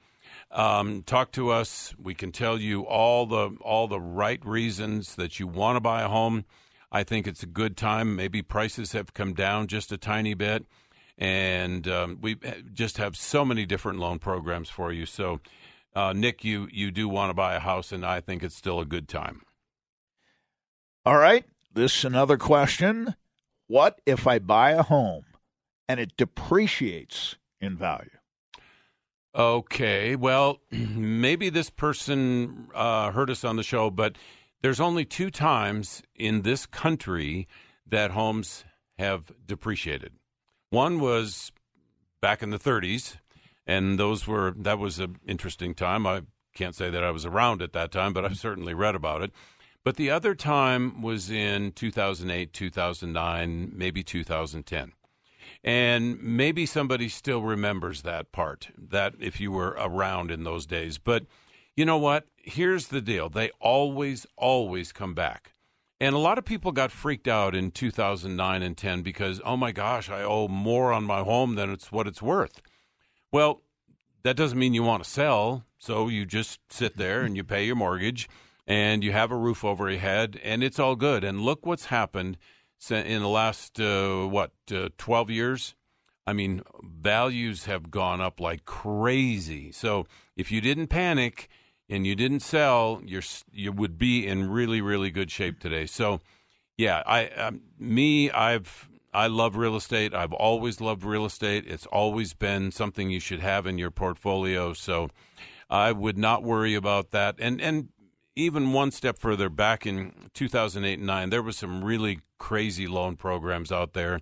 um, 0.51 1.03
talk 1.03 1.31
to 1.33 1.49
us. 1.49 1.95
We 1.97 2.13
can 2.13 2.31
tell 2.31 2.59
you 2.59 2.81
all 2.81 3.25
the 3.25 3.55
all 3.61 3.87
the 3.87 4.01
right 4.01 4.45
reasons 4.45 5.15
that 5.15 5.39
you 5.39 5.47
want 5.47 5.77
to 5.77 5.81
buy 5.81 6.01
a 6.01 6.07
home. 6.09 6.45
I 6.91 7.03
think 7.03 7.27
it's 7.27 7.43
a 7.43 7.47
good 7.47 7.75
time. 7.75 8.15
Maybe 8.15 8.41
prices 8.41 8.93
have 8.93 9.13
come 9.13 9.33
down 9.33 9.67
just 9.67 9.91
a 9.91 9.97
tiny 9.97 10.33
bit, 10.33 10.65
and 11.17 11.87
um, 11.87 12.19
we 12.21 12.37
just 12.73 12.97
have 12.97 13.15
so 13.15 13.43
many 13.43 13.65
different 13.65 13.99
loan 13.99 14.19
programs 14.19 14.69
for 14.69 14.91
you. 14.91 15.05
So, 15.05 15.39
uh, 15.95 16.13
Nick, 16.13 16.43
you 16.43 16.67
you 16.71 16.91
do 16.91 17.09
want 17.09 17.29
to 17.29 17.33
buy 17.33 17.55
a 17.55 17.59
house, 17.59 17.91
and 17.91 18.05
I 18.05 18.21
think 18.21 18.43
it's 18.43 18.55
still 18.55 18.79
a 18.79 18.85
good 18.85 19.07
time. 19.07 19.41
All 21.05 21.17
right. 21.17 21.45
This 21.73 21.99
is 21.99 22.05
another 22.05 22.37
question. 22.37 23.15
What 23.67 24.01
if 24.05 24.25
I 24.27 24.39
buy 24.39 24.71
a 24.71 24.83
home 24.83 25.25
and 25.87 25.99
it 25.99 26.17
depreciates 26.17 27.35
in 27.61 27.77
value? 27.77 28.09
Okay, 29.35 30.15
well, 30.15 30.59
maybe 30.71 31.49
this 31.49 31.69
person 31.69 32.69
uh, 32.73 33.11
heard 33.11 33.29
us 33.29 33.43
on 33.43 33.55
the 33.55 33.63
show, 33.63 33.91
but 33.91 34.17
there's 34.61 34.79
only 34.79 35.05
two 35.05 35.29
times 35.29 36.01
in 36.15 36.41
this 36.41 36.65
country 36.65 37.47
that 37.85 38.11
homes 38.11 38.65
have 38.97 39.31
depreciated. 39.45 40.13
One 40.69 40.99
was 40.99 41.51
back 42.21 42.43
in 42.43 42.49
the 42.49 42.59
30s, 42.59 43.17
and 43.65 43.97
those 43.97 44.27
were 44.27 44.53
that 44.57 44.79
was 44.79 44.99
an 44.99 45.17
interesting 45.25 45.73
time. 45.73 46.05
I 46.05 46.23
can't 46.53 46.75
say 46.75 46.89
that 46.89 47.03
I 47.03 47.11
was 47.11 47.25
around 47.25 47.61
at 47.61 47.73
that 47.73 47.91
time, 47.91 48.13
but 48.13 48.25
I've 48.25 48.37
certainly 48.37 48.73
read 48.73 48.95
about 48.95 49.21
it. 49.21 49.31
But 49.83 49.95
the 49.95 50.09
other 50.09 50.35
time 50.35 51.01
was 51.01 51.29
in 51.29 51.71
2008, 51.71 52.51
2009, 52.51 53.71
maybe 53.73 54.03
2010. 54.03 54.91
And 55.63 56.21
maybe 56.21 56.65
somebody 56.65 57.07
still 57.07 57.41
remembers 57.41 58.01
that 58.01 58.33
part, 58.33 58.69
that 58.77 59.13
if 59.19 59.39
you 59.39 59.51
were 59.51 59.77
around 59.79 60.31
in 60.31 60.43
those 60.43 60.65
days. 60.65 60.97
But 60.97 61.25
you 61.75 61.85
know 61.85 61.97
what? 61.97 62.25
Here's 62.35 62.87
the 62.87 63.01
deal 63.01 63.29
they 63.29 63.51
always, 63.61 64.25
always 64.35 64.91
come 64.91 65.13
back. 65.13 65.53
And 65.99 66.13
a 66.13 66.19
lot 66.19 66.37
of 66.37 66.45
people 66.45 66.71
got 66.71 66.91
freaked 66.91 67.27
out 67.27 67.55
in 67.55 67.71
2009 67.71 68.61
and 68.61 68.77
10 68.77 69.01
because, 69.01 69.41
oh 69.43 69.57
my 69.57 69.71
gosh, 69.71 70.09
I 70.09 70.21
owe 70.23 70.47
more 70.47 70.93
on 70.93 71.03
my 71.03 71.21
home 71.21 71.55
than 71.55 71.71
it's 71.71 71.91
what 71.91 72.07
it's 72.07 72.21
worth. 72.21 72.61
Well, 73.31 73.63
that 74.23 74.35
doesn't 74.35 74.59
mean 74.59 74.73
you 74.73 74.83
want 74.83 75.03
to 75.03 75.09
sell. 75.09 75.63
So 75.79 76.07
you 76.07 76.25
just 76.25 76.59
sit 76.69 76.97
there 76.97 77.21
and 77.21 77.35
you 77.35 77.43
pay 77.43 77.65
your 77.65 77.75
mortgage 77.75 78.29
and 78.67 79.03
you 79.03 79.11
have 79.11 79.31
a 79.31 79.37
roof 79.37 79.63
over 79.63 79.89
your 79.89 79.99
head 79.99 80.39
and 80.43 80.63
it's 80.63 80.79
all 80.79 80.95
good. 80.95 81.23
And 81.23 81.41
look 81.41 81.65
what's 81.65 81.85
happened 81.85 82.37
in 82.91 83.21
the 83.21 83.27
last 83.27 83.79
uh, 83.79 84.25
what 84.25 84.51
uh, 84.71 84.89
12 84.97 85.29
years 85.29 85.75
i 86.25 86.33
mean 86.33 86.61
values 86.83 87.65
have 87.65 87.89
gone 87.89 88.21
up 88.21 88.39
like 88.39 88.65
crazy 88.65 89.71
so 89.71 90.05
if 90.35 90.51
you 90.51 90.61
didn't 90.61 90.87
panic 90.87 91.49
and 91.89 92.05
you 92.05 92.15
didn't 92.15 92.41
sell 92.41 93.01
you're 93.05 93.23
you 93.51 93.71
would 93.71 93.97
be 93.97 94.27
in 94.27 94.49
really 94.49 94.81
really 94.81 95.11
good 95.11 95.31
shape 95.31 95.59
today. 95.59 95.85
So 95.85 96.21
yeah 96.77 97.01
i 97.05 97.27
um, 97.29 97.61
me 97.79 98.29
i've 98.31 98.87
i 99.13 99.27
love 99.27 99.55
real 99.55 99.75
estate. 99.75 100.13
I've 100.13 100.33
always 100.33 100.81
loved 100.81 101.03
real 101.03 101.25
estate. 101.25 101.65
It's 101.67 101.85
always 101.87 102.33
been 102.33 102.71
something 102.71 103.09
you 103.09 103.19
should 103.19 103.39
have 103.39 103.65
in 103.65 103.77
your 103.77 103.91
portfolio. 103.91 104.73
So 104.73 105.09
i 105.69 105.91
would 105.91 106.17
not 106.17 106.43
worry 106.43 106.75
about 106.75 107.11
that. 107.11 107.35
And 107.39 107.61
and 107.61 107.89
even 108.35 108.71
one 108.71 108.91
step 108.91 109.17
further 109.17 109.49
back 109.49 109.87
in 109.87 110.29
2008 110.33 110.99
and 110.99 111.07
9 111.07 111.29
there 111.29 111.41
was 111.41 111.57
some 111.57 111.83
really 111.83 112.19
crazy 112.37 112.87
loan 112.87 113.15
programs 113.15 113.71
out 113.71 113.93
there 113.93 114.19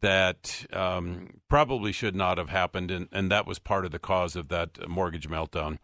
that 0.00 0.64
um, 0.72 1.40
probably 1.48 1.92
should 1.92 2.14
not 2.14 2.38
have 2.38 2.48
happened. 2.48 2.90
And, 2.90 3.08
and 3.12 3.30
that 3.30 3.46
was 3.46 3.58
part 3.58 3.84
of 3.84 3.90
the 3.90 3.98
cause 3.98 4.36
of 4.36 4.48
that 4.48 4.88
mortgage 4.88 5.28
meltdown 5.28 5.78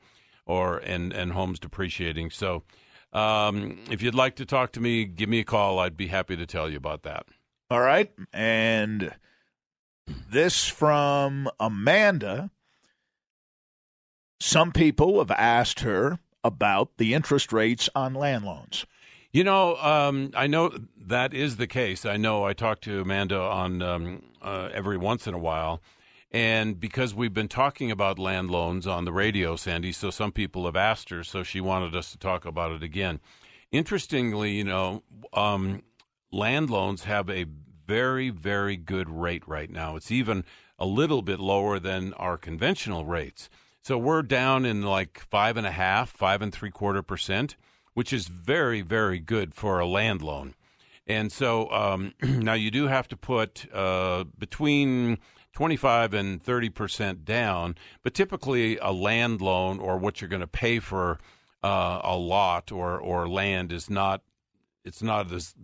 or 0.47 0.79
and, 0.79 1.13
and 1.13 1.33
homes 1.33 1.59
depreciating 1.59 2.31
so 2.31 2.63
um, 3.13 3.79
if 3.91 4.03
you'd 4.03 4.15
like 4.15 4.37
to 4.37 4.45
talk 4.45 4.73
to 4.73 4.81
me 4.81 5.05
give 5.05 5.29
me 5.29 5.41
a 5.41 5.45
call 5.45 5.79
i'd 5.79 5.97
be 5.97 6.09
happy 6.09 6.37
to 6.37 6.47
tell 6.47 6.69
you 6.69 6.77
about 6.77 7.03
that 7.03 7.27
all 7.71 7.81
right 7.81 8.13
and 8.33 9.13
this 10.31 10.67
from 10.67 11.49
amanda 11.59 12.51
some 14.41 14.73
people 14.73 15.19
have 15.19 15.31
asked 15.31 15.81
her 15.81 16.19
about 16.45 16.99
the 16.99 17.15
interest 17.15 17.53
rates 17.53 17.89
on 17.95 18.13
land 18.15 18.45
loans. 18.45 18.85
You 19.33 19.43
know, 19.43 19.77
um, 19.77 20.31
I 20.37 20.47
know 20.47 20.71
that 20.97 21.35
is 21.35 21.57
the 21.57 21.67
case. 21.67 22.05
I 22.05 22.19
know 22.19 22.45
I 22.45 22.53
talk 22.53 22.83
to 22.83 23.01
Amanda 23.01 23.41
on 23.41 23.83
um, 23.83 24.23
uh, 24.43 24.69
every 24.73 24.99
once 24.99 25.27
in 25.27 25.35
a 25.35 25.39
while. 25.39 25.81
And 26.35 26.81
because 26.81 27.15
we've 27.15 27.33
been 27.33 27.47
talking 27.47 27.93
about 27.93 28.19
land 28.19 28.51
loans 28.51 28.89
on 28.89 29.05
the 29.05 29.13
radio, 29.13 29.55
Sandy, 29.55 29.93
so 29.93 30.11
some 30.11 30.33
people 30.33 30.65
have 30.65 30.75
asked 30.75 31.11
her, 31.11 31.23
so 31.23 31.45
she 31.45 31.61
wanted 31.61 31.95
us 31.95 32.11
to 32.11 32.19
talk 32.19 32.45
about 32.45 32.73
it 32.73 32.83
again. 32.83 33.21
Interestingly, 33.71 34.51
you 34.51 34.65
know, 34.65 35.05
um, 35.33 35.85
land 36.33 36.71
loans 36.71 37.05
have 37.05 37.31
a 37.31 37.47
very, 37.87 38.31
very 38.31 38.77
good 38.77 39.09
rate 39.09 39.47
right 39.47 39.71
now. 39.71 39.95
It's 39.95 40.11
even 40.11 40.45
a 40.77 40.87
little 40.87 41.23
bit 41.23 41.39
lower 41.39 41.79
than 41.79 42.13
our 42.15 42.37
conventional 42.37 43.07
rates. 43.07 43.49
So 43.81 43.97
we're 43.97 44.23
down 44.23 44.67
in 44.67 44.83
like 44.83 45.21
five 45.31 45.57
and 45.57 45.69
a 45.69 45.71
half, 45.71 46.11
five 46.11 46.43
and 46.43 46.53
three 46.53 46.73
quarter 46.73 47.03
percent, 47.03 47.55
which 47.93 48.13
is 48.13 48.27
very, 48.27 48.81
very 48.81 49.21
good 49.21 49.55
for 49.55 49.79
a 49.79 49.87
land 49.87 50.21
loan. 50.21 50.57
And 51.07 51.31
so 51.31 51.71
um, 51.71 52.13
now 52.23 52.55
you 52.55 52.73
do 52.73 52.89
have 52.89 53.07
to 53.07 53.17
put 53.17 53.73
uh, 53.73 54.25
between 54.37 55.19
25 55.55 56.15
and 56.15 56.43
30 56.43 56.69
percent 56.71 57.25
down, 57.25 57.77
but 58.03 58.15
typically 58.15 58.77
a 58.79 58.93
land 58.93 59.41
loan 59.41 59.79
or 59.79 59.97
what 59.97 60.21
you're 60.21 60.29
going 60.29 60.41
to 60.41 60.47
pay 60.47 60.81
for 60.81 61.19
uh, 61.63 62.01
a 62.05 62.17
lot 62.17 62.71
or 62.71 62.99
or 62.99 63.29
land 63.29 63.73
is 63.73 63.89
not 63.89 64.23
it's 64.85 65.03
not 65.03 65.33
as 65.33 65.55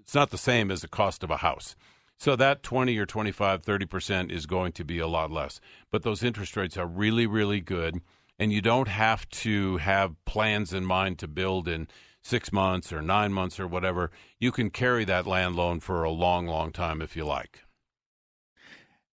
it's 0.00 0.14
not 0.14 0.30
the 0.30 0.38
same 0.38 0.70
as 0.70 0.80
the 0.80 0.88
cost 0.88 1.22
of 1.22 1.30
a 1.30 1.38
house. 1.38 1.76
So 2.18 2.36
that 2.36 2.62
20 2.62 2.96
or 2.98 3.06
25, 3.06 3.62
30% 3.62 4.30
is 4.30 4.46
going 4.46 4.72
to 4.72 4.84
be 4.84 4.98
a 4.98 5.06
lot 5.06 5.30
less. 5.30 5.60
But 5.90 6.02
those 6.02 6.22
interest 6.22 6.56
rates 6.56 6.76
are 6.76 6.86
really, 6.86 7.26
really 7.26 7.60
good. 7.60 8.00
And 8.38 8.52
you 8.52 8.60
don't 8.60 8.88
have 8.88 9.28
to 9.30 9.78
have 9.78 10.22
plans 10.24 10.72
in 10.72 10.84
mind 10.84 11.18
to 11.18 11.28
build 11.28 11.68
in 11.68 11.88
six 12.22 12.52
months 12.52 12.92
or 12.92 13.02
nine 13.02 13.32
months 13.32 13.60
or 13.60 13.66
whatever. 13.66 14.10
You 14.38 14.52
can 14.52 14.70
carry 14.70 15.04
that 15.04 15.26
land 15.26 15.56
loan 15.56 15.80
for 15.80 16.04
a 16.04 16.10
long, 16.10 16.46
long 16.46 16.72
time 16.72 17.02
if 17.02 17.16
you 17.16 17.24
like. 17.24 17.63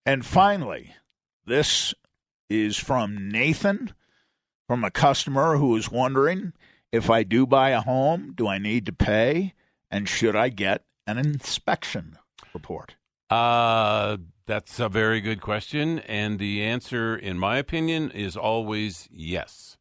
And 0.05 0.25
finally, 0.25 0.95
this 1.45 1.93
is 2.49 2.77
from 2.77 3.29
Nathan, 3.29 3.93
from 4.67 4.83
a 4.83 4.91
customer 4.91 5.57
who 5.57 5.75
is 5.75 5.91
wondering 5.91 6.53
if 6.91 7.09
I 7.09 7.23
do 7.23 7.45
buy 7.45 7.69
a 7.69 7.81
home, 7.81 8.33
do 8.35 8.47
I 8.47 8.57
need 8.57 8.85
to 8.87 8.93
pay? 8.93 9.53
And 9.89 10.07
should 10.09 10.35
I 10.35 10.49
get 10.49 10.85
an 11.07 11.17
inspection? 11.17 12.17
report? 12.53 12.95
Uh, 13.29 14.17
that's 14.45 14.79
a 14.79 14.89
very 14.89 15.21
good 15.21 15.41
question. 15.41 15.99
And 15.99 16.39
the 16.39 16.63
answer, 16.63 17.15
in 17.15 17.39
my 17.39 17.57
opinion, 17.57 18.11
is 18.11 18.35
always 18.35 19.07
yes. 19.11 19.77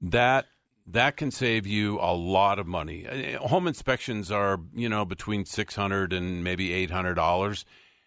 That 0.00 0.46
that 0.86 1.16
can 1.16 1.30
save 1.30 1.66
you 1.66 1.98
a 2.00 2.12
lot 2.14 2.58
of 2.58 2.66
money. 2.66 3.06
Uh, 3.06 3.46
Home 3.46 3.68
inspections 3.68 4.30
are, 4.30 4.58
you 4.74 4.88
know, 4.88 5.04
between 5.04 5.44
six 5.44 5.76
hundred 5.76 6.12
and 6.12 6.42
maybe 6.42 6.72
eight 6.72 6.90
hundred 6.90 7.14
dollars, 7.14 7.64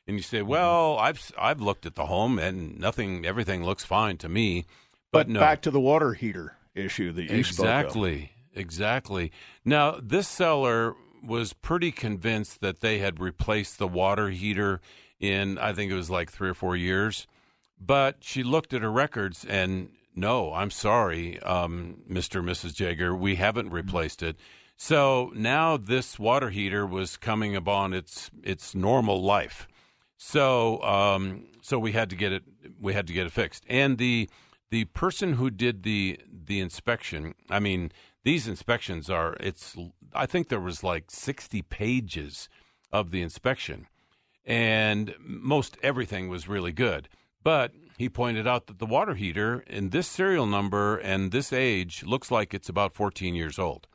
and 0.08 0.18
you 0.18 0.24
say, 0.24 0.40
Mm-hmm. 0.40 0.50
"Well, 0.50 0.98
I've 1.00 1.32
I've 1.38 1.62
looked 1.62 1.86
at 1.86 1.96
the 1.96 2.06
home 2.06 2.40
and 2.40 2.80
nothing, 2.80 3.26
everything 3.26 3.64
looks 3.64 3.86
fine 3.86 4.18
to 4.18 4.30
me." 4.30 4.66
But, 5.12 5.28
But 5.28 5.30
no, 5.30 5.40
back 5.40 5.62
to 5.64 5.72
the 5.72 5.80
water 5.80 6.14
heater 6.14 6.56
issue 6.76 7.12
that 7.12 7.24
you 7.30 7.44
spoke 7.44 7.66
of. 7.66 7.72
exactly, 7.72 8.32
exactly. 8.56 9.32
Now, 9.64 10.00
this 10.02 10.28
seller 10.28 10.96
was 11.24 11.54
pretty 11.54 11.92
convinced 11.92 12.62
that 12.62 12.82
they 12.82 12.98
had 12.98 13.20
replaced 13.20 13.78
the 13.80 13.88
water 13.88 14.30
heater 14.30 14.82
in, 15.20 15.58
I 15.58 15.72
think 15.72 15.92
it 15.92 15.96
was 15.96 16.10
like 16.10 16.32
three 16.32 16.50
or 16.50 16.54
four 16.54 16.76
years. 16.76 17.28
But 17.80 18.18
she 18.22 18.44
looked 18.44 18.74
at 18.74 18.82
her 18.82 18.92
records 18.92 19.46
and 19.46 19.90
no, 20.16 20.54
I'm 20.54 20.70
sorry, 20.72 21.40
um, 21.42 21.98
Mr. 22.10 22.40
and 22.40 22.48
Mrs. 22.50 22.74
Jager, 22.76 23.16
we 23.16 23.36
haven't 23.36 23.70
replaced 23.72 24.22
it. 24.24 24.36
So 24.76 25.32
now 25.36 25.78
this 25.78 26.20
water 26.20 26.50
heater 26.50 26.86
was 26.86 27.18
coming 27.18 27.56
upon 27.56 27.94
its 27.94 28.30
its 28.44 28.74
normal 28.76 29.22
life. 29.22 29.68
So 30.26 30.82
um, 30.84 31.48
so 31.62 31.78
we 31.78 31.92
had 31.92 32.10
to 32.12 32.16
get 32.16 32.32
it 32.32 32.44
we 32.80 32.94
had 32.94 33.08
to 33.08 33.14
get 33.14 33.28
it 33.28 33.34
fixed. 33.34 33.66
And 33.68 33.98
the 33.98 34.30
the 34.72 34.86
person 34.86 35.34
who 35.34 35.50
did 35.50 35.84
the 35.84 36.18
the 36.32 36.62
inspection, 36.62 37.36
I 37.50 37.60
mean, 37.60 37.92
these 38.24 38.48
inspections 38.48 39.10
are 39.10 39.36
it's 39.42 39.76
I 40.14 40.26
think 40.26 40.48
there 40.48 40.62
was 40.62 40.82
like 40.82 41.12
60 41.12 41.62
pages 41.64 42.48
of 42.90 43.12
the 43.12 43.22
inspection 43.22 43.88
and 44.46 45.14
most 45.20 45.78
everything 45.84 46.30
was 46.30 46.48
really 46.48 46.72
good. 46.72 47.10
But 47.44 47.74
he 47.98 48.08
pointed 48.08 48.48
out 48.48 48.68
that 48.68 48.80
the 48.80 48.86
water 48.86 49.16
heater 49.16 49.66
in 49.68 49.90
this 49.90 50.08
serial 50.08 50.46
number 50.46 50.96
and 50.98 51.34
this 51.34 51.52
age 51.52 52.02
looks 52.04 52.32
like 52.32 52.54
it's 52.54 52.70
about 52.70 52.94
14 52.94 53.36
years 53.36 53.60
old. 53.60 53.88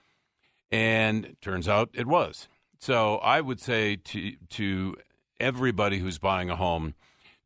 And 0.71 1.37
turns 1.41 1.69
out 1.69 1.89
it 1.95 2.07
was. 2.07 2.49
So 2.79 3.17
I 3.17 3.41
would 3.41 3.61
say 3.61 3.97
to 3.97 4.37
to 4.51 4.97
everybody 5.41 5.99
who's 5.99 6.19
buying 6.19 6.51
a 6.51 6.57
home, 6.57 6.95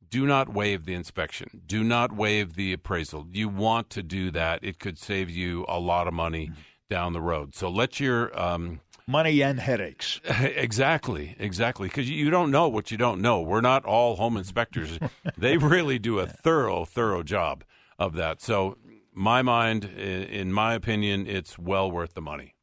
do 0.09 0.26
not 0.26 0.53
waive 0.53 0.84
the 0.84 0.95
inspection. 0.95 1.62
Do 1.66 1.82
not 1.82 2.12
waive 2.12 2.55
the 2.55 2.72
appraisal. 2.72 3.26
You 3.32 3.49
want 3.49 3.90
to 3.90 4.03
do 4.03 4.30
that. 4.32 4.62
It 4.62 4.78
could 4.78 4.99
save 4.99 5.30
you 5.30 5.64
a 5.68 5.80
lot 5.80 6.07
of 6.07 6.14
money 6.14 6.53
down 6.90 7.14
the 7.14 7.20
road. 7.20 7.55
So 7.55 7.70
let 7.70 7.99
your 7.99 8.38
um, 8.38 8.80
Money 9.07 9.43
and 9.43 9.59
headaches. 9.59 10.20
exactly, 10.24 11.34
exactly, 11.38 11.88
because 11.88 12.09
you 12.09 12.30
don't 12.30 12.51
know 12.51 12.68
what 12.68 12.90
you 12.90 12.97
don't 12.97 13.20
know. 13.20 13.40
We're 13.40 13.61
not 13.61 13.84
all 13.84 14.16
home 14.16 14.36
inspectors. 14.36 14.99
they 15.36 15.57
really 15.57 15.99
do 15.99 16.18
a 16.18 16.26
thorough, 16.26 16.84
thorough 16.84 17.22
job 17.22 17.64
of 17.99 18.14
that. 18.14 18.40
So, 18.40 18.78
my 19.12 19.43
mind, 19.43 19.84
in 19.84 20.53
my 20.53 20.74
opinion, 20.74 21.26
it's 21.26 21.59
well 21.59 21.90
worth 21.90 22.14
the 22.14 22.22
money. 22.22 22.55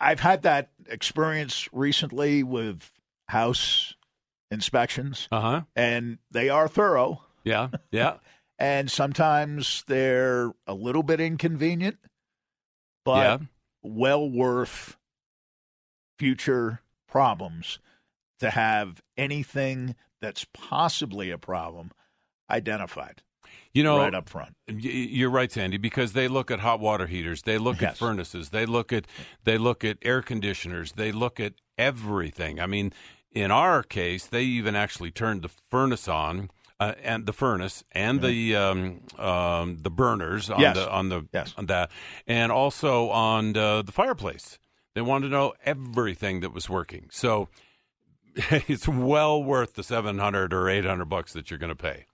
I've 0.00 0.20
had 0.20 0.42
that 0.42 0.70
experience 0.88 1.68
recently 1.72 2.42
with 2.42 2.90
house 3.28 3.94
inspections, 4.50 5.28
Uh 5.30 5.40
huh. 5.40 5.60
and 5.76 6.18
they 6.30 6.48
are 6.48 6.68
thorough, 6.68 7.22
Yeah. 7.44 7.68
Yeah. 7.90 8.14
and 8.58 8.90
sometimes 8.90 9.84
they're 9.86 10.52
a 10.66 10.74
little 10.74 11.02
bit 11.02 11.20
inconvenient, 11.20 11.98
but 13.04 13.40
yeah. 13.40 13.46
well 13.82 14.28
worth 14.28 14.96
future 16.18 16.80
problems 17.08 17.78
to 18.40 18.50
have 18.50 19.00
anything 19.16 19.94
that's 20.20 20.46
possibly 20.52 21.30
a 21.30 21.38
problem 21.38 21.90
identified 22.50 23.22
You 23.72 23.82
know, 23.82 23.98
right 23.98 24.14
up 24.14 24.28
front. 24.28 24.54
You're 24.66 25.30
right, 25.30 25.50
Sandy, 25.50 25.78
because 25.78 26.12
they 26.12 26.28
look 26.28 26.50
at 26.50 26.60
hot 26.60 26.80
water 26.80 27.06
heaters, 27.06 27.42
they 27.42 27.58
look 27.58 27.82
at 27.82 27.96
furnaces, 27.96 28.50
they 28.50 28.66
look 28.66 28.92
at 28.92 29.06
they 29.44 29.56
look 29.58 29.84
at 29.84 29.98
air 30.02 30.20
conditioners, 30.22 30.92
they 30.92 31.12
look 31.12 31.40
at 31.40 31.54
everything. 31.78 32.60
I 32.60 32.66
mean, 32.66 32.92
in 33.32 33.50
our 33.50 33.82
case, 33.82 34.26
they 34.26 34.42
even 34.42 34.74
actually 34.76 35.10
turned 35.10 35.42
the 35.42 35.48
furnace 35.70 36.08
on. 36.08 36.50
Uh, 36.78 36.94
and 37.02 37.26
the 37.26 37.32
furnace 37.34 37.84
and 37.92 38.22
the 38.22 38.56
um, 38.56 39.02
um, 39.18 39.76
the 39.82 39.90
burners 39.90 40.48
on 40.48 40.60
Yes. 40.60 40.76
the 40.78 40.90
on 40.90 41.10
the 41.10 41.28
Yes. 41.30 41.52
on 41.58 41.66
that, 41.66 41.90
and 42.26 42.50
also 42.50 43.10
on 43.10 43.54
uh, 43.54 43.82
the 43.82 43.92
fireplace. 43.92 44.58
They 44.94 45.02
wanted 45.02 45.26
to 45.28 45.32
know 45.34 45.52
everything 45.62 46.40
that 46.40 46.54
was 46.54 46.70
working. 46.70 47.08
So 47.12 47.50
it's 48.34 48.88
well 48.88 49.44
worth 49.44 49.74
the 49.74 49.82
seven 49.82 50.18
hundred 50.18 50.54
or 50.54 50.70
eight 50.70 50.86
hundred 50.86 51.10
bucks 51.10 51.34
that 51.34 51.50
you're 51.50 51.58
going 51.58 51.68
to 51.68 51.76
pay. 51.76 52.06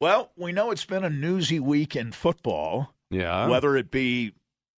Well, 0.00 0.32
we 0.34 0.50
know 0.52 0.70
it's 0.70 0.86
been 0.86 1.04
a 1.04 1.10
newsy 1.10 1.60
week 1.60 1.94
in 1.94 2.12
football. 2.12 2.94
Yeah. 3.10 3.48
whether 3.48 3.76
it 3.76 3.90
be 3.90 4.32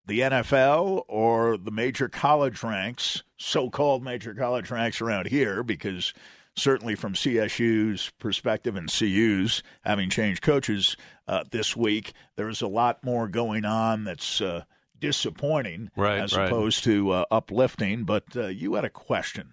the 0.07 0.21
NFL 0.21 1.05
or 1.09 1.57
the 1.57 1.71
major 1.71 2.09
college 2.09 2.63
ranks, 2.63 3.23
so 3.37 3.71
called 3.71 4.03
major 4.03 4.35
college 4.35 4.71
ranks 4.71 5.01
around 5.01 5.29
here, 5.29 5.63
because 5.63 6.13
certainly 6.57 6.95
from 6.95 7.15
CSU's 7.15 8.11
perspective 8.19 8.77
and 8.77 8.91
CU's 8.91 9.63
having 9.83 10.11
changed 10.11 10.43
coaches 10.43 10.97
uh, 11.29 11.45
this 11.51 11.77
week, 11.77 12.13
there's 12.37 12.63
a 12.63 12.69
lot 12.69 13.03
more 13.05 13.29
going 13.29 13.65
on 13.65 14.05
that's 14.05 14.41
uh, 14.41 14.65
disappointing 14.99 15.91
Right, 15.97 16.21
as 16.21 16.37
right. 16.37 16.47
opposed 16.47 16.85
to 16.85 17.11
uh, 17.11 17.25
uplifting. 17.31 18.05
But 18.05 18.25
uh, 18.37 18.47
you 18.49 18.75
had 18.75 18.85
a 18.85 18.91
question 18.91 19.53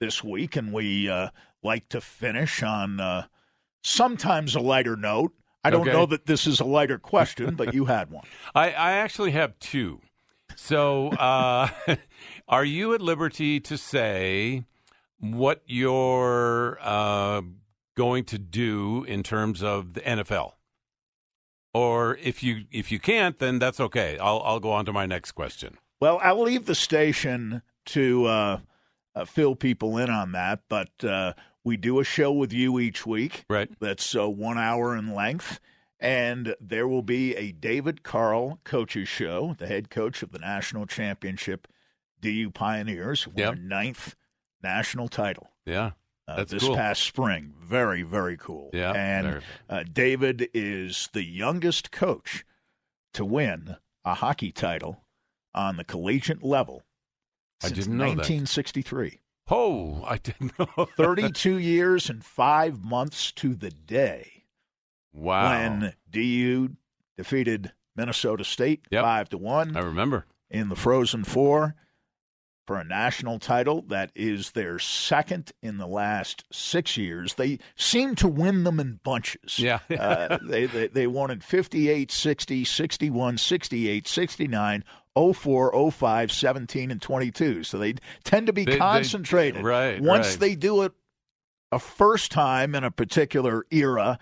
this 0.00 0.22
week, 0.22 0.56
and 0.56 0.72
we 0.72 1.08
uh, 1.08 1.30
like 1.62 1.88
to 1.90 2.00
finish 2.00 2.62
on 2.62 3.00
uh, 3.00 3.26
sometimes 3.82 4.54
a 4.54 4.60
lighter 4.60 4.96
note. 4.96 5.32
I 5.68 5.70
don't 5.70 5.82
Okay. 5.82 5.92
know 5.92 6.06
that 6.06 6.26
this 6.26 6.46
is 6.46 6.60
a 6.60 6.64
lighter 6.64 6.98
question, 6.98 7.54
but 7.54 7.74
you 7.74 7.84
had 7.84 8.10
one. 8.10 8.24
I, 8.54 8.70
I 8.72 8.92
actually 8.92 9.30
have 9.32 9.58
two. 9.58 10.00
So, 10.56 11.08
uh, 11.10 11.68
are 12.48 12.64
you 12.64 12.94
at 12.94 13.00
liberty 13.00 13.60
to 13.60 13.76
say 13.78 14.64
what 15.20 15.62
you're 15.66 16.78
uh, 16.80 17.42
going 17.96 18.24
to 18.24 18.38
do 18.38 19.04
in 19.04 19.22
terms 19.22 19.62
of 19.62 19.94
the 19.94 20.00
NFL? 20.00 20.52
Or 21.74 22.16
if 22.16 22.42
you 22.42 22.64
if 22.72 22.90
you 22.90 22.98
can't, 22.98 23.38
then 23.38 23.58
that's 23.58 23.78
okay. 23.78 24.18
I'll 24.18 24.40
I'll 24.44 24.58
go 24.60 24.72
on 24.72 24.84
to 24.86 24.92
my 24.92 25.06
next 25.06 25.32
question. 25.32 25.76
Well, 26.00 26.18
I'll 26.22 26.42
leave 26.42 26.64
the 26.66 26.74
station 26.74 27.62
to 27.86 28.24
uh, 28.26 28.60
uh, 29.14 29.24
fill 29.26 29.54
people 29.54 29.98
in 29.98 30.08
on 30.10 30.32
that, 30.32 30.62
but 30.68 30.88
uh, 31.04 31.34
we 31.68 31.76
do 31.76 32.00
a 32.00 32.04
show 32.04 32.32
with 32.32 32.52
you 32.52 32.78
each 32.78 33.06
week 33.06 33.44
Right. 33.48 33.70
that's 33.78 34.16
uh, 34.16 34.28
one 34.28 34.58
hour 34.58 34.96
in 34.96 35.14
length. 35.14 35.60
And 36.00 36.54
there 36.60 36.86
will 36.88 37.02
be 37.02 37.34
a 37.36 37.52
David 37.52 38.02
Carle 38.02 38.60
coaches 38.64 39.08
show, 39.08 39.54
the 39.58 39.66
head 39.66 39.90
coach 39.90 40.22
of 40.22 40.30
the 40.32 40.38
national 40.38 40.86
championship 40.86 41.66
DU 42.20 42.50
Pioneers, 42.50 43.26
won 43.26 43.36
Yep. 43.36 43.58
ninth 43.58 44.14
national 44.62 45.08
title 45.08 45.48
Yeah. 45.66 45.92
uh, 46.26 46.44
this 46.44 46.62
cool. 46.62 46.74
past 46.76 47.02
spring. 47.02 47.54
Very, 47.60 48.02
very 48.02 48.36
cool. 48.36 48.70
Yeah, 48.72 48.92
And 48.92 49.42
uh, 49.68 49.82
David 49.92 50.48
is 50.54 51.08
the 51.12 51.24
youngest 51.24 51.90
coach 51.90 52.44
to 53.14 53.24
win 53.24 53.76
a 54.04 54.14
hockey 54.14 54.52
title 54.52 55.04
on 55.54 55.76
the 55.76 55.84
collegiate 55.84 56.42
level 56.44 56.82
I 57.62 57.68
since 57.68 57.78
didn't 57.80 57.96
know 57.98 58.04
that. 58.04 58.16
1963. 58.18 59.20
Oh, 59.50 60.04
I 60.06 60.18
didn't 60.18 60.58
know. 60.58 60.88
32 60.96 61.58
years 61.58 62.10
and 62.10 62.24
five 62.24 62.84
months 62.84 63.32
to 63.32 63.54
the 63.54 63.70
day 63.70 64.44
Wow. 65.12 65.50
when 65.50 65.92
DU 66.10 66.70
defeated 67.16 67.72
Minnesota 67.96 68.44
State 68.44 68.82
Yep. 68.90 69.02
five 69.02 69.28
to 69.30 69.38
one 69.38 69.76
I 69.76 69.80
remember. 69.80 70.26
in 70.50 70.68
the 70.68 70.76
Frozen 70.76 71.24
Four 71.24 71.74
for 72.66 72.76
a 72.78 72.84
national 72.84 73.38
title 73.38 73.82
that 73.88 74.12
is 74.14 74.50
their 74.50 74.78
second 74.78 75.52
in 75.62 75.78
the 75.78 75.86
last 75.86 76.44
six 76.52 76.98
years. 76.98 77.34
They 77.34 77.58
seem 77.74 78.14
to 78.16 78.28
win 78.28 78.64
them 78.64 78.78
in 78.78 79.00
bunches. 79.02 79.58
Yeah. 79.58 79.78
uh, 79.98 80.36
they, 80.46 80.66
they 80.66 80.88
they 80.88 81.06
won 81.06 81.30
in 81.30 81.40
58, 81.40 82.12
60, 82.12 82.64
61, 82.64 83.38
68, 83.38 84.06
69, 84.06 84.84
04, 85.16 85.90
05, 85.90 86.32
17, 86.32 86.90
and 86.90 87.00
22. 87.02 87.64
So 87.64 87.78
they 87.78 87.94
tend 88.24 88.46
to 88.48 88.52
be 88.52 88.64
They- 88.64 88.72
they- 88.72 88.78
concentrated. 88.78 89.62
right, 89.64 90.00
Once 90.00 90.30
right. 90.30 90.40
they 90.40 90.54
do 90.54 90.82
it 90.82 90.92
a 91.70 91.78
first 91.78 92.30
time 92.32 92.74
in 92.74 92.84
a 92.84 92.90
particular 92.90 93.64
era, 93.70 94.18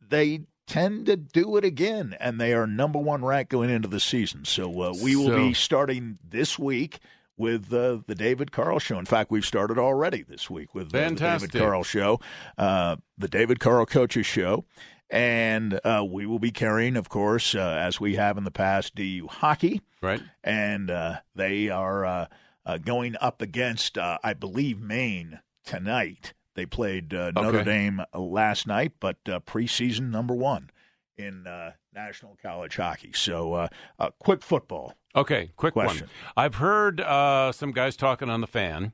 they 0.00 0.42
tend 0.66 1.06
to 1.06 1.16
do 1.16 1.56
it 1.56 1.64
again, 1.64 2.16
and 2.18 2.40
they 2.40 2.52
are 2.52 2.66
number 2.66 2.98
one 2.98 3.24
ranked 3.24 3.50
going 3.50 3.70
into 3.70 3.88
the 3.88 4.00
season. 4.00 4.44
So 4.44 4.68
uh, 4.82 4.94
we 5.02 5.14
will 5.16 5.26
So- 5.28 5.36
be 5.36 5.54
starting 5.54 6.18
this 6.28 6.58
week 6.58 6.98
with 7.36 7.72
uh, 7.72 7.98
the 8.06 8.14
David 8.14 8.52
Carle 8.52 8.78
Show. 8.78 8.98
In 8.98 9.04
fact, 9.06 9.30
we've 9.30 9.44
started 9.44 9.78
already 9.78 10.22
this 10.22 10.48
week 10.50 10.74
with 10.74 10.94
uh, 10.94 11.08
the 11.08 11.14
David 11.16 11.52
Carle 11.52 11.82
Show, 11.82 12.20
uh, 12.58 12.96
the 13.18 13.28
David 13.28 13.58
Carle 13.60 13.86
Coaches 13.86 14.26
Show. 14.26 14.64
And 15.12 15.78
uh, 15.84 16.04
we 16.08 16.24
will 16.24 16.38
be 16.38 16.50
carrying, 16.50 16.96
of 16.96 17.08
course, 17.10 17.54
uh, 17.54 17.60
as 17.60 18.00
we 18.00 18.14
have 18.16 18.38
in 18.38 18.44
the 18.44 18.50
past, 18.50 18.94
DU 18.94 19.28
hockey 19.30 19.82
Right. 20.00 20.22
and 20.42 20.90
uh, 20.90 21.16
they 21.34 21.68
are 21.68 22.04
uh, 22.04 22.26
uh, 22.64 22.78
going 22.78 23.16
up 23.20 23.42
against, 23.42 23.98
uh, 23.98 24.18
I 24.24 24.32
believe, 24.32 24.80
Maine 24.80 25.40
tonight. 25.66 26.32
They 26.54 26.64
played 26.64 27.12
uh, 27.12 27.30
Notre 27.34 27.58
Okay. 27.58 27.64
Dame 27.64 28.02
last 28.14 28.66
night, 28.66 28.92
but 29.00 29.18
uh, 29.28 29.40
preseason 29.40 30.10
number 30.10 30.34
one 30.34 30.70
in 31.18 31.46
uh, 31.46 31.72
National 31.94 32.38
College 32.42 32.76
Hockey. 32.76 33.12
So, 33.12 33.52
uh, 33.52 33.68
uh, 33.98 34.10
quick 34.18 34.42
football. 34.42 34.94
Okay, 35.14 35.50
quick 35.56 35.74
Question. 35.74 36.06
one. 36.06 36.32
I've 36.44 36.54
heard 36.54 37.00
uh, 37.02 37.52
some 37.52 37.72
guys 37.72 37.96
talking 37.96 38.30
on 38.30 38.40
the 38.40 38.46
fan 38.46 38.92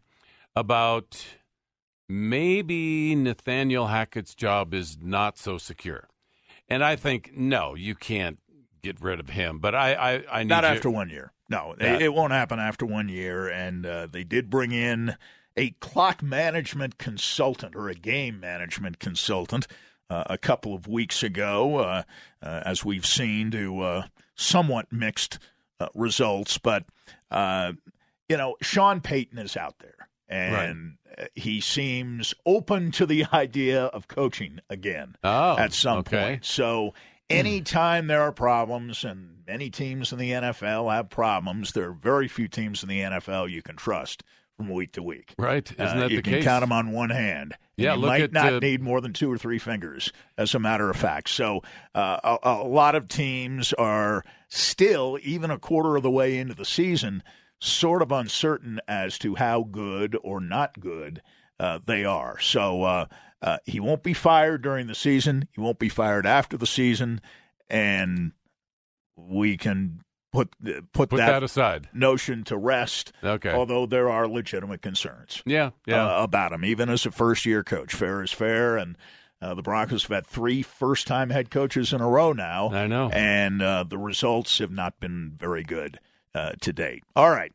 about 0.56 1.24
maybe 2.08 3.14
Nathaniel 3.14 3.88
Hackett's 3.88 4.34
job 4.34 4.74
is 4.74 4.98
not 5.00 5.38
so 5.38 5.58
secure, 5.58 6.08
and 6.68 6.82
I 6.84 6.96
think 6.96 7.32
no, 7.36 7.74
you 7.74 7.94
can't 7.94 8.38
get 8.82 9.00
rid 9.00 9.20
of 9.20 9.30
him. 9.30 9.58
But 9.58 9.74
I, 9.74 9.94
I, 9.94 10.22
I 10.30 10.42
need 10.44 10.48
Not 10.48 10.64
you- 10.64 10.70
after 10.70 10.90
one 10.90 11.10
year. 11.10 11.32
No, 11.50 11.74
Yeah. 11.80 11.98
it, 11.98 12.12
won't 12.12 12.32
happen 12.32 12.58
after 12.60 12.84
one 12.84 13.08
year. 13.08 13.48
And 13.48 13.86
uh, 13.86 14.06
they 14.06 14.22
did 14.22 14.50
bring 14.50 14.70
in 14.70 15.16
a 15.56 15.70
clock 15.80 16.22
management 16.22 16.98
consultant 16.98 17.74
or 17.74 17.88
a 17.88 17.94
game 17.94 18.38
management 18.38 18.98
consultant 18.98 19.66
uh, 20.10 20.24
a 20.26 20.36
couple 20.36 20.74
of 20.74 20.86
weeks 20.86 21.22
ago, 21.22 21.78
uh, 21.78 22.02
uh, 22.42 22.62
as 22.66 22.84
we've 22.84 23.06
seen, 23.06 23.50
to 23.52 23.80
uh, 23.80 24.02
somewhat 24.34 24.92
mixed 24.92 25.38
uh, 25.80 25.88
results. 25.94 26.58
But, 26.58 26.84
uh, 27.30 27.72
you 28.28 28.36
know, 28.36 28.56
Sean 28.60 29.00
Payton 29.00 29.38
is 29.38 29.56
out 29.56 29.76
there. 29.80 29.97
And 30.28 30.96
uh 31.16 31.24
he 31.34 31.60
seems 31.60 32.34
open 32.46 32.90
to 32.92 33.06
the 33.06 33.24
idea 33.32 33.84
of 33.86 34.08
coaching 34.08 34.60
again 34.70 35.16
Oh, 35.24 35.56
at 35.58 35.72
some 35.72 35.98
okay. 35.98 36.22
point. 36.24 36.44
So 36.44 36.94
anytime 37.30 38.06
there 38.06 38.22
are 38.22 38.32
problems, 38.32 39.04
and 39.04 39.42
many 39.46 39.70
teams 39.70 40.12
in 40.12 40.18
the 40.18 40.30
NFL 40.32 40.92
have 40.92 41.10
problems, 41.10 41.72
there 41.72 41.88
are 41.88 41.92
very 41.92 42.28
few 42.28 42.48
teams 42.48 42.82
in 42.82 42.88
the 42.88 43.00
NFL 43.00 43.50
you 43.50 43.62
can 43.62 43.76
trust 43.76 44.22
from 44.56 44.68
week 44.70 44.92
to 44.92 45.02
week. 45.02 45.34
Right? 45.38 45.70
Isn't 45.70 45.76
that 45.78 45.96
Uh, 46.06 46.08
you 46.08 46.16
the 46.16 46.22
can 46.22 46.32
case? 46.34 46.44
count 46.44 46.62
them 46.62 46.72
on 46.72 46.90
one 46.90 47.10
hand. 47.10 47.54
Yeah, 47.76 47.94
you 47.94 48.00
might 48.02 48.22
at, 48.22 48.32
not 48.32 48.52
uh, 48.54 48.58
need 48.58 48.82
more 48.82 49.00
than 49.00 49.12
two 49.12 49.30
or 49.30 49.38
three 49.38 49.58
fingers, 49.60 50.12
as 50.36 50.52
a 50.54 50.58
matter 50.58 50.90
of 50.90 50.96
fact. 50.96 51.28
So 51.30 51.62
uh, 51.94 52.18
a, 52.42 52.48
a 52.48 52.66
lot 52.66 52.96
of 52.96 53.06
teams 53.06 53.72
are 53.74 54.24
still, 54.48 55.16
even 55.22 55.50
a 55.52 55.58
quarter 55.58 55.94
of 55.96 56.02
the 56.02 56.10
way 56.10 56.38
into 56.38 56.54
the 56.54 56.64
season, 56.64 57.22
sort 57.60 58.02
of 58.02 58.12
uncertain 58.12 58.80
as 58.86 59.18
to 59.18 59.34
how 59.34 59.62
good 59.62 60.16
or 60.22 60.40
not 60.40 60.78
good 60.80 61.22
uh, 61.58 61.78
they 61.84 62.04
are. 62.04 62.38
So 62.40 62.82
uh, 62.84 63.06
uh, 63.42 63.58
he 63.64 63.80
won't 63.80 64.02
be 64.02 64.14
fired 64.14 64.62
during 64.62 64.86
the 64.86 64.94
season. 64.94 65.48
He 65.52 65.60
won't 65.60 65.78
be 65.78 65.88
fired 65.88 66.26
after 66.26 66.56
the 66.56 66.66
season, 66.66 67.20
and 67.68 68.32
we 69.16 69.56
can 69.56 70.00
put 70.32 70.50
put, 70.92 70.92
Put 70.92 71.10
that, 71.18 71.26
that 71.26 71.42
aside. 71.42 71.88
notion 71.92 72.44
to 72.44 72.56
rest. 72.56 73.12
Okay. 73.24 73.50
Although 73.52 73.86
there 73.86 74.08
are 74.10 74.28
legitimate 74.28 74.82
concerns 74.82 75.42
Yeah, 75.46 75.70
yeah. 75.86 76.06
uh, 76.18 76.22
about 76.22 76.52
him, 76.52 76.64
even 76.64 76.88
as 76.88 77.06
a 77.06 77.10
first 77.10 77.44
year 77.46 77.64
coach. 77.64 77.94
Fair 77.94 78.22
is 78.22 78.30
fair, 78.32 78.76
and 78.76 78.96
uh, 79.40 79.54
the 79.54 79.62
Broncos 79.62 80.02
have 80.04 80.10
had 80.14 80.26
three 80.26 80.62
first 80.62 81.06
time 81.06 81.30
head 81.30 81.50
coaches 81.50 81.92
in 81.92 82.00
a 82.00 82.08
row 82.08 82.32
now. 82.32 82.70
I 82.70 82.86
know. 82.86 83.08
and 83.12 83.62
uh, 83.62 83.84
the 83.84 83.98
results 83.98 84.58
have 84.58 84.70
not 84.72 85.00
been 85.00 85.32
very 85.38 85.62
good 85.64 85.98
uh, 86.38 86.52
to 86.60 86.72
date. 86.72 87.02
All 87.16 87.30
right, 87.30 87.52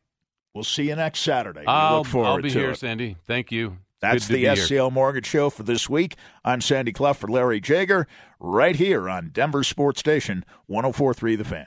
we'll 0.54 0.64
see 0.64 0.88
you 0.88 0.96
next 0.96 1.20
Saturday. 1.20 1.60
We 1.60 1.66
I'll, 1.66 1.98
look 1.98 2.06
forward 2.06 2.28
I'll 2.28 2.42
be 2.42 2.50
to 2.50 2.58
here, 2.58 2.70
it. 2.70 2.78
Sandy. 2.78 3.16
Thank 3.26 3.50
you. 3.50 3.78
That's 4.00 4.28
the 4.28 4.34
be 4.34 4.40
here. 4.40 4.54
SCL 4.54 4.92
Mortgage 4.92 5.26
Show 5.26 5.48
for 5.48 5.62
this 5.62 5.88
week. 5.88 6.16
I'm 6.44 6.60
Sandy 6.60 6.92
Clough 6.92 7.14
for 7.14 7.28
Larry 7.28 7.60
Jager, 7.60 8.06
right 8.38 8.76
here 8.76 9.08
on 9.08 9.30
Denver 9.30 9.64
Sports 9.64 10.00
Station 10.00 10.44
1043 10.66 11.36
The 11.36 11.44
Fan. 11.44 11.66